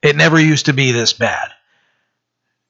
It 0.03 0.17
never 0.17 0.39
used 0.39 0.67
to 0.67 0.75
be 0.75 0.93
this 0.93 1.13
bad. 1.15 1.49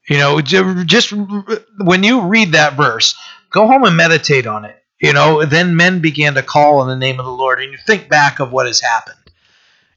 You 0.08 0.18
know, 0.18 0.40
just 0.40 1.12
when 1.12 2.04
you 2.04 2.26
read 2.28 2.52
that 2.52 2.76
verse, 2.76 3.16
go 3.50 3.66
home 3.66 3.84
and 3.84 3.96
meditate 3.96 4.46
on 4.46 4.64
it. 4.64 4.80
You 5.00 5.12
know, 5.12 5.44
then 5.44 5.76
men 5.76 6.00
began 6.00 6.34
to 6.34 6.42
call 6.42 6.78
on 6.78 6.88
the 6.88 6.96
name 6.96 7.18
of 7.18 7.26
the 7.26 7.32
Lord, 7.32 7.60
and 7.60 7.72
you 7.72 7.78
think 7.86 8.08
back 8.08 8.38
of 8.38 8.52
what 8.52 8.66
has 8.66 8.80
happened. 8.80 9.23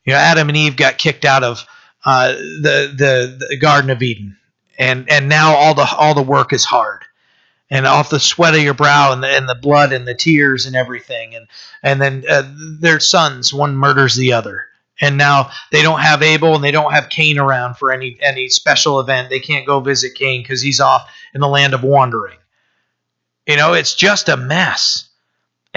You 0.08 0.14
know, 0.14 0.20
Adam 0.20 0.48
and 0.48 0.58
Eve 0.58 0.78
got 0.78 0.98
kicked 0.98 1.26
out 1.26 1.44
of 1.44 1.66
uh, 2.06 2.32
the, 2.32 2.94
the 2.98 3.48
the 3.50 3.58
Garden 3.58 3.90
of 3.90 4.02
Eden, 4.02 4.38
and 4.80 5.08
and 5.12 5.28
now 5.28 5.54
all 5.54 5.74
the 5.74 5.86
all 5.86 6.16
the 6.16 6.22
work 6.22 6.54
is 6.54 6.64
hard, 6.64 7.04
and 7.70 7.86
off 7.86 8.10
the 8.10 8.20
sweat 8.20 8.56
of 8.56 8.62
your 8.62 8.74
brow 8.74 9.12
and 9.12 9.22
the, 9.22 9.28
and 9.28 9.50
the 9.50 9.56
blood 9.56 9.92
and 9.92 10.08
the 10.08 10.16
tears 10.16 10.66
and 10.66 10.78
everything, 10.78 11.36
and 11.36 11.48
and 11.84 12.02
then 12.02 12.24
uh, 12.30 12.50
their 12.80 13.02
sons 13.02 13.54
one 13.54 13.76
murders 13.76 14.16
the 14.16 14.32
other, 14.32 14.68
and 15.02 15.18
now 15.18 15.52
they 15.74 15.82
don't 15.82 16.00
have 16.00 16.24
Abel 16.24 16.56
and 16.56 16.64
they 16.64 16.72
don't 16.72 16.94
have 16.94 17.10
Cain 17.10 17.38
around 17.38 17.76
for 17.76 17.92
any 17.92 18.18
any 18.22 18.48
special 18.48 19.02
event. 19.02 19.30
They 19.30 19.42
can't 19.42 19.68
go 19.68 19.82
visit 19.82 20.16
Cain 20.16 20.42
because 20.42 20.62
he's 20.62 20.80
off 20.80 21.12
in 21.34 21.42
the 21.42 21.50
land 21.50 21.74
of 21.74 21.84
wandering. 21.84 22.38
You 23.46 23.58
know, 23.58 23.74
it's 23.74 23.94
just 23.94 24.30
a 24.30 24.38
mess 24.38 25.07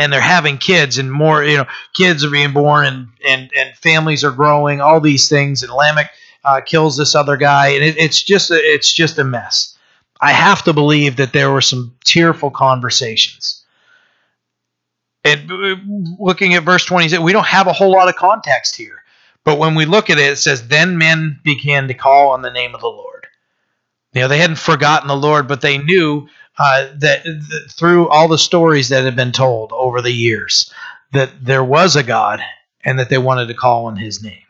and 0.00 0.10
they're 0.10 0.20
having 0.20 0.56
kids 0.56 0.96
and 0.96 1.12
more 1.12 1.44
you 1.44 1.58
know 1.58 1.66
kids 1.92 2.24
are 2.24 2.30
being 2.30 2.52
born 2.52 2.86
and 2.86 3.08
and 3.26 3.50
and 3.54 3.76
families 3.76 4.24
are 4.24 4.30
growing 4.30 4.80
all 4.80 5.00
these 5.00 5.28
things. 5.28 5.62
And 5.62 5.72
lamech 5.72 6.10
uh, 6.44 6.62
kills 6.62 6.96
this 6.96 7.14
other 7.14 7.36
guy. 7.36 7.68
And 7.68 7.84
it, 7.84 7.98
it's 7.98 8.22
just 8.22 8.50
a, 8.50 8.54
it's 8.56 8.92
just 8.92 9.18
a 9.18 9.24
mess. 9.24 9.76
I 10.20 10.32
have 10.32 10.62
to 10.64 10.72
believe 10.72 11.16
that 11.16 11.32
there 11.32 11.50
were 11.50 11.60
some 11.60 11.94
tearful 12.04 12.50
conversations. 12.50 13.62
And 15.22 15.50
uh, 15.50 15.76
looking 16.18 16.54
at 16.54 16.62
verse 16.62 16.84
20 16.86 17.18
we 17.18 17.32
don't 17.32 17.46
have 17.46 17.66
a 17.66 17.74
whole 17.74 17.92
lot 17.92 18.08
of 18.08 18.16
context 18.16 18.74
here 18.74 19.02
but 19.44 19.58
when 19.58 19.74
we 19.74 19.84
look 19.84 20.08
at 20.08 20.18
it 20.18 20.32
it 20.32 20.36
says 20.36 20.68
then 20.68 20.96
men 20.96 21.38
began 21.44 21.88
to 21.88 21.94
call 21.94 22.30
on 22.30 22.40
the 22.40 22.50
name 22.50 22.74
of 22.74 22.80
the 22.80 22.86
lord 22.86 23.26
you 24.14 24.22
know 24.22 24.28
they 24.28 24.38
hadn't 24.38 24.56
forgotten 24.56 25.08
the 25.08 25.14
lord 25.14 25.46
but 25.46 25.60
they 25.60 25.76
knew 25.76 26.26
uh, 26.58 26.88
that, 26.98 27.24
that 27.24 27.66
through 27.70 28.08
all 28.08 28.28
the 28.28 28.38
stories 28.38 28.88
that 28.90 29.04
have 29.04 29.16
been 29.16 29.32
told 29.32 29.72
over 29.72 30.02
the 30.02 30.12
years 30.12 30.72
that 31.12 31.30
there 31.42 31.64
was 31.64 31.96
a 31.96 32.02
God 32.02 32.40
and 32.84 32.98
that 32.98 33.08
they 33.08 33.18
wanted 33.18 33.46
to 33.46 33.54
call 33.54 33.86
on 33.86 33.96
his 33.96 34.22
name. 34.22 34.42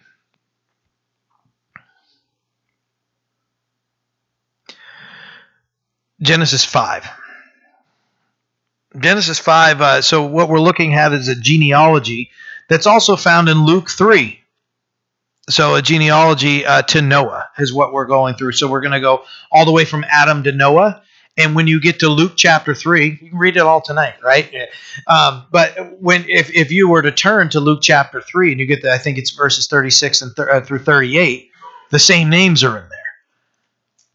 Genesis 6.20 6.64
5. 6.64 7.09
Genesis 8.98 9.38
5, 9.38 9.80
uh, 9.80 10.03
so 10.03 10.26
what 10.26 10.48
we're 10.48 10.61
looking 10.61 10.94
at 10.94 11.12
is 11.12 11.28
a 11.28 11.34
genealogy 11.34 12.30
that's 12.68 12.86
also 12.86 13.16
found 13.16 13.48
in 13.48 13.64
Luke 13.64 13.88
3. 13.88 14.38
So 15.48 15.76
a 15.76 15.82
genealogy 15.82 16.66
uh, 16.66 16.82
to 16.82 17.01
Noah 17.01 17.48
is 17.59 17.72
what 17.72 17.92
we're 17.92 18.07
going 18.07 18.34
through. 18.34 18.53
So 18.53 18.68
we're 18.68 18.80
going 18.80 18.92
to 18.92 19.01
go 19.01 19.24
all 19.51 19.64
the 19.64 19.72
way 19.72 19.84
from 19.84 20.05
Adam 20.11 20.42
to 20.44 20.53
Noah 20.53 21.03
and 21.41 21.55
when 21.55 21.66
you 21.66 21.80
get 21.80 22.01
to 22.01 22.09
Luke 22.09 22.32
chapter 22.36 22.74
three, 22.74 23.18
you 23.22 23.30
can 23.30 23.38
read 23.38 23.57
it 23.57 23.62
all 23.62 23.80
tonight, 23.80 24.14
right? 24.22 24.53
Um, 25.07 25.47
but 25.51 26.01
when 26.01 26.24
if, 26.28 26.51
if 26.55 26.70
you 26.70 26.88
were 26.88 27.03
to 27.03 27.11
turn 27.11 27.49
to 27.51 27.61
Luke 27.61 27.80
chapter 27.82 28.20
three 28.20 28.53
and 28.53 28.61
you 28.61 28.66
get 28.66 28.82
the, 28.82 28.93
I 28.93 28.99
think 28.99 29.18
it's 29.18 29.30
verses 29.30 29.66
thirty 29.66 29.91
six 29.91 30.22
and 30.22 30.34
th- 30.36 30.49
uh, 30.49 30.61
through 30.61 30.80
thirty 30.80 31.18
eight, 31.18 31.51
the 31.91 31.99
same 31.99 32.28
names 32.28 32.62
are 32.62 32.76
in 32.76 32.88
there. 32.88 32.99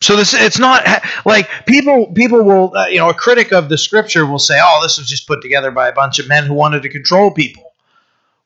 So 0.02 0.16
this 0.16 0.34
it's 0.34 0.60
not 0.60 0.84
like 1.26 1.50
people 1.66 2.12
people 2.14 2.44
will 2.44 2.76
uh, 2.76 2.88
you 2.88 2.98
know 3.00 3.10
a 3.10 3.14
critic 3.14 3.52
of 3.52 3.70
the 3.70 3.78
scripture 3.78 4.26
will 4.26 4.40
say, 4.40 4.60
oh, 4.62 4.80
this 4.84 4.98
was 4.98 5.08
just 5.08 5.28
put 5.28 5.42
together 5.42 5.72
by 5.72 5.88
a 5.88 5.94
bunch 5.94 6.20
of 6.20 6.28
men 6.28 6.46
who 6.46 6.54
wanted 6.54 6.84
to 6.84 6.90
control 6.90 7.32
people. 7.32 7.74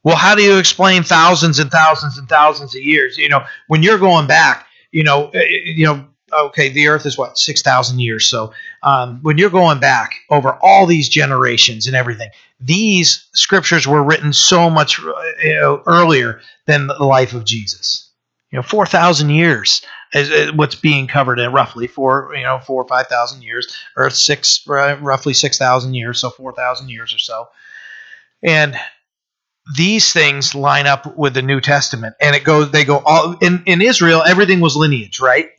Well, 0.04 0.16
how 0.16 0.36
do 0.36 0.42
you 0.42 0.58
explain 0.58 1.04
thousands 1.04 1.60
and 1.60 1.70
thousands 1.70 2.18
and 2.18 2.30
thousands 2.30 2.76
of 2.76 2.82
years? 2.82 3.18
You 3.18 3.28
know, 3.28 3.44
when 3.68 3.84
you're 3.84 3.98
going 3.98 4.28
back, 4.28 4.66
you 4.92 5.04
know, 5.04 5.30
uh, 5.36 5.40
you 5.40 5.86
know, 5.86 6.08
okay, 6.32 6.70
the 6.70 6.88
Earth 6.88 7.06
is 7.06 7.18
what 7.18 7.38
six 7.38 7.62
thousand 7.62 8.00
years. 8.00 8.30
So 8.30 8.54
um, 8.84 9.20
when 9.22 9.38
you're 9.38 9.50
going 9.50 9.80
back 9.80 10.16
over 10.30 10.58
all 10.62 10.86
these 10.86 11.10
generations 11.10 11.88
and 11.88 11.96
everything, 11.96 12.30
these 12.60 13.28
scriptures 13.34 13.88
were 13.88 14.04
written 14.04 14.34
so 14.34 14.70
much 14.70 15.00
uh, 15.00 15.14
you 15.44 15.54
know, 15.54 15.84
earlier 15.86 16.42
than 16.66 16.88
the 16.88 17.04
life 17.04 17.34
of 17.34 17.46
Jesus. 17.46 18.10
You 18.52 18.58
know, 18.58 18.64
four 18.64 18.86
thousand 18.86 19.30
years 19.30 19.82
is 20.14 20.52
what's 20.54 20.76
being 20.76 21.08
covered 21.08 21.40
in 21.40 21.52
roughly 21.52 21.88
four, 21.88 22.32
you 22.36 22.44
know, 22.44 22.60
four 22.60 22.82
or 22.82 22.88
five 22.88 23.08
thousand 23.08 23.44
years. 23.44 23.76
Earth 23.96 24.16
six, 24.16 24.66
roughly 24.68 25.34
six 25.34 25.58
thousand 25.58 25.94
years, 25.94 26.20
so 26.20 26.30
four 26.32 26.54
thousand 26.54 26.90
years 26.90 27.14
or 27.14 27.20
so, 27.20 27.48
and 28.42 28.76
these 29.78 30.12
things 30.12 30.56
line 30.56 30.88
up 30.88 31.16
with 31.16 31.36
the 31.36 31.44
New 31.44 31.62
Testament, 31.62 32.16
and 32.20 32.36
it 32.36 32.44
goes. 32.44 32.72
They 32.72 32.86
go 32.86 33.04
all 33.06 33.38
in 33.40 33.62
in 33.68 33.84
Israel. 33.84 34.24
Everything 34.26 34.62
was 34.62 34.76
lineage, 34.76 35.20
right? 35.20 35.52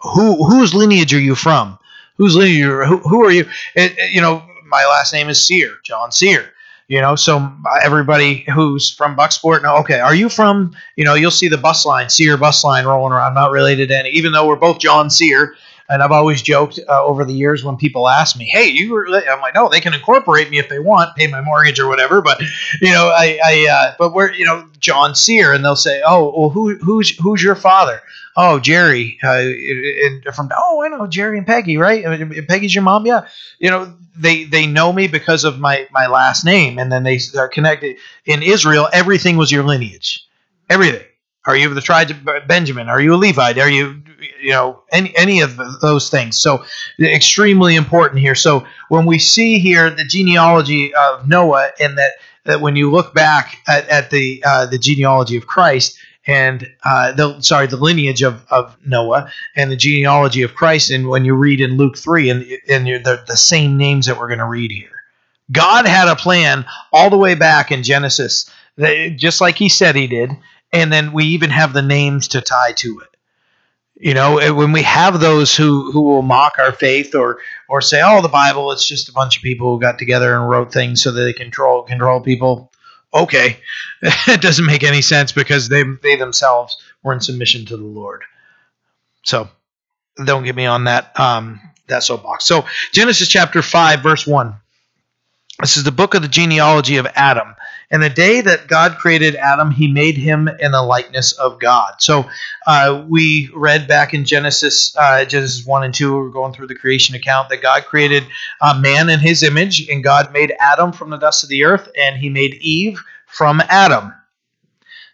who 0.00 0.44
whose 0.44 0.74
lineage 0.74 1.14
are 1.14 1.20
you 1.20 1.34
from? 1.34 1.78
Whose 2.18 2.36
lineage? 2.36 2.86
Who, 2.88 2.98
who 2.98 3.24
are 3.24 3.30
you? 3.30 3.46
It, 3.74 3.96
it, 3.96 4.12
you 4.12 4.20
know, 4.20 4.42
my 4.66 4.84
last 4.84 5.12
name 5.12 5.28
is 5.28 5.46
Cyr, 5.46 5.78
John 5.84 6.12
Cyr. 6.12 6.52
You 6.88 7.02
know, 7.02 7.16
so 7.16 7.52
everybody 7.82 8.46
who's 8.54 8.90
from 8.90 9.14
Bucksport, 9.14 9.62
no, 9.62 9.76
okay, 9.78 10.00
are 10.00 10.14
you 10.14 10.30
from? 10.30 10.74
You 10.96 11.04
know, 11.04 11.14
you'll 11.14 11.30
see 11.30 11.48
the 11.48 11.58
bus 11.58 11.84
line, 11.84 12.08
Cyr 12.08 12.38
bus 12.38 12.64
line 12.64 12.86
rolling 12.86 13.12
around. 13.12 13.28
I'm 13.28 13.34
not 13.34 13.50
related 13.50 13.90
to 13.90 13.98
any, 13.98 14.08
even 14.10 14.32
though 14.32 14.46
we're 14.46 14.56
both 14.56 14.78
John 14.78 15.10
Cyr. 15.10 15.54
And 15.90 16.02
I've 16.02 16.12
always 16.12 16.42
joked 16.42 16.78
uh, 16.86 17.02
over 17.02 17.24
the 17.24 17.32
years 17.32 17.64
when 17.64 17.76
people 17.76 18.08
ask 18.08 18.36
me, 18.36 18.44
"Hey, 18.44 18.66
you 18.66 18.92
were," 18.92 19.06
I'm 19.06 19.40
like, 19.40 19.54
"No, 19.54 19.70
they 19.70 19.80
can 19.80 19.94
incorporate 19.94 20.50
me 20.50 20.58
if 20.58 20.68
they 20.68 20.78
want, 20.78 21.16
pay 21.16 21.26
my 21.28 21.40
mortgage 21.40 21.78
or 21.80 21.88
whatever." 21.88 22.20
But 22.20 22.42
you 22.82 22.92
know, 22.92 23.08
I, 23.08 23.38
I 23.42 23.68
uh, 23.70 23.94
but 23.98 24.12
we're, 24.12 24.32
you 24.32 24.44
know, 24.44 24.66
John 24.80 25.14
Cyr, 25.14 25.52
and 25.52 25.64
they'll 25.64 25.76
say, 25.76 26.02
"Oh, 26.04 26.34
well, 26.36 26.50
who, 26.50 26.76
who's, 26.76 27.16
who's 27.18 27.42
your 27.42 27.54
father?" 27.54 28.02
Oh 28.38 28.60
Jerry, 28.60 29.18
uh, 29.22 29.40
and 29.40 30.24
from 30.34 30.50
oh 30.56 30.82
I 30.82 30.88
know 30.88 31.06
Jerry 31.06 31.36
and 31.36 31.46
Peggy, 31.46 31.76
right? 31.76 32.04
Peggy's 32.48 32.74
your 32.74 32.84
mom, 32.84 33.04
yeah. 33.04 33.26
You 33.58 33.70
know 33.70 33.94
they 34.16 34.44
they 34.44 34.66
know 34.66 34.92
me 34.92 35.08
because 35.08 35.44
of 35.44 35.58
my 35.58 35.86
my 35.90 36.06
last 36.06 36.44
name, 36.44 36.78
and 36.78 36.90
then 36.90 37.02
they 37.02 37.20
are 37.36 37.48
connected. 37.48 37.96
In 38.24 38.42
Israel, 38.42 38.88
everything 38.92 39.36
was 39.36 39.52
your 39.52 39.64
lineage, 39.64 40.26
everything. 40.70 41.04
Are 41.46 41.56
you 41.56 41.68
of 41.68 41.74
the 41.74 41.80
tribe 41.80 42.10
of 42.10 42.46
Benjamin? 42.46 42.88
Are 42.88 43.00
you 43.00 43.14
a 43.14 43.16
Levite? 43.16 43.58
Are 43.58 43.70
you 43.70 44.02
you 44.40 44.50
know 44.50 44.82
any 44.92 45.16
any 45.16 45.40
of 45.40 45.58
those 45.80 46.08
things? 46.08 46.36
So 46.36 46.64
extremely 47.00 47.74
important 47.74 48.20
here. 48.20 48.34
So 48.34 48.66
when 48.88 49.06
we 49.06 49.18
see 49.18 49.58
here 49.58 49.90
the 49.90 50.04
genealogy 50.04 50.94
of 50.94 51.26
Noah, 51.26 51.70
and 51.80 51.98
that 51.98 52.12
that 52.44 52.60
when 52.60 52.76
you 52.76 52.90
look 52.90 53.14
back 53.14 53.58
at, 53.66 53.88
at 53.88 54.10
the 54.10 54.42
uh, 54.46 54.66
the 54.66 54.78
genealogy 54.78 55.36
of 55.36 55.46
Christ 55.46 55.98
and 56.28 56.70
uh, 56.84 57.12
the 57.12 57.40
sorry 57.40 57.66
the 57.66 57.78
lineage 57.78 58.22
of, 58.22 58.44
of 58.50 58.76
Noah 58.86 59.32
and 59.56 59.72
the 59.72 59.76
genealogy 59.76 60.42
of 60.42 60.54
Christ. 60.54 60.90
And 60.90 61.08
when 61.08 61.24
you 61.24 61.34
read 61.34 61.60
in 61.60 61.78
Luke 61.78 61.96
three, 61.96 62.28
and 62.28 62.46
and 62.68 62.86
the 62.86 63.24
the 63.26 63.36
same 63.36 63.78
names 63.78 64.06
that 64.06 64.18
we're 64.18 64.28
going 64.28 64.38
to 64.38 64.44
read 64.44 64.70
here, 64.70 65.02
God 65.50 65.86
had 65.86 66.06
a 66.06 66.14
plan 66.14 66.66
all 66.92 67.08
the 67.10 67.16
way 67.16 67.34
back 67.34 67.72
in 67.72 67.82
Genesis, 67.82 68.48
just 69.16 69.40
like 69.40 69.56
He 69.56 69.70
said 69.70 69.96
He 69.96 70.06
did, 70.06 70.30
and 70.72 70.92
then 70.92 71.12
we 71.12 71.24
even 71.24 71.50
have 71.50 71.72
the 71.72 71.82
names 71.82 72.28
to 72.28 72.42
tie 72.42 72.72
to 72.72 73.00
it. 73.00 73.08
You 74.00 74.14
know, 74.14 74.54
when 74.54 74.70
we 74.70 74.82
have 74.82 75.18
those 75.18 75.56
who, 75.56 75.90
who 75.90 76.02
will 76.02 76.22
mock 76.22 76.58
our 76.58 76.70
faith 76.70 77.16
or 77.16 77.38
or 77.68 77.80
say, 77.80 78.00
"Oh, 78.04 78.20
the 78.20 78.28
Bible, 78.28 78.70
it's 78.70 78.86
just 78.86 79.08
a 79.08 79.12
bunch 79.12 79.38
of 79.38 79.42
people 79.42 79.74
who 79.74 79.80
got 79.80 79.98
together 79.98 80.36
and 80.36 80.48
wrote 80.48 80.72
things 80.72 81.02
so 81.02 81.10
that 81.10 81.20
they 81.20 81.32
control 81.32 81.82
control 81.82 82.20
people," 82.20 82.70
okay, 83.12 83.58
it 84.02 84.40
doesn't 84.40 84.66
make 84.66 84.84
any 84.84 85.02
sense 85.02 85.32
because 85.32 85.68
they 85.68 85.84
they 86.02 86.16
themselves 86.16 86.76
were 87.02 87.12
in 87.12 87.20
submission 87.20 87.66
to 87.66 87.76
the 87.76 87.84
Lord. 87.84 88.22
So 89.24 89.48
don't 90.24 90.44
get 90.44 90.56
me 90.56 90.66
on 90.66 90.84
that 90.84 91.18
um, 91.18 91.60
that 91.88 92.02
soapbox. 92.02 92.44
So 92.44 92.66
Genesis 92.92 93.28
chapter 93.28 93.62
five, 93.62 94.02
verse 94.02 94.26
one. 94.26 94.54
This 95.60 95.76
is 95.76 95.84
the 95.84 95.92
book 95.92 96.14
of 96.14 96.22
the 96.22 96.28
genealogy 96.28 96.98
of 96.98 97.06
Adam. 97.14 97.54
And 97.90 98.02
the 98.02 98.10
day 98.10 98.42
that 98.42 98.66
God 98.68 98.98
created 98.98 99.34
Adam, 99.34 99.70
he 99.70 99.88
made 99.88 100.18
him 100.18 100.46
in 100.46 100.72
the 100.72 100.82
likeness 100.82 101.32
of 101.32 101.58
God. 101.58 101.94
So 102.00 102.28
uh, 102.66 103.04
we 103.08 103.48
read 103.54 103.88
back 103.88 104.12
in 104.12 104.24
Genesis, 104.24 104.94
uh, 104.96 105.24
Genesis 105.24 105.64
1 105.64 105.84
and 105.84 105.94
2, 105.94 106.14
we're 106.14 106.28
going 106.28 106.52
through 106.52 106.66
the 106.66 106.74
creation 106.74 107.14
account, 107.14 107.48
that 107.48 107.62
God 107.62 107.86
created 107.86 108.24
uh, 108.60 108.78
man 108.78 109.08
in 109.08 109.20
his 109.20 109.42
image, 109.42 109.88
and 109.88 110.04
God 110.04 110.32
made 110.34 110.52
Adam 110.60 110.92
from 110.92 111.08
the 111.08 111.16
dust 111.16 111.44
of 111.44 111.48
the 111.48 111.64
earth, 111.64 111.88
and 111.98 112.16
he 112.18 112.28
made 112.28 112.54
Eve 112.60 113.02
from 113.26 113.62
Adam. 113.68 114.12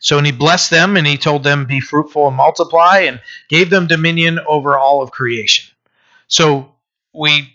So 0.00 0.18
and 0.18 0.26
he 0.26 0.32
blessed 0.32 0.70
them, 0.70 0.96
and 0.96 1.06
he 1.06 1.16
told 1.16 1.44
them, 1.44 1.66
Be 1.66 1.80
fruitful 1.80 2.26
and 2.26 2.36
multiply, 2.36 3.00
and 3.00 3.20
gave 3.48 3.70
them 3.70 3.86
dominion 3.86 4.40
over 4.46 4.76
all 4.76 5.00
of 5.00 5.12
creation. 5.12 5.72
So 6.26 6.74
we 7.14 7.54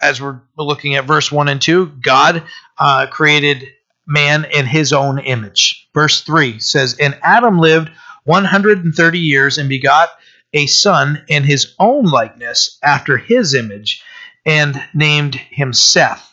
as 0.00 0.20
we're 0.20 0.40
looking 0.58 0.94
at 0.96 1.06
verse 1.06 1.32
1 1.32 1.48
and 1.48 1.62
2, 1.62 1.86
God 2.02 2.42
uh, 2.78 3.06
created 3.10 3.66
man 4.06 4.44
in 4.44 4.66
his 4.66 4.92
own 4.92 5.18
image. 5.18 5.88
Verse 5.94 6.22
3 6.22 6.60
says, 6.60 6.94
And 6.94 7.18
Adam 7.22 7.58
lived 7.58 7.90
130 8.24 9.18
years 9.18 9.58
and 9.58 9.68
begot 9.68 10.10
a 10.52 10.66
son 10.66 11.24
in 11.28 11.42
his 11.42 11.74
own 11.78 12.04
likeness 12.04 12.78
after 12.82 13.16
his 13.16 13.54
image 13.54 14.02
and 14.44 14.80
named 14.94 15.34
him 15.34 15.72
Seth. 15.72 16.32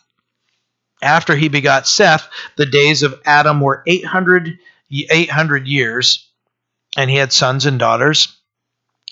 After 1.02 1.36
he 1.36 1.50
begot 1.50 1.88
Seth, 1.88 2.30
the 2.56 2.66
days 2.66 3.04
of 3.04 3.20
Adam 3.26 3.60
were 3.60 3.84
800, 3.86 4.58
800 4.92 5.68
years, 5.68 6.30
and 6.96 7.10
he 7.10 7.18
had 7.18 7.34
sons 7.34 7.66
and 7.66 7.78
daughters. 7.78 8.38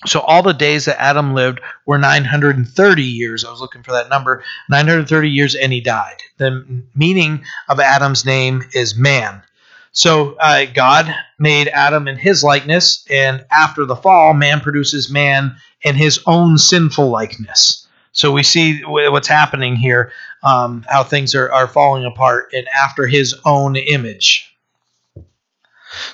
So 0.06 0.20
all 0.20 0.42
the 0.42 0.54
days 0.54 0.86
that 0.86 1.02
Adam 1.02 1.34
lived 1.34 1.60
were 1.86 1.98
930 1.98 3.04
years. 3.04 3.46
I 3.46 3.52
was 3.52 3.62
looking 3.62 3.84
for 3.84 3.92
that 3.92 4.10
number. 4.10 4.44
930 4.70 5.30
years 5.30 5.56
and 5.56 5.72
he 5.72 5.80
died. 5.80 6.18
The 6.38 6.84
meaning 6.96 7.44
of 7.70 7.80
Adam's 7.80 8.26
name 8.26 8.64
is 8.74 8.96
man. 8.96 9.44
So 9.92 10.36
uh, 10.40 10.66
God 10.74 11.14
made 11.38 11.68
Adam 11.68 12.08
in 12.08 12.16
his 12.16 12.44
likeness, 12.44 13.06
and 13.10 13.46
after 13.52 13.86
the 13.86 13.96
fall, 13.96 14.34
man 14.34 14.62
produces 14.62 15.12
man 15.12 15.58
in 15.82 15.96
his 15.96 16.22
own 16.26 16.58
sinful 16.58 17.10
likeness. 17.10 17.88
So 18.14 18.32
we 18.32 18.44
see 18.44 18.82
what's 18.84 19.28
happening 19.28 19.76
here, 19.76 20.12
um, 20.44 20.86
how 20.88 21.04
things 21.04 21.36
are, 21.36 21.52
are 21.52 21.68
falling 21.68 22.06
apart, 22.06 22.52
and 22.54 22.68
after 22.70 23.06
his 23.06 23.36
own 23.46 23.76
image. 23.76 24.56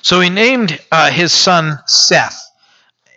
So 0.02 0.20
he 0.20 0.28
named 0.28 0.80
uh, 0.90 1.10
his 1.10 1.32
son 1.32 1.78
Seth 1.86 2.47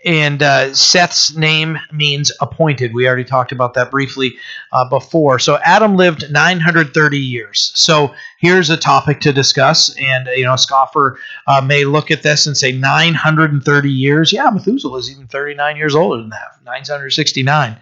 and 0.03 0.41
uh, 0.41 0.73
Seth's 0.73 1.35
name 1.35 1.77
means 1.91 2.31
appointed. 2.41 2.93
We 2.93 3.07
already 3.07 3.23
talked 3.23 3.51
about 3.51 3.75
that 3.75 3.91
briefly 3.91 4.33
uh, 4.71 4.87
before. 4.89 5.37
So 5.39 5.59
Adam 5.63 5.95
lived 5.95 6.31
930 6.31 7.19
years. 7.19 7.71
So 7.75 8.13
here's 8.39 8.69
a 8.69 8.77
topic 8.77 9.21
to 9.21 9.33
discuss. 9.33 9.95
And, 9.97 10.27
you 10.35 10.45
know, 10.45 10.53
a 10.53 10.57
scoffer 10.57 11.19
uh, 11.45 11.61
may 11.61 11.85
look 11.85 12.09
at 12.09 12.23
this 12.23 12.47
and 12.47 12.57
say 12.57 12.71
930 12.71 13.91
years. 13.91 14.33
Yeah, 14.33 14.49
Methuselah 14.49 14.97
is 14.97 15.11
even 15.11 15.27
39 15.27 15.77
years 15.77 15.93
older 15.93 16.17
than 16.17 16.29
that, 16.29 16.59
969. 16.65 17.77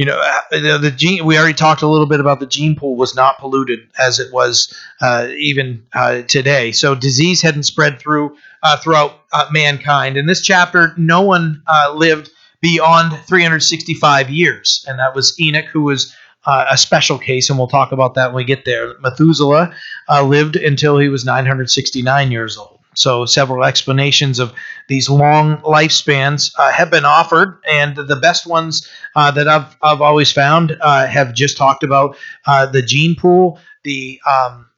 You 0.00 0.06
know, 0.06 0.18
uh, 0.18 0.40
the, 0.50 0.78
the 0.78 0.90
gene, 0.90 1.26
we 1.26 1.36
already 1.36 1.52
talked 1.52 1.82
a 1.82 1.86
little 1.86 2.06
bit 2.06 2.20
about 2.20 2.40
the 2.40 2.46
gene 2.46 2.74
pool 2.74 2.96
was 2.96 3.14
not 3.14 3.38
polluted 3.38 3.80
as 3.98 4.18
it 4.18 4.32
was 4.32 4.74
uh, 5.02 5.28
even 5.36 5.84
uh, 5.92 6.22
today. 6.22 6.72
So 6.72 6.94
disease 6.94 7.42
hadn't 7.42 7.64
spread 7.64 7.98
through 7.98 8.34
uh, 8.62 8.78
throughout 8.78 9.20
uh, 9.30 9.50
mankind. 9.52 10.16
In 10.16 10.24
this 10.24 10.40
chapter, 10.40 10.94
no 10.96 11.20
one 11.20 11.62
uh, 11.66 11.92
lived 11.94 12.30
beyond 12.62 13.12
365 13.26 14.30
years, 14.30 14.86
and 14.88 14.98
that 14.98 15.14
was 15.14 15.38
Enoch, 15.38 15.66
who 15.66 15.82
was 15.82 16.16
uh, 16.46 16.64
a 16.70 16.78
special 16.78 17.18
case, 17.18 17.50
and 17.50 17.58
we'll 17.58 17.68
talk 17.68 17.92
about 17.92 18.14
that 18.14 18.28
when 18.28 18.36
we 18.36 18.44
get 18.44 18.64
there. 18.64 18.98
Methuselah 19.00 19.74
uh, 20.08 20.22
lived 20.22 20.56
until 20.56 20.96
he 20.96 21.10
was 21.10 21.26
969 21.26 22.32
years 22.32 22.56
old. 22.56 22.79
So, 22.94 23.24
several 23.24 23.64
explanations 23.64 24.38
of 24.38 24.52
these 24.88 25.08
long 25.08 25.58
lifespans 25.58 26.52
uh, 26.58 26.72
have 26.72 26.90
been 26.90 27.04
offered, 27.04 27.60
and 27.70 27.94
the 27.94 28.16
best 28.16 28.46
ones 28.46 28.88
that 29.14 29.46
I've, 29.46 29.76
I've 29.80 30.00
always 30.00 30.32
found 30.32 30.76
have 30.82 31.32
just 31.34 31.56
talked 31.56 31.84
about 31.84 32.16
the 32.46 32.82
gene 32.84 33.14
pool, 33.14 33.60
the 33.84 34.20
um, 34.26 34.68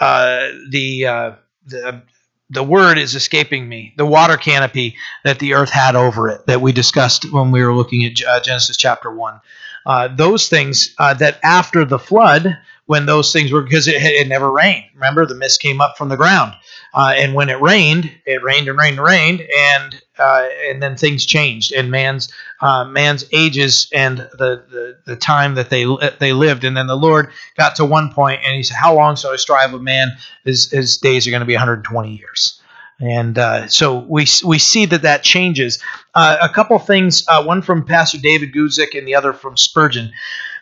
the 0.00 1.36
the 1.66 2.02
the 2.50 2.62
word 2.62 2.98
is 2.98 3.14
escaping 3.14 3.68
me 3.68 3.94
the 3.96 4.06
water 4.06 4.36
canopy 4.36 4.96
that 5.24 5.38
the 5.38 5.54
earth 5.54 5.70
had 5.70 5.94
over 5.94 6.28
it 6.28 6.46
that 6.46 6.60
we 6.60 6.72
discussed 6.72 7.30
when 7.32 7.50
we 7.50 7.62
were 7.62 7.74
looking 7.74 8.04
at 8.04 8.24
uh, 8.26 8.40
genesis 8.40 8.76
chapter 8.76 9.14
1 9.14 9.40
uh, 9.86 10.08
those 10.08 10.48
things 10.48 10.94
uh, 10.98 11.14
that 11.14 11.38
after 11.42 11.84
the 11.84 11.98
flood 11.98 12.58
when 12.86 13.06
those 13.06 13.32
things 13.32 13.52
were 13.52 13.62
because 13.62 13.86
it, 13.86 14.02
it 14.02 14.28
never 14.28 14.50
rained 14.50 14.84
remember? 14.94 15.26
The 15.26 15.34
mist 15.34 15.60
came 15.60 15.80
up 15.80 15.96
from 15.96 16.08
the 16.08 16.16
ground 16.16 16.54
uh, 16.98 17.14
and 17.16 17.32
when 17.32 17.48
it 17.48 17.60
rained 17.60 18.10
it 18.26 18.42
rained 18.42 18.68
and 18.68 18.76
rained 18.76 18.98
and 18.98 19.06
rained 19.06 19.40
and 19.40 20.02
uh, 20.18 20.48
and 20.68 20.82
then 20.82 20.96
things 20.96 21.24
changed 21.24 21.72
and 21.72 21.92
man's 21.92 22.28
uh, 22.60 22.84
man's 22.84 23.24
ages 23.32 23.88
and 23.94 24.18
the, 24.18 24.64
the 24.68 24.98
the 25.06 25.16
time 25.16 25.54
that 25.54 25.70
they 25.70 25.86
they 26.18 26.32
lived 26.32 26.64
and 26.64 26.76
then 26.76 26.88
the 26.88 26.96
lord 26.96 27.30
got 27.56 27.76
to 27.76 27.84
one 27.84 28.12
point 28.12 28.40
and 28.44 28.56
he 28.56 28.64
said 28.64 28.76
how 28.76 28.92
long 28.94 29.14
shall 29.14 29.30
i 29.30 29.36
strive 29.36 29.72
with 29.72 29.80
man 29.82 30.08
his, 30.44 30.70
his 30.72 30.98
days 30.98 31.26
are 31.26 31.30
going 31.30 31.40
to 31.40 31.46
be 31.46 31.54
120 31.54 32.16
years 32.16 32.60
and 33.00 33.38
uh, 33.38 33.68
so 33.68 33.98
we 33.98 34.26
we 34.44 34.58
see 34.58 34.86
that 34.86 35.02
that 35.02 35.22
changes. 35.22 35.78
Uh, 36.16 36.36
a 36.42 36.48
couple 36.48 36.76
things, 36.80 37.24
uh, 37.28 37.44
one 37.44 37.62
from 37.62 37.84
Pastor 37.84 38.18
David 38.18 38.52
Guzik 38.52 38.98
and 38.98 39.06
the 39.06 39.14
other 39.14 39.32
from 39.32 39.56
Spurgeon. 39.56 40.10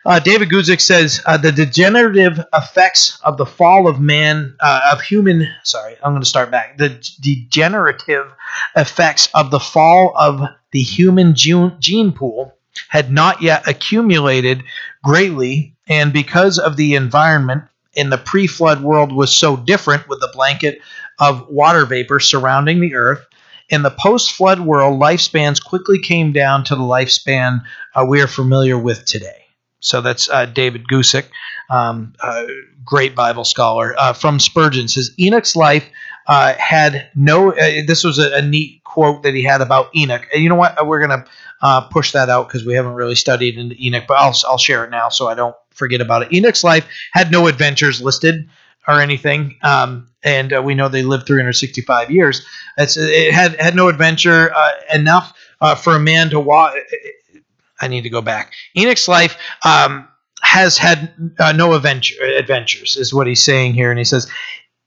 Uh, 0.07 0.19
David 0.19 0.47
Guzik 0.47 0.79
says 0.79 1.21
uh, 1.25 1.35
the 1.35 1.51
degenerative 1.51 2.39
effects 2.53 3.19
of 3.25 3.35
the 3.35 3.45
fall 3.45 3.89
of 3.89 3.99
man, 3.99 4.55
uh, 4.61 4.79
of 4.93 5.01
human. 5.01 5.49
Sorry, 5.65 5.97
I'm 6.01 6.13
going 6.13 6.21
to 6.21 6.25
start 6.25 6.49
back. 6.49 6.77
The 6.77 6.97
degenerative 7.19 8.31
effects 8.73 9.27
of 9.33 9.51
the 9.51 9.59
fall 9.59 10.13
of 10.17 10.41
the 10.71 10.81
human 10.81 11.35
gene 11.35 12.13
pool 12.13 12.55
had 12.87 13.11
not 13.11 13.41
yet 13.41 13.67
accumulated 13.67 14.63
greatly, 15.03 15.75
and 15.89 16.13
because 16.13 16.57
of 16.57 16.77
the 16.77 16.95
environment 16.95 17.65
in 17.93 18.09
the 18.09 18.17
pre-flood 18.17 18.81
world 18.81 19.11
was 19.11 19.35
so 19.35 19.57
different 19.57 20.07
with 20.07 20.21
the 20.21 20.31
blanket 20.31 20.79
of 21.19 21.49
water 21.49 21.85
vapor 21.85 22.21
surrounding 22.21 22.79
the 22.79 22.95
earth. 22.95 23.25
In 23.67 23.81
the 23.81 23.91
post 23.91 24.31
flood 24.31 24.61
world, 24.61 25.01
lifespans 25.01 25.61
quickly 25.61 25.99
came 25.99 26.31
down 26.31 26.63
to 26.63 26.75
the 26.75 26.81
lifespan 26.81 27.63
uh, 27.93 28.05
we 28.05 28.21
are 28.21 28.27
familiar 28.27 28.79
with 28.79 29.03
today. 29.03 29.46
So 29.87 30.01
that's 30.01 30.29
uh, 30.29 30.45
David 30.45 30.87
Guzik, 30.87 31.25
um, 31.69 32.13
great 32.83 33.15
Bible 33.15 33.45
scholar. 33.45 33.95
Uh, 33.97 34.13
from 34.13 34.39
Spurgeon 34.39 34.87
says 34.87 35.11
Enoch's 35.19 35.55
life 35.55 35.85
uh, 36.27 36.53
had 36.55 37.09
no. 37.15 37.51
Uh, 37.51 37.83
this 37.87 38.03
was 38.03 38.19
a, 38.19 38.35
a, 38.35 38.41
neat 38.41 38.83
quote 38.83 39.23
that 39.23 39.33
he 39.33 39.43
had 39.43 39.61
about 39.61 39.95
Enoch. 39.95 40.27
And 40.33 40.43
you 40.43 40.49
know 40.49 40.55
what? 40.55 40.85
We're 40.85 41.25
uh, 41.61 41.81
push 41.87 42.11
that 42.11 42.29
out 42.29 42.47
because 42.47 42.65
we 42.65 42.73
haven't 42.73 42.93
really 42.93 43.15
studied 43.15 43.57
into 43.57 43.75
Enoch, 43.79 44.03
but 44.07 44.17
I'll, 44.17 44.35
I'll 44.47 44.57
share 44.57 44.83
it 44.83 44.89
now 44.89 45.09
so 45.09 45.27
I 45.27 45.35
don't 45.35 45.55
forget 45.71 46.01
about 46.01 46.23
it. 46.23 46.33
Enoch's 46.33 46.63
life 46.63 46.85
had 47.13 47.31
no 47.31 47.47
adventures 47.47 48.01
listed 48.01 48.49
or 48.87 49.01
anything. 49.01 49.57
Um, 49.63 50.09
and 50.23 50.53
uh, 50.53 50.61
we 50.61 50.75
know 50.75 50.89
they 50.89 51.03
lived 51.03 51.27
365 51.27 52.11
years. 52.11 52.45
It's, 52.77 52.97
it 52.97 53.33
had 53.33 53.59
had 53.59 53.75
no 53.75 53.87
adventure 53.87 54.53
uh, 54.53 54.71
enough 54.93 55.33
uh, 55.61 55.75
for 55.75 55.95
a 55.95 55.99
man 55.99 56.29
to 56.29 56.39
walk. 56.39 56.73
I 57.79 57.87
need 57.87 58.01
to 58.01 58.09
go 58.09 58.21
back. 58.21 58.53
Enoch's 58.75 59.07
life 59.07 59.37
um, 59.63 60.07
has 60.41 60.77
had 60.77 61.33
uh, 61.39 61.51
no 61.51 61.73
adventure, 61.73 62.23
adventures, 62.23 62.95
is 62.95 63.13
what 63.13 63.27
he's 63.27 63.43
saying 63.43 63.73
here, 63.73 63.89
and 63.89 63.99
he 63.99 64.05
says, 64.05 64.29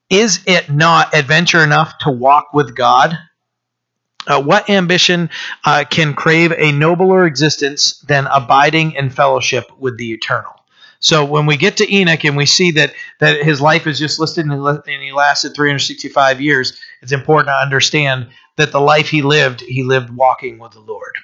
"Is 0.08 0.40
it 0.46 0.70
not 0.70 1.14
adventure 1.14 1.62
enough 1.62 1.98
to 1.98 2.10
walk 2.10 2.52
with 2.52 2.74
God?" 2.74 3.16
Uh, 4.26 4.40
what 4.40 4.68
ambition 4.68 5.30
uh, 5.64 5.84
can 5.88 6.14
crave 6.14 6.52
a 6.52 6.72
nobler 6.72 7.24
existence 7.24 8.00
than 8.00 8.26
abiding 8.26 8.92
in 8.92 9.08
fellowship 9.08 9.70
with 9.78 9.96
the 9.96 10.12
eternal? 10.12 10.52
So 11.00 11.24
when 11.24 11.46
we 11.46 11.56
get 11.56 11.78
to 11.78 11.94
Enoch 11.94 12.24
and 12.24 12.36
we 12.36 12.44
see 12.44 12.72
that 12.72 12.92
that 13.20 13.42
his 13.42 13.60
life 13.60 13.86
is 13.86 13.98
just 13.98 14.20
listed 14.20 14.44
and 14.44 15.02
he 15.02 15.12
lasted 15.12 15.54
365 15.54 16.40
years, 16.40 16.78
it's 17.00 17.12
important 17.12 17.48
to 17.48 17.54
understand 17.54 18.28
that 18.56 18.72
the 18.72 18.80
life 18.80 19.08
he 19.08 19.22
lived, 19.22 19.62
he 19.62 19.82
lived 19.82 20.10
walking 20.10 20.58
with 20.58 20.72
the 20.72 20.80
Lord. 20.80 21.16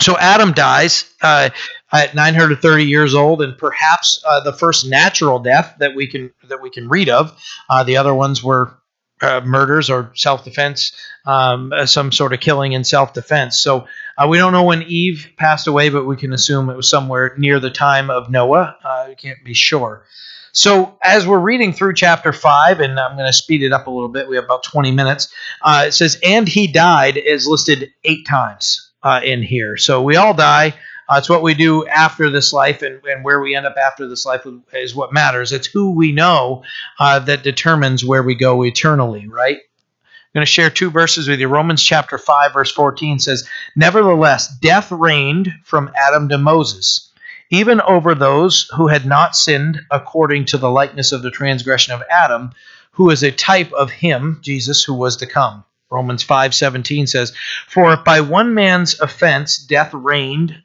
So 0.00 0.18
Adam 0.18 0.52
dies 0.52 1.04
uh, 1.22 1.50
at 1.92 2.14
930 2.14 2.84
years 2.84 3.14
old, 3.14 3.42
and 3.42 3.56
perhaps 3.56 4.22
uh, 4.26 4.40
the 4.40 4.52
first 4.52 4.86
natural 4.86 5.38
death 5.38 5.76
that 5.78 5.94
we 5.94 6.08
can 6.08 6.32
that 6.48 6.60
we 6.60 6.70
can 6.70 6.88
read 6.88 7.08
of. 7.08 7.36
Uh, 7.70 7.84
the 7.84 7.96
other 7.96 8.12
ones 8.12 8.42
were 8.42 8.76
uh, 9.22 9.40
murders 9.44 9.90
or 9.90 10.10
self-defense, 10.16 10.92
um, 11.26 11.72
uh, 11.72 11.86
some 11.86 12.10
sort 12.10 12.32
of 12.32 12.40
killing 12.40 12.72
in 12.72 12.82
self-defense. 12.82 13.60
So 13.60 13.86
uh, 14.18 14.26
we 14.28 14.36
don't 14.36 14.52
know 14.52 14.64
when 14.64 14.82
Eve 14.82 15.30
passed 15.36 15.68
away, 15.68 15.88
but 15.90 16.04
we 16.06 16.16
can 16.16 16.32
assume 16.32 16.68
it 16.68 16.76
was 16.76 16.90
somewhere 16.90 17.32
near 17.38 17.60
the 17.60 17.70
time 17.70 18.10
of 18.10 18.28
Noah. 18.28 18.76
We 19.08 19.14
can't 19.14 19.44
be 19.44 19.54
sure. 19.54 20.04
So 20.50 20.98
as 21.04 21.26
we're 21.26 21.38
reading 21.38 21.72
through 21.72 21.94
chapter 21.94 22.32
five, 22.32 22.80
and 22.80 22.98
I'm 22.98 23.16
going 23.16 23.28
to 23.28 23.32
speed 23.32 23.62
it 23.62 23.72
up 23.72 23.86
a 23.86 23.90
little 23.90 24.08
bit. 24.08 24.28
We 24.28 24.34
have 24.36 24.44
about 24.44 24.64
20 24.64 24.90
minutes. 24.90 25.32
It 25.64 25.94
says, 25.94 26.18
"And 26.24 26.48
he 26.48 26.66
died" 26.66 27.16
is 27.16 27.46
listed 27.46 27.92
eight 28.02 28.26
times 28.26 28.90
uh, 29.04 29.20
in 29.22 29.42
here. 29.42 29.76
So 29.76 30.02
we 30.02 30.16
all 30.16 30.34
die. 30.34 30.74
Uh, 31.08 31.16
it's 31.18 31.28
what 31.28 31.42
we 31.42 31.52
do 31.52 31.86
after 31.86 32.30
this 32.30 32.52
life, 32.52 32.80
and, 32.80 33.04
and 33.04 33.22
where 33.22 33.40
we 33.40 33.54
end 33.54 33.66
up 33.66 33.76
after 33.76 34.08
this 34.08 34.24
life 34.24 34.46
is 34.72 34.94
what 34.94 35.12
matters. 35.12 35.52
It's 35.52 35.66
who 35.66 35.90
we 35.90 36.12
know 36.12 36.64
uh, 36.98 37.18
that 37.20 37.42
determines 37.42 38.04
where 38.04 38.22
we 38.22 38.34
go 38.34 38.64
eternally, 38.64 39.28
right? 39.28 39.58
I'm 39.58 40.40
going 40.40 40.46
to 40.46 40.50
share 40.50 40.70
two 40.70 40.90
verses 40.90 41.28
with 41.28 41.38
you. 41.38 41.46
Romans 41.46 41.82
chapter 41.82 42.16
5, 42.16 42.54
verse 42.54 42.72
14 42.72 43.18
says, 43.18 43.46
Nevertheless, 43.76 44.48
death 44.58 44.90
reigned 44.90 45.52
from 45.62 45.92
Adam 45.94 46.30
to 46.30 46.38
Moses, 46.38 47.12
even 47.50 47.82
over 47.82 48.14
those 48.14 48.68
who 48.74 48.88
had 48.88 49.04
not 49.04 49.36
sinned 49.36 49.80
according 49.90 50.46
to 50.46 50.58
the 50.58 50.70
likeness 50.70 51.12
of 51.12 51.22
the 51.22 51.30
transgression 51.30 51.92
of 51.92 52.02
Adam, 52.10 52.50
who 52.92 53.10
is 53.10 53.22
a 53.22 53.30
type 53.30 53.72
of 53.72 53.90
him, 53.90 54.40
Jesus, 54.42 54.82
who 54.82 54.94
was 54.94 55.18
to 55.18 55.26
come. 55.26 55.64
Romans 55.94 56.24
5:17 56.24 57.06
says, 57.06 57.32
"For 57.68 57.92
if 57.92 58.04
by 58.04 58.20
one 58.20 58.52
man's 58.52 59.00
offense 59.00 59.56
death 59.56 59.94
reigned 59.94 60.62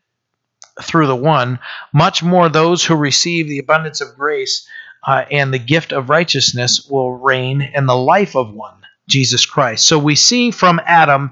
through 0.81 1.07
the 1.07 1.15
one, 1.15 1.59
much 1.93 2.23
more 2.23 2.49
those 2.49 2.83
who 2.83 2.95
receive 2.95 3.47
the 3.47 3.59
abundance 3.59 4.01
of 4.01 4.15
grace 4.15 4.67
uh, 5.05 5.25
and 5.31 5.53
the 5.53 5.59
gift 5.59 5.91
of 5.91 6.09
righteousness 6.09 6.87
will 6.89 7.11
reign 7.11 7.61
in 7.61 7.85
the 7.85 7.95
life 7.95 8.35
of 8.35 8.53
one, 8.53 8.81
Jesus 9.07 9.45
Christ. 9.45 9.85
So 9.85 9.99
we 9.99 10.15
see 10.15 10.51
from 10.51 10.81
Adam, 10.85 11.31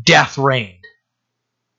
death 0.00 0.36
reigned. 0.38 0.74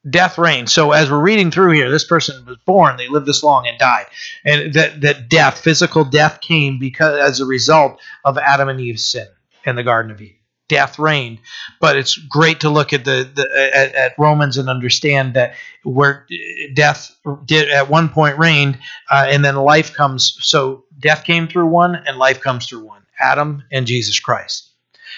Death 0.10 0.38
reigned. 0.38 0.70
So 0.70 0.92
as 0.92 1.12
we're 1.12 1.20
reading 1.20 1.52
through 1.52 1.74
here, 1.74 1.92
this 1.92 2.06
person 2.08 2.46
was 2.46 2.58
born, 2.66 2.98
they 2.98 3.10
lived 3.10 3.26
this 3.26 3.44
long 3.44 3.68
and 3.68 3.78
died. 3.78 4.08
And 4.44 4.74
that, 4.74 5.02
that 5.02 5.30
death, 5.30 5.60
physical 5.60 6.06
death, 6.06 6.42
came 6.42 6.80
because 6.80 7.20
as 7.20 7.40
a 7.40 7.46
result 7.46 8.00
of 8.26 8.38
Adam 8.38 8.70
and 8.70 8.80
Eve's 8.80 9.08
sin 9.08 9.28
in 9.66 9.76
the 9.76 9.84
Garden 9.84 10.12
of 10.12 10.22
Eden 10.22 10.39
death 10.70 10.98
reigned. 10.98 11.40
But 11.82 11.98
it's 11.98 12.18
great 12.18 12.62
to 12.62 12.70
look 12.70 12.94
at 12.94 13.04
the, 13.04 13.30
the 13.34 13.72
at, 13.76 13.94
at, 13.94 14.14
Romans 14.18 14.58
and 14.58 14.70
understand 14.70 15.34
that 15.34 15.56
where 15.84 16.26
death 16.74 17.14
did 17.46 17.70
at 17.70 17.90
one 17.90 18.08
point 18.08 18.38
reigned, 18.38 18.80
uh, 19.12 19.28
and 19.28 19.44
then 19.44 19.56
life 19.56 19.94
comes. 19.94 20.38
So 20.40 20.86
death 20.98 21.26
came 21.26 21.48
through 21.48 21.68
one, 21.68 21.96
and 21.96 22.18
life 22.18 22.40
comes 22.40 22.68
through 22.68 22.86
one. 22.86 23.02
Adam 23.20 23.64
and 23.72 23.86
Jesus 23.86 24.20
Christ. 24.20 24.70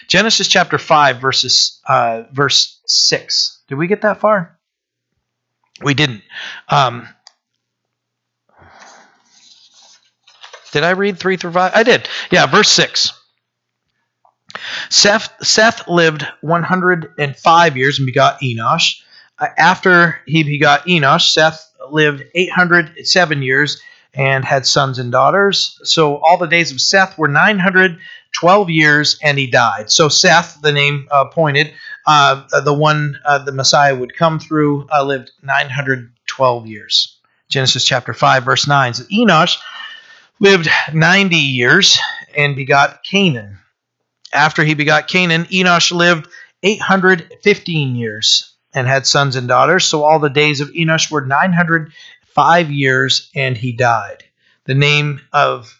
Genesis 0.07 0.47
chapter 0.47 0.77
5, 0.77 1.17
verses, 1.21 1.79
uh, 1.87 2.23
verse 2.31 2.79
6. 2.87 3.61
Did 3.67 3.75
we 3.75 3.87
get 3.87 4.01
that 4.01 4.19
far? 4.19 4.57
We 5.83 5.93
didn't. 5.93 6.23
Um, 6.69 7.07
did 10.71 10.83
I 10.83 10.91
read 10.91 11.19
3 11.19 11.37
through 11.37 11.51
5? 11.51 11.71
I 11.75 11.83
did. 11.83 12.07
Yeah, 12.31 12.45
verse 12.45 12.69
6. 12.69 13.20
Seth, 14.89 15.33
Seth 15.45 15.87
lived 15.87 16.25
105 16.41 17.77
years 17.77 17.99
and 17.99 18.05
begot 18.05 18.39
Enosh. 18.41 19.01
Uh, 19.39 19.47
after 19.57 20.19
he 20.25 20.43
begot 20.43 20.85
Enosh, 20.85 21.31
Seth 21.31 21.71
lived 21.89 22.23
807 22.35 23.41
years 23.41 23.81
and 24.13 24.43
had 24.43 24.65
sons 24.65 24.99
and 24.99 25.11
daughters. 25.11 25.79
So 25.83 26.17
all 26.17 26.37
the 26.37 26.47
days 26.47 26.71
of 26.71 26.81
Seth 26.81 27.17
were 27.17 27.27
912 27.27 28.69
years, 28.69 29.17
and 29.23 29.37
he 29.37 29.47
died. 29.47 29.89
So 29.89 30.09
Seth, 30.09 30.59
the 30.61 30.71
name 30.71 31.07
uh, 31.11 31.25
pointed, 31.25 31.71
uh, 32.05 32.43
the 32.63 32.73
one 32.73 33.17
uh, 33.25 33.39
the 33.39 33.53
Messiah 33.53 33.95
would 33.95 34.15
come 34.15 34.39
through, 34.39 34.87
uh, 34.93 35.03
lived 35.03 35.31
912 35.43 36.67
years. 36.67 37.17
Genesis 37.49 37.85
chapter 37.85 38.13
5, 38.13 38.43
verse 38.43 38.67
9 38.67 38.93
says, 38.95 39.07
Enosh 39.07 39.57
lived 40.39 40.69
90 40.93 41.35
years 41.35 41.97
and 42.35 42.55
begot 42.55 43.03
Cainan. 43.03 43.57
After 44.33 44.63
he 44.63 44.73
begot 44.73 45.07
Cainan, 45.07 45.45
Enosh 45.49 45.91
lived 45.91 46.27
815 46.63 47.95
years 47.95 48.55
and 48.73 48.87
had 48.87 49.05
sons 49.05 49.35
and 49.35 49.47
daughters. 49.47 49.85
So 49.85 50.03
all 50.03 50.19
the 50.19 50.29
days 50.29 50.61
of 50.61 50.69
Enosh 50.69 51.11
were 51.11 51.25
905 51.25 52.71
years, 52.71 53.29
and 53.35 53.57
he 53.57 53.73
died. 53.73 54.23
The 54.65 54.75
name 54.75 55.21
of 55.33 55.77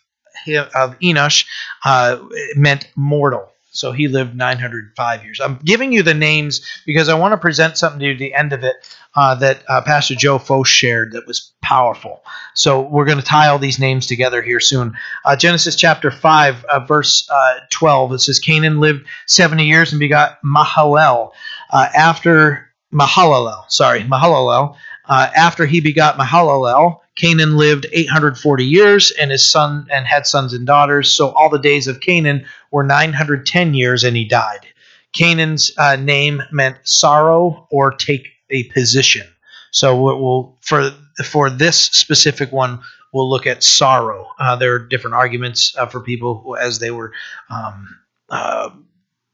of 0.48 1.00
Enosh 1.00 1.46
uh, 1.86 2.18
meant 2.56 2.90
mortal. 2.96 3.51
So 3.72 3.94
he 3.94 4.10
lived 4.10 4.36
905 4.36 5.24
years. 5.24 5.40
I'm 5.40 5.58
giving 5.64 5.94
you 5.94 6.04
the 6.04 6.14
names 6.14 6.62
because 6.86 7.08
I 7.08 7.18
want 7.18 7.32
to 7.32 7.38
present 7.38 7.78
something 7.78 8.00
to 8.00 8.06
you 8.06 8.12
at 8.12 8.20
the 8.20 8.34
end 8.34 8.52
of 8.52 8.64
it 8.64 8.76
uh, 9.16 9.36
that 9.36 9.64
uh, 9.68 9.82
Pastor 9.82 10.16
Joe 10.16 10.40
Focht 10.40 10.68
shared 10.68 11.14
that 11.14 11.26
was 11.26 11.54
powerful. 11.62 12.22
So 12.54 12.82
we're 12.82 13.06
going 13.06 13.18
to 13.18 13.24
tie 13.24 13.48
all 13.48 13.60
these 13.60 13.80
names 13.80 14.08
together 14.08 14.42
here 14.42 14.60
soon. 14.60 14.94
Uh, 15.24 15.38
Genesis 15.38 15.76
chapter 15.76 16.12
5, 16.12 16.66
uh, 16.66 16.80
verse 16.82 17.28
uh, 17.30 17.60
12, 17.72 18.14
it 18.14 18.20
says, 18.20 18.42
Cainan 18.42 18.80
lived 18.80 19.06
70 19.28 19.66
years 19.66 19.94
and 19.94 20.00
begot 20.00 20.38
Mahalalel. 20.44 21.32
Uh, 21.70 21.88
after 21.96 22.72
Mahalalel, 22.94 23.72
sorry, 23.72 24.02
Mahalalel. 24.02 24.76
After 25.12 25.66
he 25.66 25.82
begot 25.82 26.18
Mahalalel, 26.18 27.00
Cainan 27.22 27.58
lived 27.58 27.86
840 27.92 28.66
years 28.66 29.12
and 29.12 29.32
his 29.32 29.48
son 29.48 29.88
and 29.92 30.06
had 30.06 30.26
sons 30.26 30.54
and 30.54 30.66
daughters. 30.66 31.14
So 31.14 31.30
all 31.30 31.50
the 31.50 31.60
days 31.60 31.88
of 31.88 32.00
Cainan 32.00 32.46
were 32.72 32.84
910 32.84 33.74
years 33.74 34.04
and 34.04 34.16
he 34.16 34.26
died. 34.26 34.66
Canaan's 35.14 35.72
uh, 35.78 35.98
name 35.98 36.42
meant 36.52 36.78
sorrow 36.84 37.68
or 37.70 37.92
take 37.92 38.28
a 38.50 38.64
position. 38.66 39.28
So 39.72 40.02
we'll 40.02 40.58
for 40.62 40.92
for 41.26 41.50
this 41.50 41.78
specific 41.78 42.52
one, 42.52 42.80
we'll 43.14 43.30
look 43.30 43.46
at 43.48 43.64
sorrow. 43.64 44.28
Uh, 44.40 44.56
there 44.56 44.74
are 44.76 44.80
different 44.80 45.16
arguments 45.16 45.76
uh, 45.78 45.86
for 45.86 46.02
people 46.02 46.58
as 46.60 46.80
they 46.80 46.92
were 46.92 47.14
um, 47.50 47.88
uh, 48.30 48.70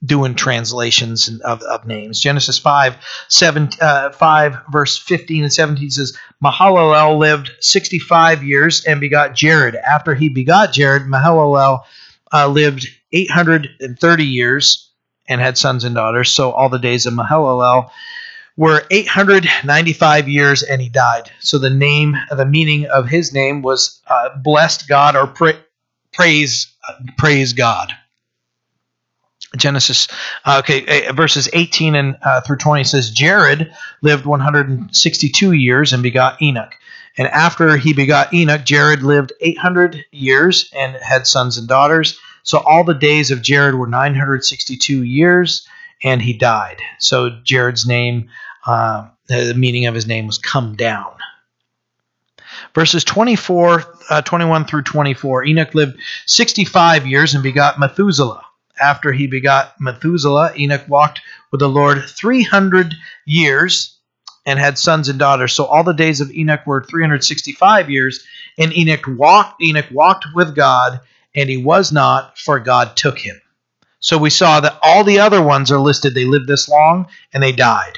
doing 0.04 0.36
translations 0.36 1.30
of, 1.42 1.62
of 1.64 1.88
names. 1.88 2.20
Genesis 2.20 2.60
5, 2.60 2.98
7, 3.30 3.70
uh, 3.82 4.12
5, 4.12 4.58
verse 4.72 4.98
15 4.98 5.44
and 5.44 5.54
17 5.54 5.90
says, 5.90 6.18
Mahalalel 6.44 7.18
lived 7.18 7.52
65 7.60 8.44
years 8.44 8.86
and 8.86 9.02
begot 9.02 9.34
Jared. 9.34 9.76
After 9.76 10.14
he 10.14 10.30
begot 10.30 10.72
Jared, 10.72 11.04
Mahalalel 11.04 11.82
uh, 12.32 12.48
lived 12.48 12.88
830 13.12 14.24
years 14.24 14.92
and 15.28 15.42
had 15.42 15.58
sons 15.58 15.84
and 15.84 15.96
daughters. 15.96 16.30
So 16.30 16.52
all 16.52 16.70
the 16.70 16.78
days 16.78 17.06
of 17.06 17.14
Mahalalel 17.14 17.90
were 18.56 18.84
895 18.92 20.28
years 20.28 20.64
and 20.64 20.82
he 20.82 20.90
died. 20.90 21.32
So 21.40 21.58
the 21.58 21.70
name, 21.70 22.16
the 22.36 22.46
meaning 22.46 22.86
of 22.86 23.08
his 23.08 23.34
name 23.34 23.62
was 23.62 24.02
uh, 24.08 24.30
blessed 24.38 24.88
God 24.88 25.16
or 25.16 25.28
pra- 25.28 25.60
praise, 26.14 26.68
praise 27.18 27.54
God. 27.54 27.94
Genesis, 29.56 30.08
uh, 30.46 30.62
okay, 30.64 31.10
verses 31.12 31.48
18 31.54 31.96
and 31.96 32.18
uh, 32.24 32.42
through 32.42 32.58
20 32.58 32.84
says, 32.84 33.12
Jared 33.12 33.72
lived 34.02 34.26
162 34.26 35.52
years 35.54 35.94
and 35.94 36.04
begot 36.04 36.42
Enoch. 36.42 36.74
And 37.18 37.28
after 37.30 37.78
he 37.78 37.94
begot 37.94 38.34
Enoch, 38.34 38.64
Jared 38.64 39.04
lived 39.04 39.34
800 39.42 40.06
years 40.12 40.70
and 40.76 40.96
had 40.98 41.26
sons 41.26 41.58
and 41.58 41.68
daughters. 41.68 42.20
So 42.44 42.60
all 42.60 42.84
the 42.84 42.94
days 42.94 43.32
of 43.32 43.42
Jared 43.42 43.76
were 43.76 43.88
962 43.88 45.04
years, 45.04 45.68
and 46.04 46.22
he 46.22 46.34
died. 46.34 46.78
So 47.00 47.30
Jared's 47.44 47.88
name, 47.88 48.30
uh, 48.66 49.08
the 49.28 49.54
meaning 49.56 49.86
of 49.88 49.96
his 49.96 50.08
name 50.08 50.28
was 50.28 50.38
come 50.38 50.76
down. 50.76 51.12
Verses 52.76 53.04
24, 53.04 53.84
uh, 54.10 54.22
21 54.22 54.66
through 54.66 54.84
24 54.84 55.46
Enoch 55.46 55.74
lived 55.74 55.98
65 56.26 57.08
years 57.08 57.34
and 57.34 57.44
begot 57.44 57.80
Methuselah 57.80 58.47
after 58.82 59.12
he 59.12 59.28
begot 59.28 59.74
Methuselah, 59.80 60.54
Enoch 60.58 60.88
walked 60.88 61.22
with 61.52 61.60
the 61.60 61.70
Lord 61.70 62.04
300 62.04 62.94
years 63.26 63.98
and 64.46 64.58
had 64.60 64.78
sons 64.78 65.10
and 65.10 65.20
daughters. 65.20 65.54
So 65.54 65.66
all 65.66 65.84
the 65.84 65.94
days 65.94 66.22
of 66.22 66.32
Enoch 66.32 66.66
were 66.66 66.84
365 66.84 67.90
years, 67.90 68.26
and 68.58 68.76
Enoch 68.76 69.06
walked 69.08 69.62
Enoch 69.62 69.88
walked 69.92 70.26
with 70.34 70.56
God, 70.56 71.02
and 71.36 71.50
he 71.50 71.58
was 71.58 71.92
not, 71.92 72.38
for 72.38 72.60
God 72.60 72.96
took 72.96 73.20
him. 73.20 73.40
So 74.00 74.18
we 74.18 74.30
saw 74.30 74.60
that 74.60 74.80
all 74.82 75.04
the 75.04 75.20
other 75.20 75.42
ones 75.42 75.72
are 75.72 75.80
listed. 75.80 76.14
They 76.14 76.26
lived 76.26 76.48
this 76.48 76.70
long 76.70 77.08
and 77.34 77.42
they 77.42 77.52
died. 77.52 77.98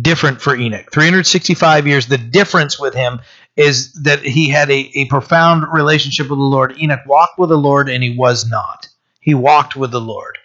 Different 0.00 0.40
for 0.40 0.56
Enoch. 0.56 0.90
365 0.92 1.86
years. 1.86 2.06
The 2.06 2.18
difference 2.18 2.78
with 2.78 2.94
him 2.94 3.20
is 3.56 3.92
that 4.02 4.20
he 4.20 4.48
had 4.48 4.70
a, 4.70 4.90
a 4.94 5.06
profound 5.06 5.64
relationship 5.72 6.28
with 6.28 6.38
the 6.38 6.44
Lord. 6.44 6.78
Enoch 6.80 7.00
walked 7.06 7.38
with 7.38 7.50
the 7.50 7.56
Lord 7.56 7.88
and 7.88 8.02
he 8.02 8.16
was 8.16 8.48
not. 8.48 8.88
He 9.26 9.34
walked 9.34 9.74
with 9.74 9.90
the 9.90 10.00
Lord. 10.00 10.38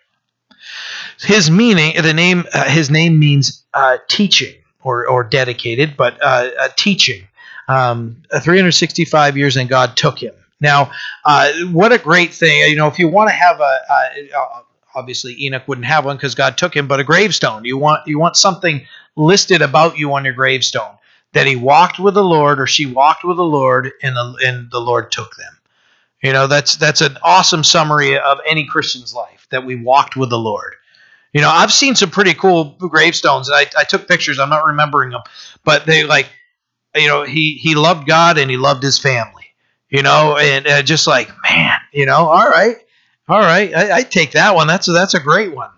His 1.21 1.51
meaning, 1.51 2.01
the 2.01 2.15
name, 2.15 2.45
uh, 2.51 2.67
his 2.67 2.89
name 2.89 3.19
means 3.19 3.63
uh, 3.75 3.99
teaching 4.09 4.55
or, 4.83 5.07
or 5.07 5.23
dedicated, 5.23 5.95
but 5.95 6.17
uh, 6.19 6.67
teaching. 6.75 7.27
Um, 7.67 8.23
365 8.41 9.37
years, 9.37 9.55
and 9.55 9.69
God 9.69 9.95
took 9.95 10.17
him. 10.17 10.33
Now, 10.59 10.91
uh, 11.23 11.51
what 11.71 11.93
a 11.93 11.99
great 11.99 12.33
thing! 12.33 12.69
You 12.69 12.75
know, 12.75 12.87
if 12.87 12.97
you 12.97 13.07
want 13.07 13.29
to 13.29 13.35
have 13.35 13.59
a, 13.61 13.79
a 13.89 14.63
obviously 14.95 15.41
Enoch 15.43 15.67
wouldn't 15.67 15.85
have 15.85 16.03
one 16.03 16.17
because 16.17 16.35
God 16.35 16.57
took 16.57 16.75
him, 16.75 16.87
but 16.87 16.99
a 16.99 17.03
gravestone. 17.03 17.63
You 17.63 17.77
want 17.77 18.07
you 18.07 18.19
want 18.19 18.35
something 18.35 18.85
listed 19.15 19.61
about 19.61 19.97
you 19.97 20.11
on 20.13 20.25
your 20.25 20.33
gravestone 20.33 20.97
that 21.33 21.47
he 21.47 21.55
walked 21.55 21.99
with 21.99 22.15
the 22.15 22.23
Lord 22.23 22.59
or 22.59 22.67
she 22.67 22.87
walked 22.87 23.23
with 23.23 23.37
the 23.37 23.43
Lord, 23.43 23.91
and 24.01 24.15
the 24.15 24.37
and 24.43 24.71
the 24.71 24.81
Lord 24.81 25.11
took 25.11 25.35
them. 25.35 25.53
You 26.21 26.33
know, 26.33 26.47
that's 26.47 26.75
that's 26.75 27.01
an 27.01 27.17
awesome 27.23 27.63
summary 27.63 28.17
of 28.17 28.39
any 28.47 28.65
Christian's 28.65 29.13
life 29.13 29.47
that 29.49 29.65
we 29.65 29.75
walked 29.75 30.15
with 30.15 30.29
the 30.29 30.37
Lord. 30.37 30.75
You 31.33 31.41
know, 31.41 31.49
I've 31.49 31.71
seen 31.71 31.95
some 31.95 32.11
pretty 32.11 32.33
cool 32.33 32.75
gravestones, 32.77 33.47
and 33.49 33.55
I, 33.55 33.65
I 33.79 33.83
took 33.85 34.07
pictures. 34.07 34.37
I'm 34.37 34.49
not 34.49 34.65
remembering 34.65 35.11
them, 35.11 35.21
but 35.63 35.85
they 35.85 36.03
like, 36.03 36.27
you 36.95 37.07
know, 37.07 37.23
he 37.23 37.55
he 37.55 37.73
loved 37.73 38.05
God 38.05 38.37
and 38.37 38.51
he 38.51 38.57
loved 38.57 38.83
his 38.83 38.99
family. 38.99 39.45
You 39.89 40.03
know, 40.03 40.37
and 40.37 40.67
uh, 40.67 40.81
just 40.83 41.07
like 41.07 41.29
man, 41.49 41.77
you 41.91 42.05
know, 42.05 42.27
all 42.27 42.49
right, 42.49 42.77
all 43.27 43.39
right, 43.39 43.73
I, 43.73 43.97
I 43.97 44.03
take 44.03 44.31
that 44.31 44.55
one. 44.55 44.67
That's 44.67 44.87
a, 44.87 44.91
that's 44.91 45.15
a 45.15 45.19
great 45.19 45.55
one. 45.55 45.71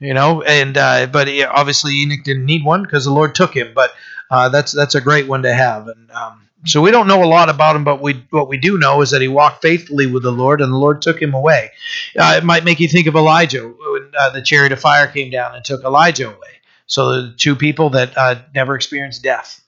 You 0.00 0.14
know, 0.14 0.42
and 0.42 0.76
uh, 0.76 1.06
but 1.06 1.28
obviously 1.48 2.02
Enoch 2.02 2.24
didn't 2.24 2.44
need 2.44 2.64
one 2.64 2.82
because 2.82 3.04
the 3.04 3.12
Lord 3.12 3.34
took 3.34 3.54
him. 3.54 3.72
But 3.74 3.92
uh, 4.30 4.48
that's 4.48 4.72
that's 4.72 4.94
a 4.94 5.00
great 5.00 5.28
one 5.28 5.42
to 5.44 5.54
have, 5.54 5.88
and 5.88 6.10
um, 6.10 6.45
so 6.64 6.80
we 6.80 6.90
don't 6.90 7.06
know 7.06 7.22
a 7.22 7.26
lot 7.26 7.48
about 7.48 7.76
him, 7.76 7.84
but 7.84 8.00
we 8.00 8.24
what 8.30 8.48
we 8.48 8.56
do 8.56 8.78
know 8.78 9.02
is 9.02 9.10
that 9.10 9.20
he 9.20 9.28
walked 9.28 9.62
faithfully 9.62 10.06
with 10.06 10.22
the 10.22 10.32
Lord, 10.32 10.60
and 10.60 10.72
the 10.72 10.78
Lord 10.78 11.02
took 11.02 11.20
him 11.20 11.34
away. 11.34 11.70
Uh, 12.18 12.34
it 12.36 12.44
might 12.44 12.64
make 12.64 12.80
you 12.80 12.88
think 12.88 13.06
of 13.06 13.14
Elijah 13.14 13.62
when 13.62 14.12
uh, 14.18 14.30
the 14.30 14.42
chariot 14.42 14.72
of 14.72 14.80
fire 14.80 15.06
came 15.06 15.30
down 15.30 15.54
and 15.54 15.64
took 15.64 15.84
Elijah 15.84 16.28
away. 16.28 16.60
So 16.86 17.22
the 17.22 17.34
two 17.36 17.56
people 17.56 17.90
that 17.90 18.16
uh, 18.16 18.36
never 18.54 18.74
experienced 18.74 19.22
death. 19.22 19.62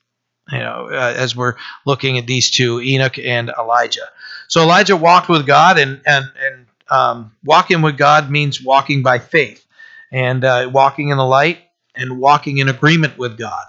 You 0.51 0.61
know, 0.61 0.89
uh, 0.91 1.15
as 1.15 1.37
we're 1.37 1.57
looking 1.85 2.17
at 2.17 2.27
these 2.27 2.51
two, 2.51 2.81
Enoch 2.81 3.19
and 3.19 3.51
Elijah. 3.59 4.09
So 4.49 4.63
Elijah 4.63 4.97
walked 4.97 5.29
with 5.29 5.47
God, 5.47 5.79
and 5.79 6.01
and 6.07 6.25
and 6.41 6.67
um, 6.89 7.33
walking 7.45 7.83
with 7.83 7.99
God 7.99 8.31
means 8.31 8.63
walking 8.63 9.03
by 9.03 9.19
faith, 9.19 9.65
and 10.11 10.43
uh, 10.43 10.71
walking 10.73 11.11
in 11.11 11.19
the 11.19 11.27
light, 11.27 11.59
and 11.95 12.19
walking 12.19 12.59
in 12.59 12.69
agreement 12.69 13.19
with 13.19 13.37
God. 13.37 13.67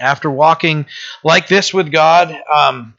After 0.00 0.30
walking 0.30 0.86
like 1.22 1.48
this 1.48 1.74
with 1.74 1.92
God, 1.92 2.34
um, 2.52 2.94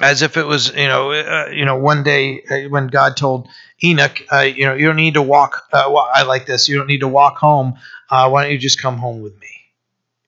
as 0.00 0.22
if 0.22 0.36
it 0.36 0.44
was, 0.44 0.74
you 0.74 0.88
know, 0.88 1.12
uh, 1.12 1.48
you 1.52 1.64
know, 1.64 1.76
one 1.76 2.02
day 2.02 2.42
uh, 2.50 2.68
when 2.68 2.88
God 2.88 3.16
told 3.16 3.48
Enoch, 3.82 4.22
uh, 4.32 4.40
you 4.40 4.66
know, 4.66 4.74
you 4.74 4.86
don't 4.86 4.96
need 4.96 5.14
to 5.14 5.22
walk. 5.22 5.66
Uh, 5.72 5.92
I 5.92 6.22
like 6.22 6.46
this. 6.46 6.68
You 6.68 6.78
don't 6.78 6.86
need 6.86 7.00
to 7.00 7.08
walk 7.08 7.38
home. 7.38 7.74
Uh, 8.10 8.28
why 8.28 8.42
don't 8.42 8.52
you 8.52 8.58
just 8.58 8.80
come 8.80 8.98
home 8.98 9.22
with 9.22 9.38
me? 9.38 9.48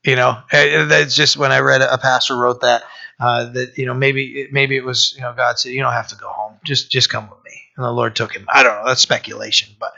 You 0.04 0.16
know, 0.16 0.38
that's 0.52 1.14
just 1.14 1.36
when 1.36 1.52
I 1.52 1.58
read 1.60 1.82
a 1.82 1.98
pastor 1.98 2.36
wrote 2.36 2.60
that 2.62 2.82
that 3.18 3.72
you 3.76 3.84
know 3.84 3.94
maybe 3.94 4.48
maybe 4.52 4.76
it 4.76 4.84
was 4.84 5.12
you 5.16 5.22
know 5.22 5.34
God 5.34 5.58
said 5.58 5.72
you 5.72 5.82
don't 5.82 5.92
have 5.92 6.08
to 6.08 6.16
go 6.16 6.28
home. 6.28 6.54
Just 6.64 6.90
just 6.90 7.10
come 7.10 7.28
with 7.28 7.44
me. 7.44 7.52
And 7.76 7.84
the 7.84 7.90
Lord 7.90 8.16
took 8.16 8.34
him. 8.34 8.46
I 8.48 8.62
don't 8.62 8.76
know. 8.76 8.86
That's 8.86 9.02
speculation, 9.02 9.74
but 9.78 9.92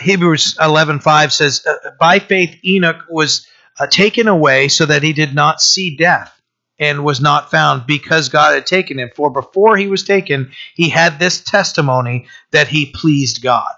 Hebrews 0.00 0.56
11:5 0.60 1.32
says, 1.32 1.64
uh, 1.66 1.90
"By 1.98 2.18
faith 2.18 2.58
Enoch 2.64 3.02
was 3.08 3.46
uh, 3.78 3.86
taken 3.86 4.28
away 4.28 4.68
so 4.68 4.86
that 4.86 5.02
he 5.02 5.12
did 5.12 5.34
not 5.34 5.60
see 5.60 5.96
death." 5.96 6.30
And 6.76 7.04
was 7.04 7.20
not 7.20 7.52
found 7.52 7.86
because 7.86 8.28
God 8.28 8.54
had 8.54 8.66
taken 8.66 8.98
him. 8.98 9.08
For 9.14 9.30
before 9.30 9.76
he 9.76 9.86
was 9.86 10.02
taken, 10.02 10.50
he 10.74 10.88
had 10.88 11.20
this 11.20 11.40
testimony 11.40 12.26
that 12.50 12.66
he 12.66 12.86
pleased 12.86 13.42
God. 13.42 13.70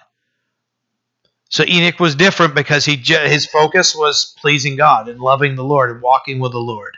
So 1.49 1.65
Enoch 1.67 2.01
was 2.01 2.15
different 2.15 2.55
because 2.55 2.85
he 2.85 2.97
his 2.97 3.47
focus 3.47 3.95
was 3.95 4.35
pleasing 4.39 4.77
God 4.77 5.09
and 5.09 5.21
loving 5.21 5.55
the 5.55 5.65
Lord 5.65 5.91
and 5.91 6.03
walking 6.03 6.39
with 6.39 6.53
the 6.53 6.59
Lord. 6.59 6.97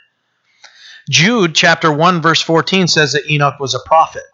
Jude 1.11 1.55
chapter 1.55 1.93
1 1.93 2.23
verse 2.23 2.43
14 2.43 2.87
says 2.89 3.13
that 3.13 3.31
Enoch 3.31 3.61
was 3.61 3.75
a 3.75 3.81
prophet. 3.81 4.25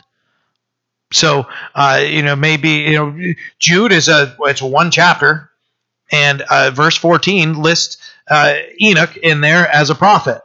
So 1.13 1.47
uh, 1.75 2.05
you 2.07 2.23
know 2.23 2.37
maybe 2.37 2.71
you 2.71 2.95
know 2.95 3.35
Jude 3.59 3.93
is 3.93 4.09
a 4.09 4.37
it's 4.41 4.63
one 4.63 4.91
chapter, 4.91 5.51
and 6.13 6.43
uh, 6.43 6.71
verse 6.71 6.97
14 6.97 7.61
lists 7.61 7.99
uh, 8.29 8.55
Enoch 8.81 9.17
in 9.17 9.41
there 9.41 9.69
as 9.69 9.91
a 9.91 9.95
prophet 9.95 10.41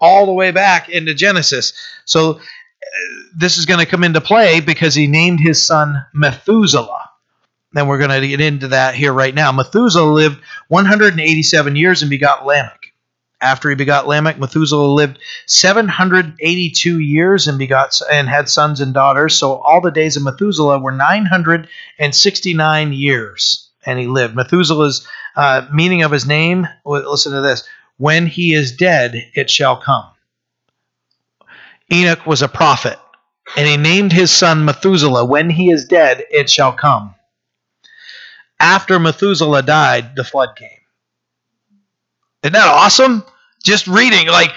all 0.00 0.26
the 0.26 0.32
way 0.32 0.50
back 0.50 0.88
into 0.88 1.14
Genesis. 1.14 1.72
So 2.04 2.32
uh, 2.32 2.38
this 3.36 3.58
is 3.58 3.66
going 3.66 3.80
to 3.80 3.90
come 3.90 4.04
into 4.04 4.20
play 4.20 4.60
because 4.60 4.94
he 4.94 5.06
named 5.06 5.40
his 5.40 5.64
son 5.64 6.04
Methuselah. 6.12 7.10
And 7.74 7.88
we're 7.88 7.98
going 7.98 8.20
to 8.20 8.28
get 8.28 8.40
into 8.40 8.68
that 8.68 8.94
here 8.94 9.12
right 9.12 9.34
now. 9.34 9.50
Methuselah 9.50 10.12
lived 10.12 10.40
187 10.68 11.76
years 11.76 12.02
and 12.02 12.10
begot 12.10 12.46
Lamech. 12.46 12.92
After 13.40 13.68
he 13.68 13.74
begot 13.74 14.06
Lamech, 14.06 14.38
Methuselah 14.38 14.94
lived 14.94 15.18
782 15.46 17.00
years 17.00 17.48
and 17.48 17.58
begot 17.58 18.00
and 18.10 18.28
had 18.28 18.48
sons 18.48 18.80
and 18.80 18.94
daughters. 18.94 19.34
So 19.34 19.56
all 19.56 19.80
the 19.80 19.90
days 19.90 20.16
of 20.16 20.22
Methuselah 20.22 20.78
were 20.78 20.92
969 20.92 22.92
years, 22.92 23.70
and 23.84 23.98
he 23.98 24.06
lived. 24.06 24.36
Methuselah's 24.36 25.04
uh, 25.36 25.66
meaning 25.72 26.02
of 26.02 26.12
his 26.12 26.26
name. 26.26 26.66
Listen 26.84 27.32
to 27.32 27.40
this: 27.40 27.64
When 27.96 28.26
he 28.26 28.54
is 28.54 28.72
dead, 28.72 29.14
it 29.34 29.50
shall 29.50 29.76
come. 29.76 30.10
Enoch 31.92 32.26
was 32.26 32.42
a 32.42 32.48
prophet, 32.48 32.98
and 33.56 33.66
he 33.66 33.76
named 33.76 34.12
his 34.12 34.30
son 34.30 34.64
Methuselah. 34.64 35.24
When 35.24 35.50
he 35.50 35.70
is 35.70 35.84
dead, 35.84 36.24
it 36.30 36.48
shall 36.50 36.72
come. 36.72 37.14
After 38.58 38.98
Methuselah 38.98 39.62
died, 39.62 40.16
the 40.16 40.24
flood 40.24 40.56
came. 40.56 40.68
Isn't 42.42 42.54
that 42.54 42.68
awesome? 42.68 43.24
Just 43.62 43.86
reading, 43.86 44.26
like 44.28 44.52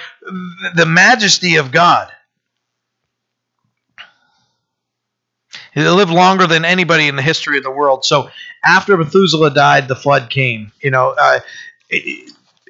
the 0.75 0.85
majesty 0.85 1.55
of 1.55 1.71
God. 1.71 2.11
He 5.77 5.87
lived 5.87 6.11
longer 6.11 6.47
than 6.47 6.65
anybody 6.65 7.07
in 7.07 7.15
the 7.15 7.21
history 7.21 7.57
of 7.57 7.63
the 7.63 7.69
world. 7.69 8.03
So 8.03 8.29
after 8.65 8.97
Methuselah 8.97 9.53
died, 9.53 9.87
the 9.87 9.95
flood 9.95 10.31
came. 10.31 10.71
You 10.81 10.89
know, 10.89 11.13
uh, 11.15 11.39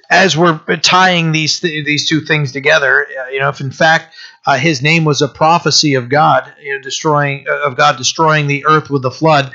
as 0.10 0.36
we're 0.36 0.60
tying 0.82 1.32
these 1.32 1.62
th- 1.62 1.86
these 1.86 2.06
two 2.06 2.20
things 2.20 2.52
together, 2.52 3.08
uh, 3.08 3.30
you 3.30 3.40
know, 3.40 3.48
if 3.48 3.62
in 3.62 3.72
fact 3.72 4.14
uh, 4.46 4.58
his 4.58 4.82
name 4.82 5.06
was 5.06 5.22
a 5.22 5.30
prophecy 5.30 5.94
of 5.94 6.10
God, 6.10 6.54
you 6.62 6.74
know, 6.74 6.82
destroying 6.82 7.46
uh, 7.50 7.62
of 7.62 7.78
God 7.78 7.96
destroying 7.96 8.48
the 8.48 8.66
earth 8.66 8.90
with 8.90 9.04
the 9.04 9.12
flood, 9.12 9.54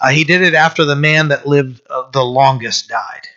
uh, 0.00 0.08
he 0.08 0.24
did 0.24 0.40
it 0.40 0.54
after 0.54 0.86
the 0.86 0.96
man 0.96 1.28
that 1.28 1.46
lived 1.46 1.82
uh, 1.90 2.08
the 2.10 2.24
longest 2.24 2.88
died. 2.88 3.28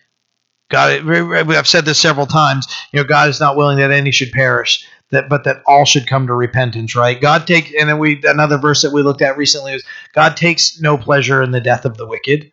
God, 0.69 1.09
I've 1.09 1.67
said 1.67 1.83
this 1.83 1.99
several 1.99 2.25
times. 2.25 2.67
You 2.93 3.01
know, 3.01 3.05
God 3.05 3.27
is 3.27 3.41
not 3.41 3.57
willing 3.57 3.79
that 3.79 3.91
any 3.91 4.11
should 4.11 4.31
perish, 4.31 4.87
that 5.11 5.29
but 5.29 5.43
that 5.45 5.61
all 5.65 5.85
should 5.85 6.07
come 6.07 6.27
to 6.27 6.33
repentance. 6.33 6.95
Right? 6.95 7.19
God 7.19 7.47
takes, 7.47 7.71
and 7.79 7.89
then 7.89 7.99
we 7.99 8.21
another 8.23 8.57
verse 8.57 8.81
that 8.81 8.93
we 8.93 9.01
looked 9.01 9.21
at 9.21 9.37
recently 9.37 9.73
is 9.73 9.83
God 10.13 10.37
takes 10.37 10.79
no 10.79 10.97
pleasure 10.97 11.41
in 11.41 11.51
the 11.51 11.61
death 11.61 11.85
of 11.85 11.97
the 11.97 12.07
wicked. 12.07 12.51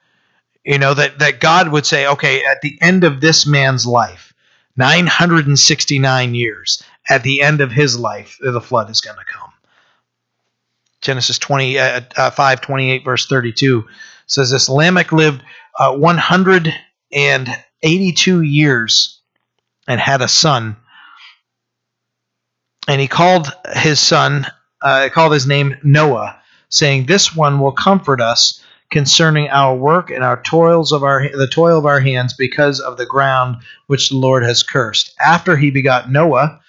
You 0.65 0.79
know 0.79 0.95
that 0.95 1.19
that 1.19 1.41
God 1.41 1.69
would 1.69 1.87
say, 1.87 2.07
okay, 2.07 2.45
at 2.45 2.61
the 2.63 2.79
end 2.81 3.05
of 3.05 3.21
this 3.21 3.47
man's 3.47 3.87
life, 3.87 4.33
969 4.77 6.35
years, 6.35 6.83
at 7.09 7.23
the 7.23 7.43
end 7.43 7.61
of 7.61 7.71
his 7.71 7.99
life, 7.99 8.39
the 8.41 8.61
flood 8.61 8.91
is 8.91 9.01
going 9.01 9.19
to 9.19 9.25
come. 9.25 9.51
Genesis 11.01 11.39
20, 11.39 11.79
uh, 11.79 12.01
uh, 12.17 12.31
5, 12.31 12.61
28, 12.63 13.05
verse 13.05 13.27
32 13.27 13.85
says 14.27 14.51
this 14.51 14.71
Lamech 14.71 15.13
lived 15.13 15.43
uh, 15.79 15.95
100 15.95 16.75
and 17.13 17.49
82 17.83 18.41
years 18.41 19.21
and 19.87 20.01
had 20.01 20.23
a 20.23 20.29
son. 20.29 20.77
And 22.87 23.01
he 23.01 23.09
called 23.09 23.53
his 23.75 24.01
son, 24.01 24.47
uh, 24.83 25.09
called 25.13 25.33
his 25.33 25.47
name 25.47 25.77
Noah, 25.83 26.39
saying, 26.69 27.07
This 27.07 27.35
one 27.35 27.61
will 27.61 27.73
comfort 27.73 28.21
us 28.21 28.63
concerning 28.91 29.49
our 29.49 29.75
work 29.75 30.11
and 30.11 30.23
our 30.23 30.41
toils 30.43 30.93
of 30.93 31.03
our 31.03 31.29
the 31.29 31.49
toil 31.49 31.79
of 31.79 31.87
our 31.87 32.01
hands 32.01 32.35
because 32.35 32.81
of 32.81 32.97
the 32.97 33.07
ground 33.07 33.57
which 33.87 34.11
the 34.11 34.17
Lord 34.17 34.45
has 34.45 34.63
cursed. 34.63 35.15
After 35.19 35.57
he 35.57 35.71
begot 35.71 36.11
Noah, 36.11 36.61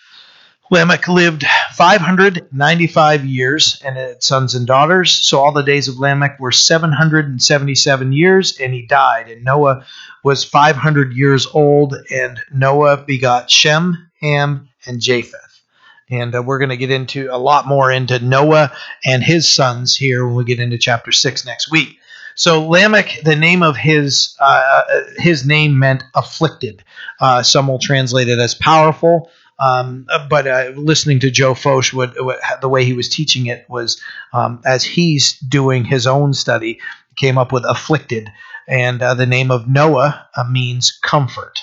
Lamech 0.72 1.08
lived 1.08 1.46
595 1.74 3.26
years 3.26 3.80
and 3.86 3.96
had 3.96 4.24
sons 4.24 4.56
and 4.56 4.66
daughters. 4.66 5.12
So 5.12 5.40
all 5.40 5.52
the 5.52 5.62
days 5.62 5.88
of 5.88 6.00
Lamech 6.00 6.40
were 6.40 6.52
777 6.52 8.12
years, 8.14 8.60
and 8.60 8.74
he 8.74 8.82
died. 8.82 9.30
And 9.30 9.44
Noah 9.44 9.86
was 10.24 10.44
500 10.44 11.14
years 11.14 11.46
old, 11.54 11.96
and 12.10 12.40
Noah 12.52 12.98
begot 12.98 13.52
Shem, 13.52 14.10
Ham, 14.22 14.70
and 14.88 15.00
Japheth. 15.00 15.45
And 16.10 16.36
uh, 16.36 16.44
we're 16.44 16.60
going 16.60 16.70
to 16.70 16.78
get 16.78 16.92
into 16.92 17.30
a 17.32 17.38
lot 17.38 17.68
more 17.68 17.92
into 17.92 18.20
Noah 18.20 18.72
and 19.04 19.24
his 19.24 19.52
sons 19.52 19.96
here 19.96 20.26
when 20.26 20.36
we 20.36 20.44
get 20.44 20.60
into 20.60 20.78
chapter 20.78 21.12
6 21.12 21.46
next 21.46 21.72
week. 21.72 21.98
So 22.36 22.68
Lamech, 22.68 23.22
the 23.24 23.36
name 23.36 23.64
of 23.64 23.78
his 23.78 24.36
uh, 24.40 24.84
his 25.18 25.46
name 25.46 25.80
meant 25.80 26.04
afflicted. 26.14 26.84
Uh, 27.20 27.42
some 27.44 27.68
will 27.68 27.80
translate 27.80 28.28
it 28.28 28.40
as 28.40 28.54
powerful. 28.54 29.30
Um, 29.58 30.06
but 30.30 30.46
uh, 30.46 30.72
listening 30.76 31.20
to 31.22 31.32
Joe 31.32 31.54
Focht, 31.54 31.94
what, 31.94 32.14
what, 32.24 32.40
the 32.60 32.68
way 32.68 32.84
he 32.84 32.92
was 32.92 33.08
teaching 33.08 33.46
it 33.46 33.66
was 33.70 34.02
um, 34.34 34.62
as 34.66 34.84
he's 34.84 35.40
doing 35.40 35.86
his 35.86 36.06
own 36.06 36.34
study, 36.34 36.80
came 37.16 37.38
up 37.38 37.54
with 37.54 37.64
afflicted, 37.64 38.30
and 38.68 39.02
uh, 39.02 39.14
the 39.14 39.26
name 39.26 39.52
of 39.52 39.70
Noah 39.70 40.28
uh, 40.36 40.44
means 40.44 40.92
comfort. 41.02 41.62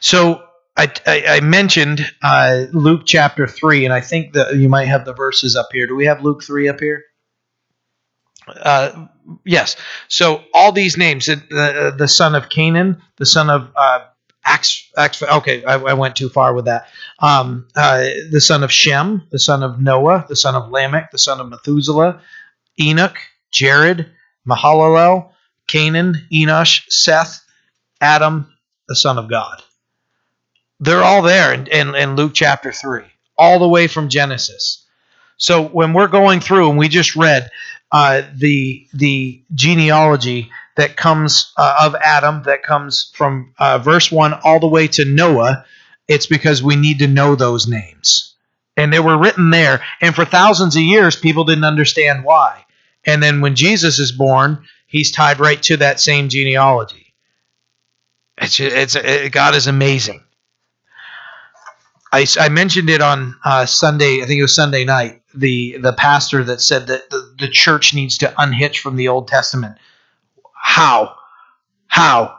So 0.00 0.42
I, 0.76 0.92
I, 1.06 1.24
I 1.26 1.40
mentioned 1.40 2.04
uh, 2.22 2.64
Luke 2.72 3.02
chapter 3.04 3.46
three, 3.46 3.84
and 3.84 3.94
I 3.94 4.00
think 4.00 4.32
that 4.32 4.56
you 4.56 4.68
might 4.68 4.86
have 4.86 5.04
the 5.04 5.14
verses 5.14 5.54
up 5.56 5.68
here. 5.72 5.86
Do 5.86 5.94
we 5.94 6.06
have 6.06 6.22
Luke 6.22 6.42
three 6.42 6.68
up 6.68 6.80
here? 6.80 7.04
Uh, 8.46 9.06
yes. 9.44 9.76
So 10.08 10.42
all 10.52 10.72
these 10.72 10.96
names: 10.96 11.26
the, 11.26 11.94
the 11.96 12.08
son 12.08 12.34
of 12.34 12.48
Canaan, 12.48 13.00
the 13.16 13.26
son 13.26 13.50
of 13.50 13.70
uh, 13.76 14.00
Acts 14.44 14.90
okay, 14.98 15.64
I, 15.64 15.74
I, 15.74 15.94
went 15.94 16.16
too 16.16 16.28
far 16.28 16.52
with 16.52 16.66
that. 16.66 16.88
Um, 17.18 17.66
uh, 17.74 18.04
the 18.30 18.42
son 18.42 18.62
of 18.62 18.70
Shem, 18.70 19.26
the 19.30 19.38
son 19.38 19.62
of 19.62 19.80
Noah, 19.80 20.26
the 20.28 20.36
son 20.36 20.54
of 20.54 20.70
Lamech, 20.70 21.10
the 21.10 21.18
son 21.18 21.40
of 21.40 21.48
Methuselah, 21.48 22.20
Enoch, 22.78 23.16
Jared, 23.50 24.10
Mahalalel, 24.46 25.30
Canaan, 25.66 26.26
Enosh, 26.30 26.84
Seth, 26.90 27.42
Adam, 28.02 28.52
the 28.86 28.96
son 28.96 29.16
of 29.16 29.30
God. 29.30 29.62
They're 30.80 31.02
all 31.02 31.22
there 31.22 31.52
in, 31.52 31.66
in, 31.68 31.94
in 31.94 32.16
Luke 32.16 32.32
chapter 32.34 32.72
3, 32.72 33.02
all 33.38 33.58
the 33.58 33.68
way 33.68 33.86
from 33.86 34.08
Genesis. 34.08 34.84
So 35.36 35.64
when 35.64 35.92
we're 35.92 36.08
going 36.08 36.40
through 36.40 36.70
and 36.70 36.78
we 36.78 36.88
just 36.88 37.16
read 37.16 37.50
uh, 37.92 38.22
the 38.34 38.86
the 38.92 39.42
genealogy 39.54 40.50
that 40.76 40.96
comes 40.96 41.52
uh, 41.56 41.76
of 41.82 41.94
Adam, 41.94 42.42
that 42.44 42.62
comes 42.62 43.12
from 43.14 43.54
uh, 43.58 43.78
verse 43.78 44.10
1 44.10 44.34
all 44.44 44.58
the 44.58 44.66
way 44.66 44.88
to 44.88 45.04
Noah, 45.04 45.64
it's 46.08 46.26
because 46.26 46.62
we 46.62 46.76
need 46.76 46.98
to 46.98 47.06
know 47.06 47.36
those 47.36 47.68
names. 47.68 48.34
And 48.76 48.92
they 48.92 48.98
were 48.98 49.16
written 49.16 49.50
there. 49.50 49.84
And 50.00 50.14
for 50.14 50.24
thousands 50.24 50.74
of 50.74 50.82
years, 50.82 51.14
people 51.14 51.44
didn't 51.44 51.64
understand 51.64 52.24
why. 52.24 52.64
And 53.04 53.22
then 53.22 53.40
when 53.40 53.54
Jesus 53.54 54.00
is 54.00 54.10
born, 54.10 54.64
he's 54.88 55.12
tied 55.12 55.38
right 55.38 55.62
to 55.64 55.76
that 55.76 56.00
same 56.00 56.28
genealogy. 56.28 57.14
It's, 58.38 58.58
it's 58.58 58.96
it, 58.96 59.30
God 59.30 59.54
is 59.54 59.68
amazing. 59.68 60.23
I, 62.14 62.26
I 62.38 62.48
mentioned 62.48 62.90
it 62.90 63.00
on 63.00 63.36
uh, 63.44 63.66
Sunday, 63.66 64.22
I 64.22 64.26
think 64.26 64.38
it 64.38 64.42
was 64.42 64.54
Sunday 64.54 64.84
night, 64.84 65.22
the, 65.34 65.78
the 65.78 65.92
pastor 65.92 66.44
that 66.44 66.60
said 66.60 66.86
that 66.86 67.10
the, 67.10 67.34
the 67.38 67.48
church 67.48 67.92
needs 67.92 68.18
to 68.18 68.32
unhitch 68.38 68.80
from 68.80 68.96
the 68.96 69.08
Old 69.08 69.28
Testament 69.28 69.78
how? 70.64 71.14
How? 71.88 72.38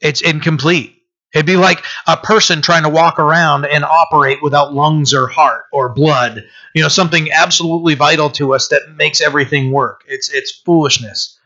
It's 0.00 0.20
incomplete. 0.20 0.94
It'd 1.34 1.46
be 1.46 1.56
like 1.56 1.82
a 2.06 2.18
person 2.18 2.60
trying 2.60 2.82
to 2.82 2.90
walk 2.90 3.18
around 3.18 3.64
and 3.64 3.82
operate 3.82 4.42
without 4.42 4.74
lungs 4.74 5.14
or 5.14 5.26
heart 5.26 5.64
or 5.72 5.88
blood. 5.88 6.44
You 6.74 6.82
know, 6.82 6.88
something 6.88 7.32
absolutely 7.32 7.94
vital 7.94 8.28
to 8.32 8.54
us 8.54 8.68
that 8.68 8.82
makes 8.94 9.22
everything 9.22 9.72
work. 9.72 10.04
It's 10.06 10.28
it's 10.28 10.52
foolishness. 10.52 11.38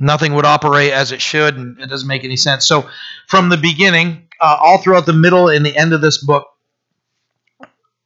Nothing 0.00 0.34
would 0.34 0.44
operate 0.44 0.92
as 0.92 1.12
it 1.12 1.22
should, 1.22 1.56
and 1.56 1.80
it 1.80 1.86
doesn't 1.86 2.08
make 2.08 2.24
any 2.24 2.36
sense. 2.36 2.66
So, 2.66 2.88
from 3.28 3.48
the 3.48 3.56
beginning, 3.56 4.23
uh, 4.40 4.56
all 4.60 4.78
throughout 4.78 5.06
the 5.06 5.12
middle 5.12 5.48
and 5.48 5.64
the 5.64 5.76
end 5.76 5.92
of 5.92 6.00
this 6.00 6.18
book, 6.18 6.46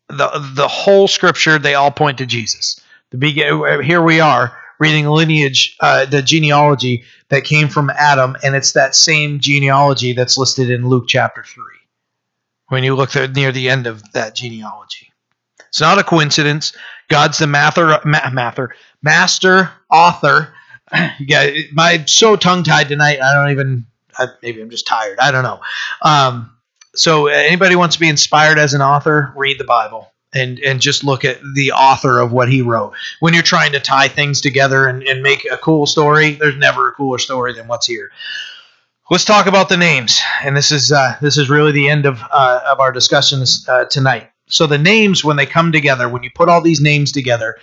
the 0.09 0.53
the 0.55 0.69
whole 0.69 1.09
scripture 1.09 1.59
they 1.59 1.75
all 1.75 1.91
point 1.91 2.19
to 2.19 2.27
Jesus. 2.27 2.81
The 3.11 3.19
begin 3.19 3.83
here 3.83 4.03
we 4.03 4.21
are 4.21 4.57
reading 4.79 5.07
lineage, 5.07 5.77
uh, 5.81 6.07
the 6.07 6.23
genealogy 6.23 7.05
that 7.31 7.45
came 7.45 7.69
from 7.69 7.91
Adam, 7.91 8.37
and 8.43 8.55
it's 8.55 8.73
that 8.73 8.95
same 8.95 9.41
genealogy 9.41 10.13
that's 10.13 10.39
listed 10.39 10.71
in 10.71 10.89
Luke 10.89 11.05
chapter 11.09 11.43
3 11.43 11.63
when 12.69 12.85
you 12.85 12.95
look 12.95 13.11
there 13.11 13.29
near 13.29 13.53
the 13.53 13.69
end 13.69 13.87
of 13.87 14.03
that 14.13 14.35
genealogy. 14.35 15.11
It's 15.69 15.81
not 15.81 15.99
a 15.99 16.05
coincidence. 16.05 16.73
God's 17.09 17.39
the 17.39 17.47
mather, 17.47 18.01
ma- 18.05 18.31
mather, 18.31 18.75
master 19.03 19.71
author. 19.91 20.55
Yeah, 21.21 21.51
my 21.75 22.03
so 22.07 22.35
tongue 22.37 22.63
tied 22.63 22.89
tonight. 22.89 23.21
I 23.21 23.35
don't 23.35 23.51
even. 23.51 23.87
I, 24.19 24.27
maybe 24.43 24.61
I'm 24.61 24.71
just 24.71 24.87
tired. 24.87 25.19
I 25.19 25.31
don't 25.31 25.45
know. 25.45 25.61
Um, 26.03 26.57
so 26.95 27.27
anybody 27.29 27.77
wants 27.77 27.97
to 27.97 28.01
be 28.01 28.09
inspired 28.09 28.59
as 28.59 28.75
an 28.75 28.83
author, 28.83 29.33
read 29.37 29.59
the 29.59 29.65
Bible 29.65 30.11
and 30.33 30.59
and 30.61 30.81
just 30.81 31.05
look 31.05 31.25
at 31.25 31.39
the 31.55 31.73
author 31.73 32.19
of 32.19 32.33
what 32.33 32.51
he 32.51 32.63
wrote. 32.63 32.95
When 33.21 33.35
you're 33.35 33.43
trying 33.43 33.73
to 33.73 33.81
tie 33.81 34.09
things 34.09 34.41
together 34.41 34.87
and, 34.87 35.03
and 35.03 35.23
make 35.23 35.47
a 35.51 35.57
cool 35.57 35.87
story, 35.87 36.33
there's 36.33 36.57
never 36.57 36.89
a 36.89 36.93
cooler 36.93 37.19
story 37.19 37.55
than 37.55 37.69
what's 37.69 37.87
here. 37.87 38.11
Let's 39.11 39.25
talk 39.25 39.47
about 39.47 39.71
the 39.71 39.77
names, 39.79 40.21
and 40.45 40.57
this 40.57 40.71
is 40.71 40.93
uh, 40.93 41.17
this 41.21 41.39
is 41.39 41.49
really 41.49 41.73
the 41.73 41.89
end 41.89 42.05
of 42.05 42.21
uh, 42.31 42.61
of 42.67 42.81
our 42.81 42.93
discussions 42.93 43.67
uh, 43.69 43.87
tonight. 43.87 44.31
So 44.49 44.67
the 44.67 44.79
names, 44.79 45.25
when 45.25 45.37
they 45.37 45.47
come 45.47 45.73
together, 45.73 46.09
when 46.09 46.23
you 46.23 46.31
put 46.35 46.49
all 46.49 46.63
these 46.63 46.81
names 46.81 47.13
together, 47.13 47.57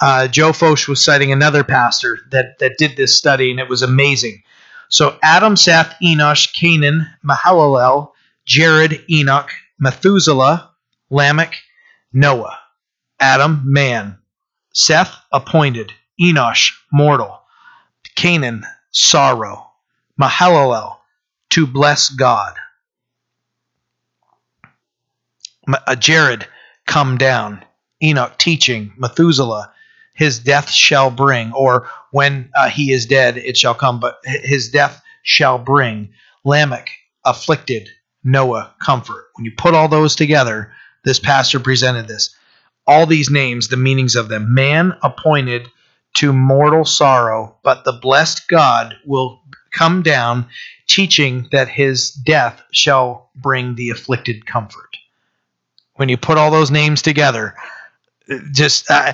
uh, 0.00 0.28
Joe 0.28 0.52
Focht 0.52 0.88
was 0.88 1.04
citing 1.04 1.32
another 1.32 1.62
pastor 1.62 2.18
that 2.30 2.58
that 2.58 2.78
did 2.78 2.96
this 2.96 3.14
study, 3.16 3.50
and 3.50 3.60
it 3.60 3.68
was 3.68 3.82
amazing. 3.82 4.42
So 4.88 5.18
Adam, 5.22 5.56
Seth, 5.56 5.94
Enosh, 6.02 6.52
Canaan, 6.54 7.06
Mahalalel, 7.24 8.12
Jared, 8.46 9.04
Enoch, 9.10 9.50
Methuselah, 9.78 10.70
Lamech, 11.10 11.54
Noah, 12.12 12.58
Adam, 13.20 13.62
man, 13.64 14.18
Seth, 14.72 15.14
appointed, 15.32 15.92
Enosh, 16.20 16.72
mortal, 16.92 17.40
Canaan, 18.16 18.64
sorrow, 18.90 19.66
Mahalalel, 20.20 20.96
to 21.50 21.66
bless 21.66 22.10
God, 22.10 22.54
uh, 25.68 25.94
Jared, 25.96 26.46
come 26.86 27.18
down, 27.18 27.64
Enoch, 28.02 28.38
teaching, 28.38 28.92
Methuselah, 28.96 29.72
his 30.14 30.38
death 30.38 30.70
shall 30.70 31.10
bring, 31.10 31.52
or 31.52 31.88
when 32.10 32.50
uh, 32.54 32.68
he 32.68 32.92
is 32.92 33.06
dead, 33.06 33.36
it 33.36 33.56
shall 33.56 33.74
come, 33.74 34.00
but 34.00 34.18
his 34.24 34.70
death 34.70 35.02
shall 35.22 35.58
bring, 35.58 36.10
Lamech, 36.44 36.90
afflicted, 37.24 37.88
Noah, 38.24 38.74
comfort. 38.82 39.28
When 39.34 39.44
you 39.44 39.52
put 39.56 39.74
all 39.74 39.88
those 39.88 40.16
together, 40.16 40.72
this 41.04 41.18
pastor 41.18 41.60
presented 41.60 42.08
this. 42.08 42.34
All 42.86 43.06
these 43.06 43.30
names, 43.30 43.68
the 43.68 43.76
meanings 43.76 44.16
of 44.16 44.28
them 44.28 44.54
man 44.54 44.94
appointed 45.02 45.68
to 46.14 46.32
mortal 46.32 46.84
sorrow, 46.84 47.56
but 47.62 47.84
the 47.84 47.92
blessed 47.92 48.48
God 48.48 48.96
will 49.04 49.42
come 49.70 50.02
down, 50.02 50.46
teaching 50.86 51.46
that 51.52 51.68
his 51.68 52.10
death 52.10 52.62
shall 52.72 53.30
bring 53.36 53.74
the 53.74 53.90
afflicted 53.90 54.46
comfort. 54.46 54.96
When 55.96 56.08
you 56.08 56.16
put 56.16 56.38
all 56.38 56.50
those 56.50 56.70
names 56.70 57.02
together, 57.02 57.54
just 58.52 58.90
uh, 58.90 59.12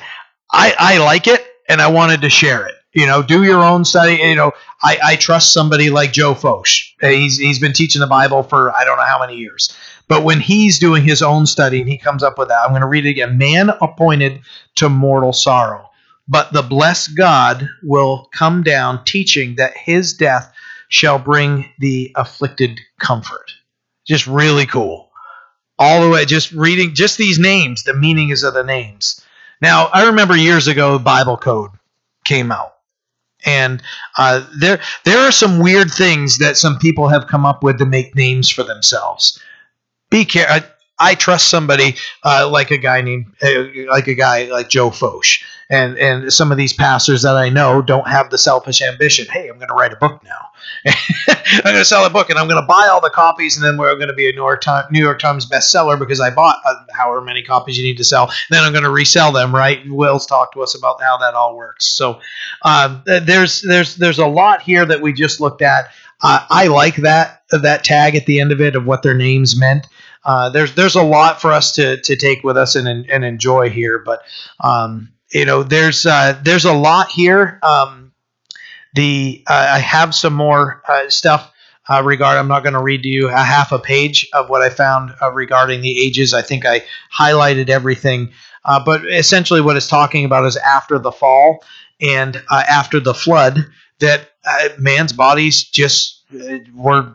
I, 0.53 0.75
I 0.79 0.99
like 0.99 1.27
it 1.27 1.45
and 1.69 1.81
I 1.81 1.89
wanted 1.89 2.23
to 2.23 2.31
share 2.31 2.67
it. 2.67 2.75
You 2.95 3.07
know, 3.07 3.23
do 3.23 3.43
your 3.43 3.63
own 3.63 3.85
study. 3.85 4.15
You 4.15 4.37
know, 4.37 4.53
I, 4.83 4.99
I 5.05 5.17
trust 5.17 5.53
somebody 5.53 5.91
like 5.91 6.13
Joe 6.13 6.35
Focht. 6.35 6.95
Uh, 7.03 7.09
he's, 7.09 7.37
he's 7.37 7.59
been 7.59 7.73
teaching 7.73 8.01
the 8.01 8.07
Bible 8.07 8.43
for 8.45 8.75
I 8.75 8.85
don't 8.85 8.97
know 8.97 9.05
how 9.05 9.19
many 9.19 9.37
years. 9.37 9.77
But 10.07 10.23
when 10.23 10.41
he's 10.41 10.79
doing 10.79 11.03
his 11.03 11.23
own 11.23 11.47
study 11.47 11.81
and 11.81 11.89
he 11.89 11.99
comes 11.99 12.23
up 12.23 12.39
with 12.39 12.49
that, 12.49 12.63
I'm 12.63 12.71
going 12.71 12.83
to 12.83 12.87
read 12.89 13.07
it 13.07 13.11
again. 13.11 13.39
Man 13.39 13.71
appointed 13.81 14.41
to 14.77 14.89
mortal 14.89 15.33
sorrow, 15.33 15.91
but 16.29 16.53
the 16.53 16.63
blessed 16.63 17.17
God 17.17 17.69
will 17.83 18.29
come 18.35 18.63
down, 18.63 19.05
teaching 19.05 19.57
that 19.57 19.77
his 19.77 20.13
death 20.15 20.53
shall 20.89 21.19
bring 21.19 21.71
the 21.79 22.13
afflicted 22.17 22.79
comfort. 23.01 23.51
Just 24.07 24.27
really 24.27 24.67
cool. 24.67 25.11
All 25.79 26.05
the 26.05 26.11
way, 26.11 26.25
just 26.27 26.53
reading 26.53 26.95
just 26.95 27.19
these 27.19 27.39
names, 27.39 27.83
the 27.83 27.95
meanings 27.95 28.45
of 28.45 28.55
the 28.55 28.63
names. 28.63 29.25
Now, 29.61 29.87
I 29.93 30.07
remember 30.07 30.37
years 30.37 30.69
ago, 30.69 30.99
Bible 30.99 31.37
Code 31.37 31.71
came 32.25 32.53
out 32.53 32.74
and 33.45 33.83
uh, 34.19 34.45
there 34.59 34.81
there 35.05 35.19
are 35.19 35.33
some 35.33 35.59
weird 35.61 35.91
things 35.91 36.39
that 36.39 36.57
some 36.57 36.79
people 36.79 37.09
have 37.09 37.27
come 37.27 37.45
up 37.47 37.63
with 37.63 37.79
to 37.79 37.87
make 37.87 38.15
names 38.15 38.49
for 38.49 38.63
themselves. 38.63 39.39
Be 40.11 40.25
careful. 40.25 40.69
I 40.99 41.15
trust 41.17 41.49
somebody 41.49 41.97
uh, 42.25 42.49
like 42.49 42.71
a 42.71 42.79
guy 42.79 43.01
named 43.01 43.27
uh, 43.43 43.65
like 43.89 44.07
a 44.07 44.15
guy 44.15 44.45
like 44.45 44.69
Joe 44.69 44.91
Focht, 44.91 45.43
and 45.75 45.99
and 45.99 46.33
some 46.33 46.53
of 46.53 46.59
these 46.59 46.73
pastors 46.73 47.23
that 47.23 47.37
I 47.37 47.49
know 47.49 47.83
don't 47.83 48.07
have 48.07 48.31
the 48.31 48.39
selfish 48.39 48.81
ambition. 48.81 49.27
Hey, 49.31 49.49
I'm 49.49 49.57
going 49.57 49.69
to 49.69 49.75
write 49.75 49.93
a 49.93 49.97
book 49.97 50.23
now. 50.23 50.49
I'm 51.35 51.63
going 51.63 51.77
to 51.77 51.85
sell 51.85 52.05
a 52.07 52.11
book, 52.11 52.31
and 52.31 52.39
I'm 52.39 52.47
going 52.49 52.61
to 52.61 52.67
buy 52.67 52.89
all 52.91 53.01
the 53.01 53.11
copies, 53.11 53.57
and 53.57 53.65
then 53.65 53.77
we're 53.77 53.95
going 53.97 54.09
to 54.09 54.15
be 54.15 54.29
a 54.29 54.33
New 54.33 54.43
York 54.43 54.61
Times, 54.61 54.87
New 54.91 55.03
York 55.03 55.19
Times 55.19 55.49
bestseller 55.49 55.99
because 55.99 56.21
I 56.21 56.31
bought 56.31 56.59
uh, 56.65 56.75
however 56.93 57.21
many 57.21 57.43
copies 57.43 57.77
you 57.77 57.85
need 57.85 57.97
to 57.99 58.05
sell. 58.05 58.33
Then 58.51 58.63
I'm 58.63 58.73
going 58.73 58.85
to 58.85 58.91
resell 58.91 59.33
them. 59.33 59.55
Right? 59.55 59.83
Will's 59.87 60.27
talked 60.27 60.55
to 60.55 60.63
us 60.63 60.77
about 60.77 61.03
how 61.03 61.19
that 61.19 61.35
all 61.35 61.57
works. 61.57 61.87
So 61.87 62.21
um, 62.63 63.03
there's 63.07 63.63
there's 63.63 63.97
there's 63.97 64.19
a 64.19 64.27
lot 64.27 64.63
here 64.63 64.87
that 64.87 65.01
we 65.01 65.13
just 65.13 65.41
looked 65.41 65.63
at. 65.63 65.87
Uh, 66.23 66.47
I 66.49 66.69
like 66.69 66.97
that 66.97 67.43
that 67.51 67.85
tag 67.85 68.15
at 68.15 68.27
the 68.27 68.41
end 68.41 68.53
of 68.53 68.61
it 68.61 68.77
of 68.77 68.87
what 68.87 69.03
their 69.03 69.15
names 69.15 69.59
meant 69.59 69.87
uh, 70.25 70.49
there's 70.49 70.75
there's 70.75 70.95
a 70.95 71.03
lot 71.03 71.41
for 71.41 71.53
us 71.53 71.73
to 71.73 72.01
to 72.01 72.17
take 72.17 72.43
with 72.43 72.57
us 72.57 72.77
and 72.77 72.89
and 72.89 73.25
enjoy 73.25 73.69
here. 73.69 74.03
But 74.05 74.23
um, 74.61 75.13
you 75.33 75.45
know, 75.45 75.63
there's 75.63 76.07
uh, 76.07 76.39
there's 76.43 76.65
a 76.65 76.73
lot 76.73 77.11
here. 77.11 77.59
Um, 77.63 78.13
the 78.95 79.43
uh, 79.47 79.73
I 79.75 79.79
have 79.79 80.15
some 80.15 80.35
more 80.35 80.83
uh, 80.89 81.09
stuff 81.11 81.53
uh, 81.89 82.03
regarding. 82.05 82.41
I'm 82.41 82.49
not 82.49 82.63
going 82.63 82.75
to 82.75 82.83
read 82.83 83.03
to 83.03 83.09
you 83.09 83.29
a 83.29 83.37
half 83.37 83.73
a 83.73 83.79
page 83.79 84.29
of 84.33 84.49
what 84.49 84.63
I 84.63 84.71
found 84.71 85.13
uh, 85.21 85.33
regarding 85.33 85.81
the 85.81 85.99
ages. 86.01 86.33
I 86.35 86.43
think 86.43 86.65
I 86.67 86.83
highlighted 87.13 87.69
everything. 87.69 88.33
but 88.65 89.05
essentially, 89.07 89.61
what 89.61 89.77
it's 89.77 89.89
talking 89.89 90.25
about 90.25 90.45
is 90.45 90.57
after 90.57 90.99
the 90.99 91.13
fall 91.13 91.65
and 92.01 92.43
after 92.51 93.01
the 93.01 93.15
flood, 93.15 93.67
that 93.99 94.31
man's 94.79 95.13
bodies 95.13 95.65
just 95.65 96.23
were 96.75 97.13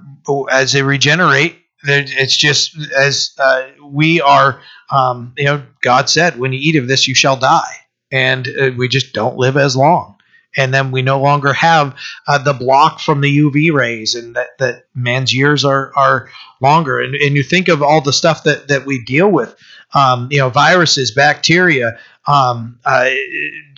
as 0.51 0.73
they 0.73 0.83
regenerate 0.83 1.59
it's 1.83 2.35
just 2.35 2.77
as 2.97 3.31
uh, 3.37 3.67
we 3.83 4.21
are, 4.21 4.61
um, 4.91 5.33
you 5.37 5.45
know, 5.45 5.63
God 5.81 6.09
said, 6.09 6.37
when 6.37 6.53
you 6.53 6.59
eat 6.61 6.75
of 6.75 6.87
this, 6.87 7.07
you 7.07 7.15
shall 7.15 7.37
die. 7.37 7.75
And 8.11 8.47
uh, 8.47 8.71
we 8.77 8.87
just 8.87 9.13
don't 9.13 9.37
live 9.37 9.57
as 9.57 9.75
long. 9.75 10.15
And 10.57 10.73
then 10.73 10.91
we 10.91 11.03
no 11.03 11.21
longer 11.21 11.53
have 11.53 11.95
uh, 12.27 12.39
the 12.39 12.53
block 12.53 12.99
from 12.99 13.21
the 13.21 13.37
UV 13.37 13.71
rays, 13.71 14.15
and 14.15 14.35
that, 14.35 14.57
that 14.57 14.85
man's 14.95 15.33
years 15.33 15.63
are, 15.63 15.91
are 15.95 16.29
longer. 16.59 16.99
And, 16.99 17.13
and 17.15 17.35
you 17.35 17.43
think 17.43 17.67
of 17.67 17.83
all 17.83 18.01
the 18.01 18.13
stuff 18.13 18.43
that, 18.43 18.67
that 18.67 18.85
we 18.85 19.03
deal 19.03 19.29
with, 19.29 19.55
um, 19.93 20.27
you 20.31 20.39
know, 20.39 20.49
viruses, 20.49 21.11
bacteria, 21.11 21.99
um, 22.27 22.79
uh, 22.83 23.09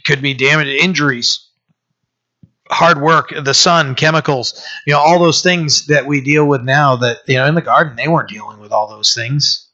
could 0.06 0.22
be 0.22 0.34
damage, 0.34 0.68
injuries, 0.68 1.46
hard 2.70 3.02
work, 3.02 3.34
the 3.44 3.54
sun, 3.54 3.96
chemicals, 3.96 4.66
you 4.88 4.94
know, 4.94 5.00
all 5.00 5.20
those 5.20 5.42
things 5.42 5.88
that 5.88 6.06
we 6.06 6.22
deal 6.22 6.48
with 6.48 6.64
now 6.64 6.96
that, 6.96 7.18
you 7.28 7.36
know, 7.36 7.46
in 7.46 7.56
the 7.56 7.62
garden, 7.62 7.96
they 7.98 8.08
weren't 8.08 8.30
dealing 8.30 8.60
with 8.60 8.72
all 8.72 8.88
those 8.88 9.14
things. 9.14 9.68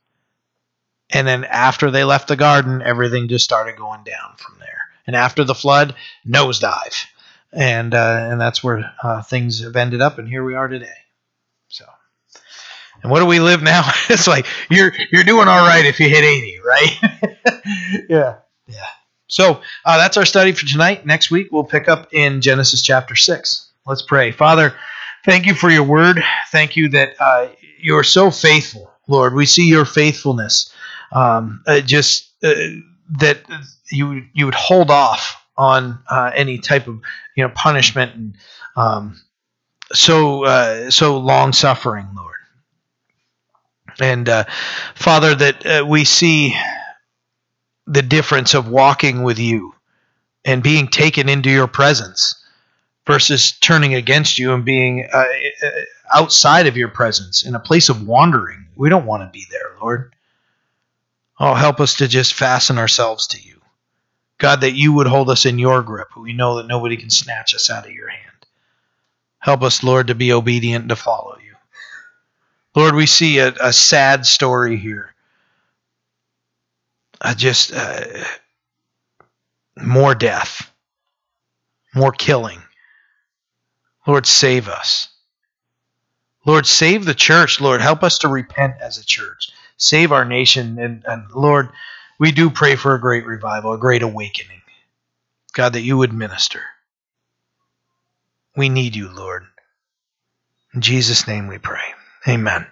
And 1.09 1.27
then 1.27 1.43
after 1.45 1.89
they 1.89 2.03
left 2.03 2.27
the 2.27 2.35
garden, 2.35 2.81
everything 2.81 3.27
just 3.27 3.45
started 3.45 3.77
going 3.77 4.03
down 4.03 4.35
from 4.37 4.59
there. 4.59 4.81
And 5.05 5.15
after 5.15 5.43
the 5.43 5.55
flood, 5.55 5.95
nosedive. 6.27 7.05
And, 7.53 7.93
uh, 7.93 8.27
and 8.29 8.41
that's 8.41 8.63
where 8.63 8.91
uh, 9.01 9.21
things 9.21 9.63
have 9.63 9.75
ended 9.75 10.01
up. 10.01 10.19
And 10.19 10.27
here 10.27 10.43
we 10.43 10.55
are 10.55 10.67
today. 10.67 10.87
So, 11.69 11.85
and 13.01 13.11
what 13.11 13.19
do 13.19 13.25
we 13.25 13.39
live 13.39 13.63
now? 13.63 13.89
it's 14.09 14.27
like, 14.27 14.45
you're, 14.69 14.91
you're 15.11 15.23
doing 15.23 15.47
all 15.47 15.65
right 15.65 15.85
if 15.85 15.99
you 15.99 16.09
hit 16.09 16.23
80, 16.23 16.59
right? 16.65 16.97
yeah. 18.09 18.35
Yeah. 18.67 18.85
So 19.27 19.61
uh, 19.85 19.97
that's 19.97 20.17
our 20.17 20.25
study 20.25 20.51
for 20.51 20.65
tonight. 20.65 21.05
Next 21.05 21.31
week, 21.31 21.49
we'll 21.51 21.63
pick 21.63 21.87
up 21.87 22.13
in 22.13 22.41
Genesis 22.41 22.81
chapter 22.81 23.15
6. 23.15 23.71
Let's 23.85 24.01
pray. 24.01 24.31
Father, 24.31 24.73
thank 25.25 25.45
you 25.45 25.53
for 25.53 25.69
your 25.69 25.83
word. 25.83 26.21
Thank 26.51 26.75
you 26.75 26.89
that 26.89 27.15
uh, 27.19 27.47
you 27.79 27.95
are 27.97 28.03
so 28.03 28.29
faithful, 28.31 28.91
Lord. 29.07 29.33
We 29.33 29.45
see 29.45 29.67
your 29.67 29.85
faithfulness. 29.85 30.73
Um, 31.11 31.63
uh, 31.65 31.79
just 31.81 32.31
uh, 32.43 32.53
that 33.19 33.39
you 33.91 34.25
you 34.33 34.45
would 34.45 34.55
hold 34.55 34.91
off 34.91 35.41
on 35.57 35.99
uh, 36.09 36.31
any 36.35 36.59
type 36.59 36.87
of 36.87 36.99
you 37.35 37.43
know 37.43 37.49
punishment 37.49 38.15
and 38.15 38.35
um, 38.75 39.19
so 39.93 40.89
so 40.89 41.17
long 41.17 41.53
suffering, 41.53 42.07
Lord. 42.15 42.35
And 43.99 44.45
Father, 44.95 45.33
that 45.35 45.87
we 45.87 46.03
see 46.03 46.55
the 47.87 48.01
difference 48.01 48.53
of 48.53 48.67
walking 48.67 49.23
with 49.23 49.39
you 49.39 49.73
and 50.45 50.61
being 50.61 50.87
taken 50.87 51.29
into 51.29 51.49
your 51.49 51.67
presence 51.67 52.35
versus 53.07 53.53
turning 53.53 53.95
against 53.95 54.37
you 54.37 54.53
and 54.53 54.65
being 54.65 55.07
uh, 55.11 55.25
outside 56.13 56.67
of 56.67 56.77
your 56.77 56.89
presence 56.89 57.45
in 57.45 57.55
a 57.55 57.59
place 57.59 57.89
of 57.89 58.05
wandering. 58.05 58.67
We 58.75 58.89
don't 58.89 59.05
want 59.05 59.23
to 59.23 59.29
be 59.31 59.45
there, 59.49 59.75
Lord. 59.81 60.13
Oh, 61.39 61.53
help 61.53 61.79
us 61.79 61.95
to 61.95 62.07
just 62.07 62.33
fasten 62.33 62.77
ourselves 62.77 63.27
to 63.27 63.41
you. 63.41 63.61
God, 64.39 64.61
that 64.61 64.71
you 64.71 64.93
would 64.93 65.07
hold 65.07 65.29
us 65.29 65.45
in 65.45 65.59
your 65.59 65.81
grip. 65.83 66.15
We 66.15 66.33
know 66.33 66.57
that 66.57 66.67
nobody 66.67 66.97
can 66.97 67.09
snatch 67.09 67.55
us 67.55 67.69
out 67.69 67.85
of 67.85 67.91
your 67.91 68.09
hand. 68.09 68.23
Help 69.39 69.61
us, 69.63 69.83
Lord, 69.83 70.07
to 70.07 70.15
be 70.15 70.33
obedient 70.33 70.83
and 70.83 70.89
to 70.89 70.95
follow 70.95 71.37
you. 71.43 71.55
Lord, 72.75 72.95
we 72.95 73.05
see 73.05 73.39
a, 73.39 73.53
a 73.59 73.73
sad 73.73 74.25
story 74.25 74.77
here. 74.77 75.13
Uh, 77.19 77.33
just 77.33 77.73
uh, 77.73 78.05
more 79.75 80.13
death, 80.13 80.71
more 81.95 82.11
killing. 82.11 82.61
Lord, 84.05 84.25
save 84.25 84.67
us. 84.69 85.09
Lord, 86.45 86.65
save 86.65 87.05
the 87.05 87.15
church. 87.15 87.59
Lord, 87.59 87.81
help 87.81 88.03
us 88.03 88.19
to 88.19 88.27
repent 88.27 88.75
as 88.79 88.97
a 88.99 89.05
church. 89.05 89.49
Save 89.77 90.11
our 90.11 90.25
nation. 90.25 90.79
And, 90.79 91.03
and 91.07 91.31
Lord, 91.31 91.69
we 92.19 92.31
do 92.31 92.49
pray 92.49 92.75
for 92.75 92.95
a 92.95 93.01
great 93.01 93.25
revival, 93.25 93.73
a 93.73 93.77
great 93.79 94.03
awakening. 94.03 94.61
God, 95.53 95.73
that 95.73 95.81
you 95.81 95.97
would 95.97 96.13
minister. 96.13 96.61
We 98.55 98.69
need 98.69 98.95
you, 98.95 99.09
Lord. 99.09 99.45
In 100.73 100.81
Jesus' 100.81 101.27
name 101.27 101.47
we 101.47 101.57
pray. 101.57 101.81
Amen. 102.27 102.67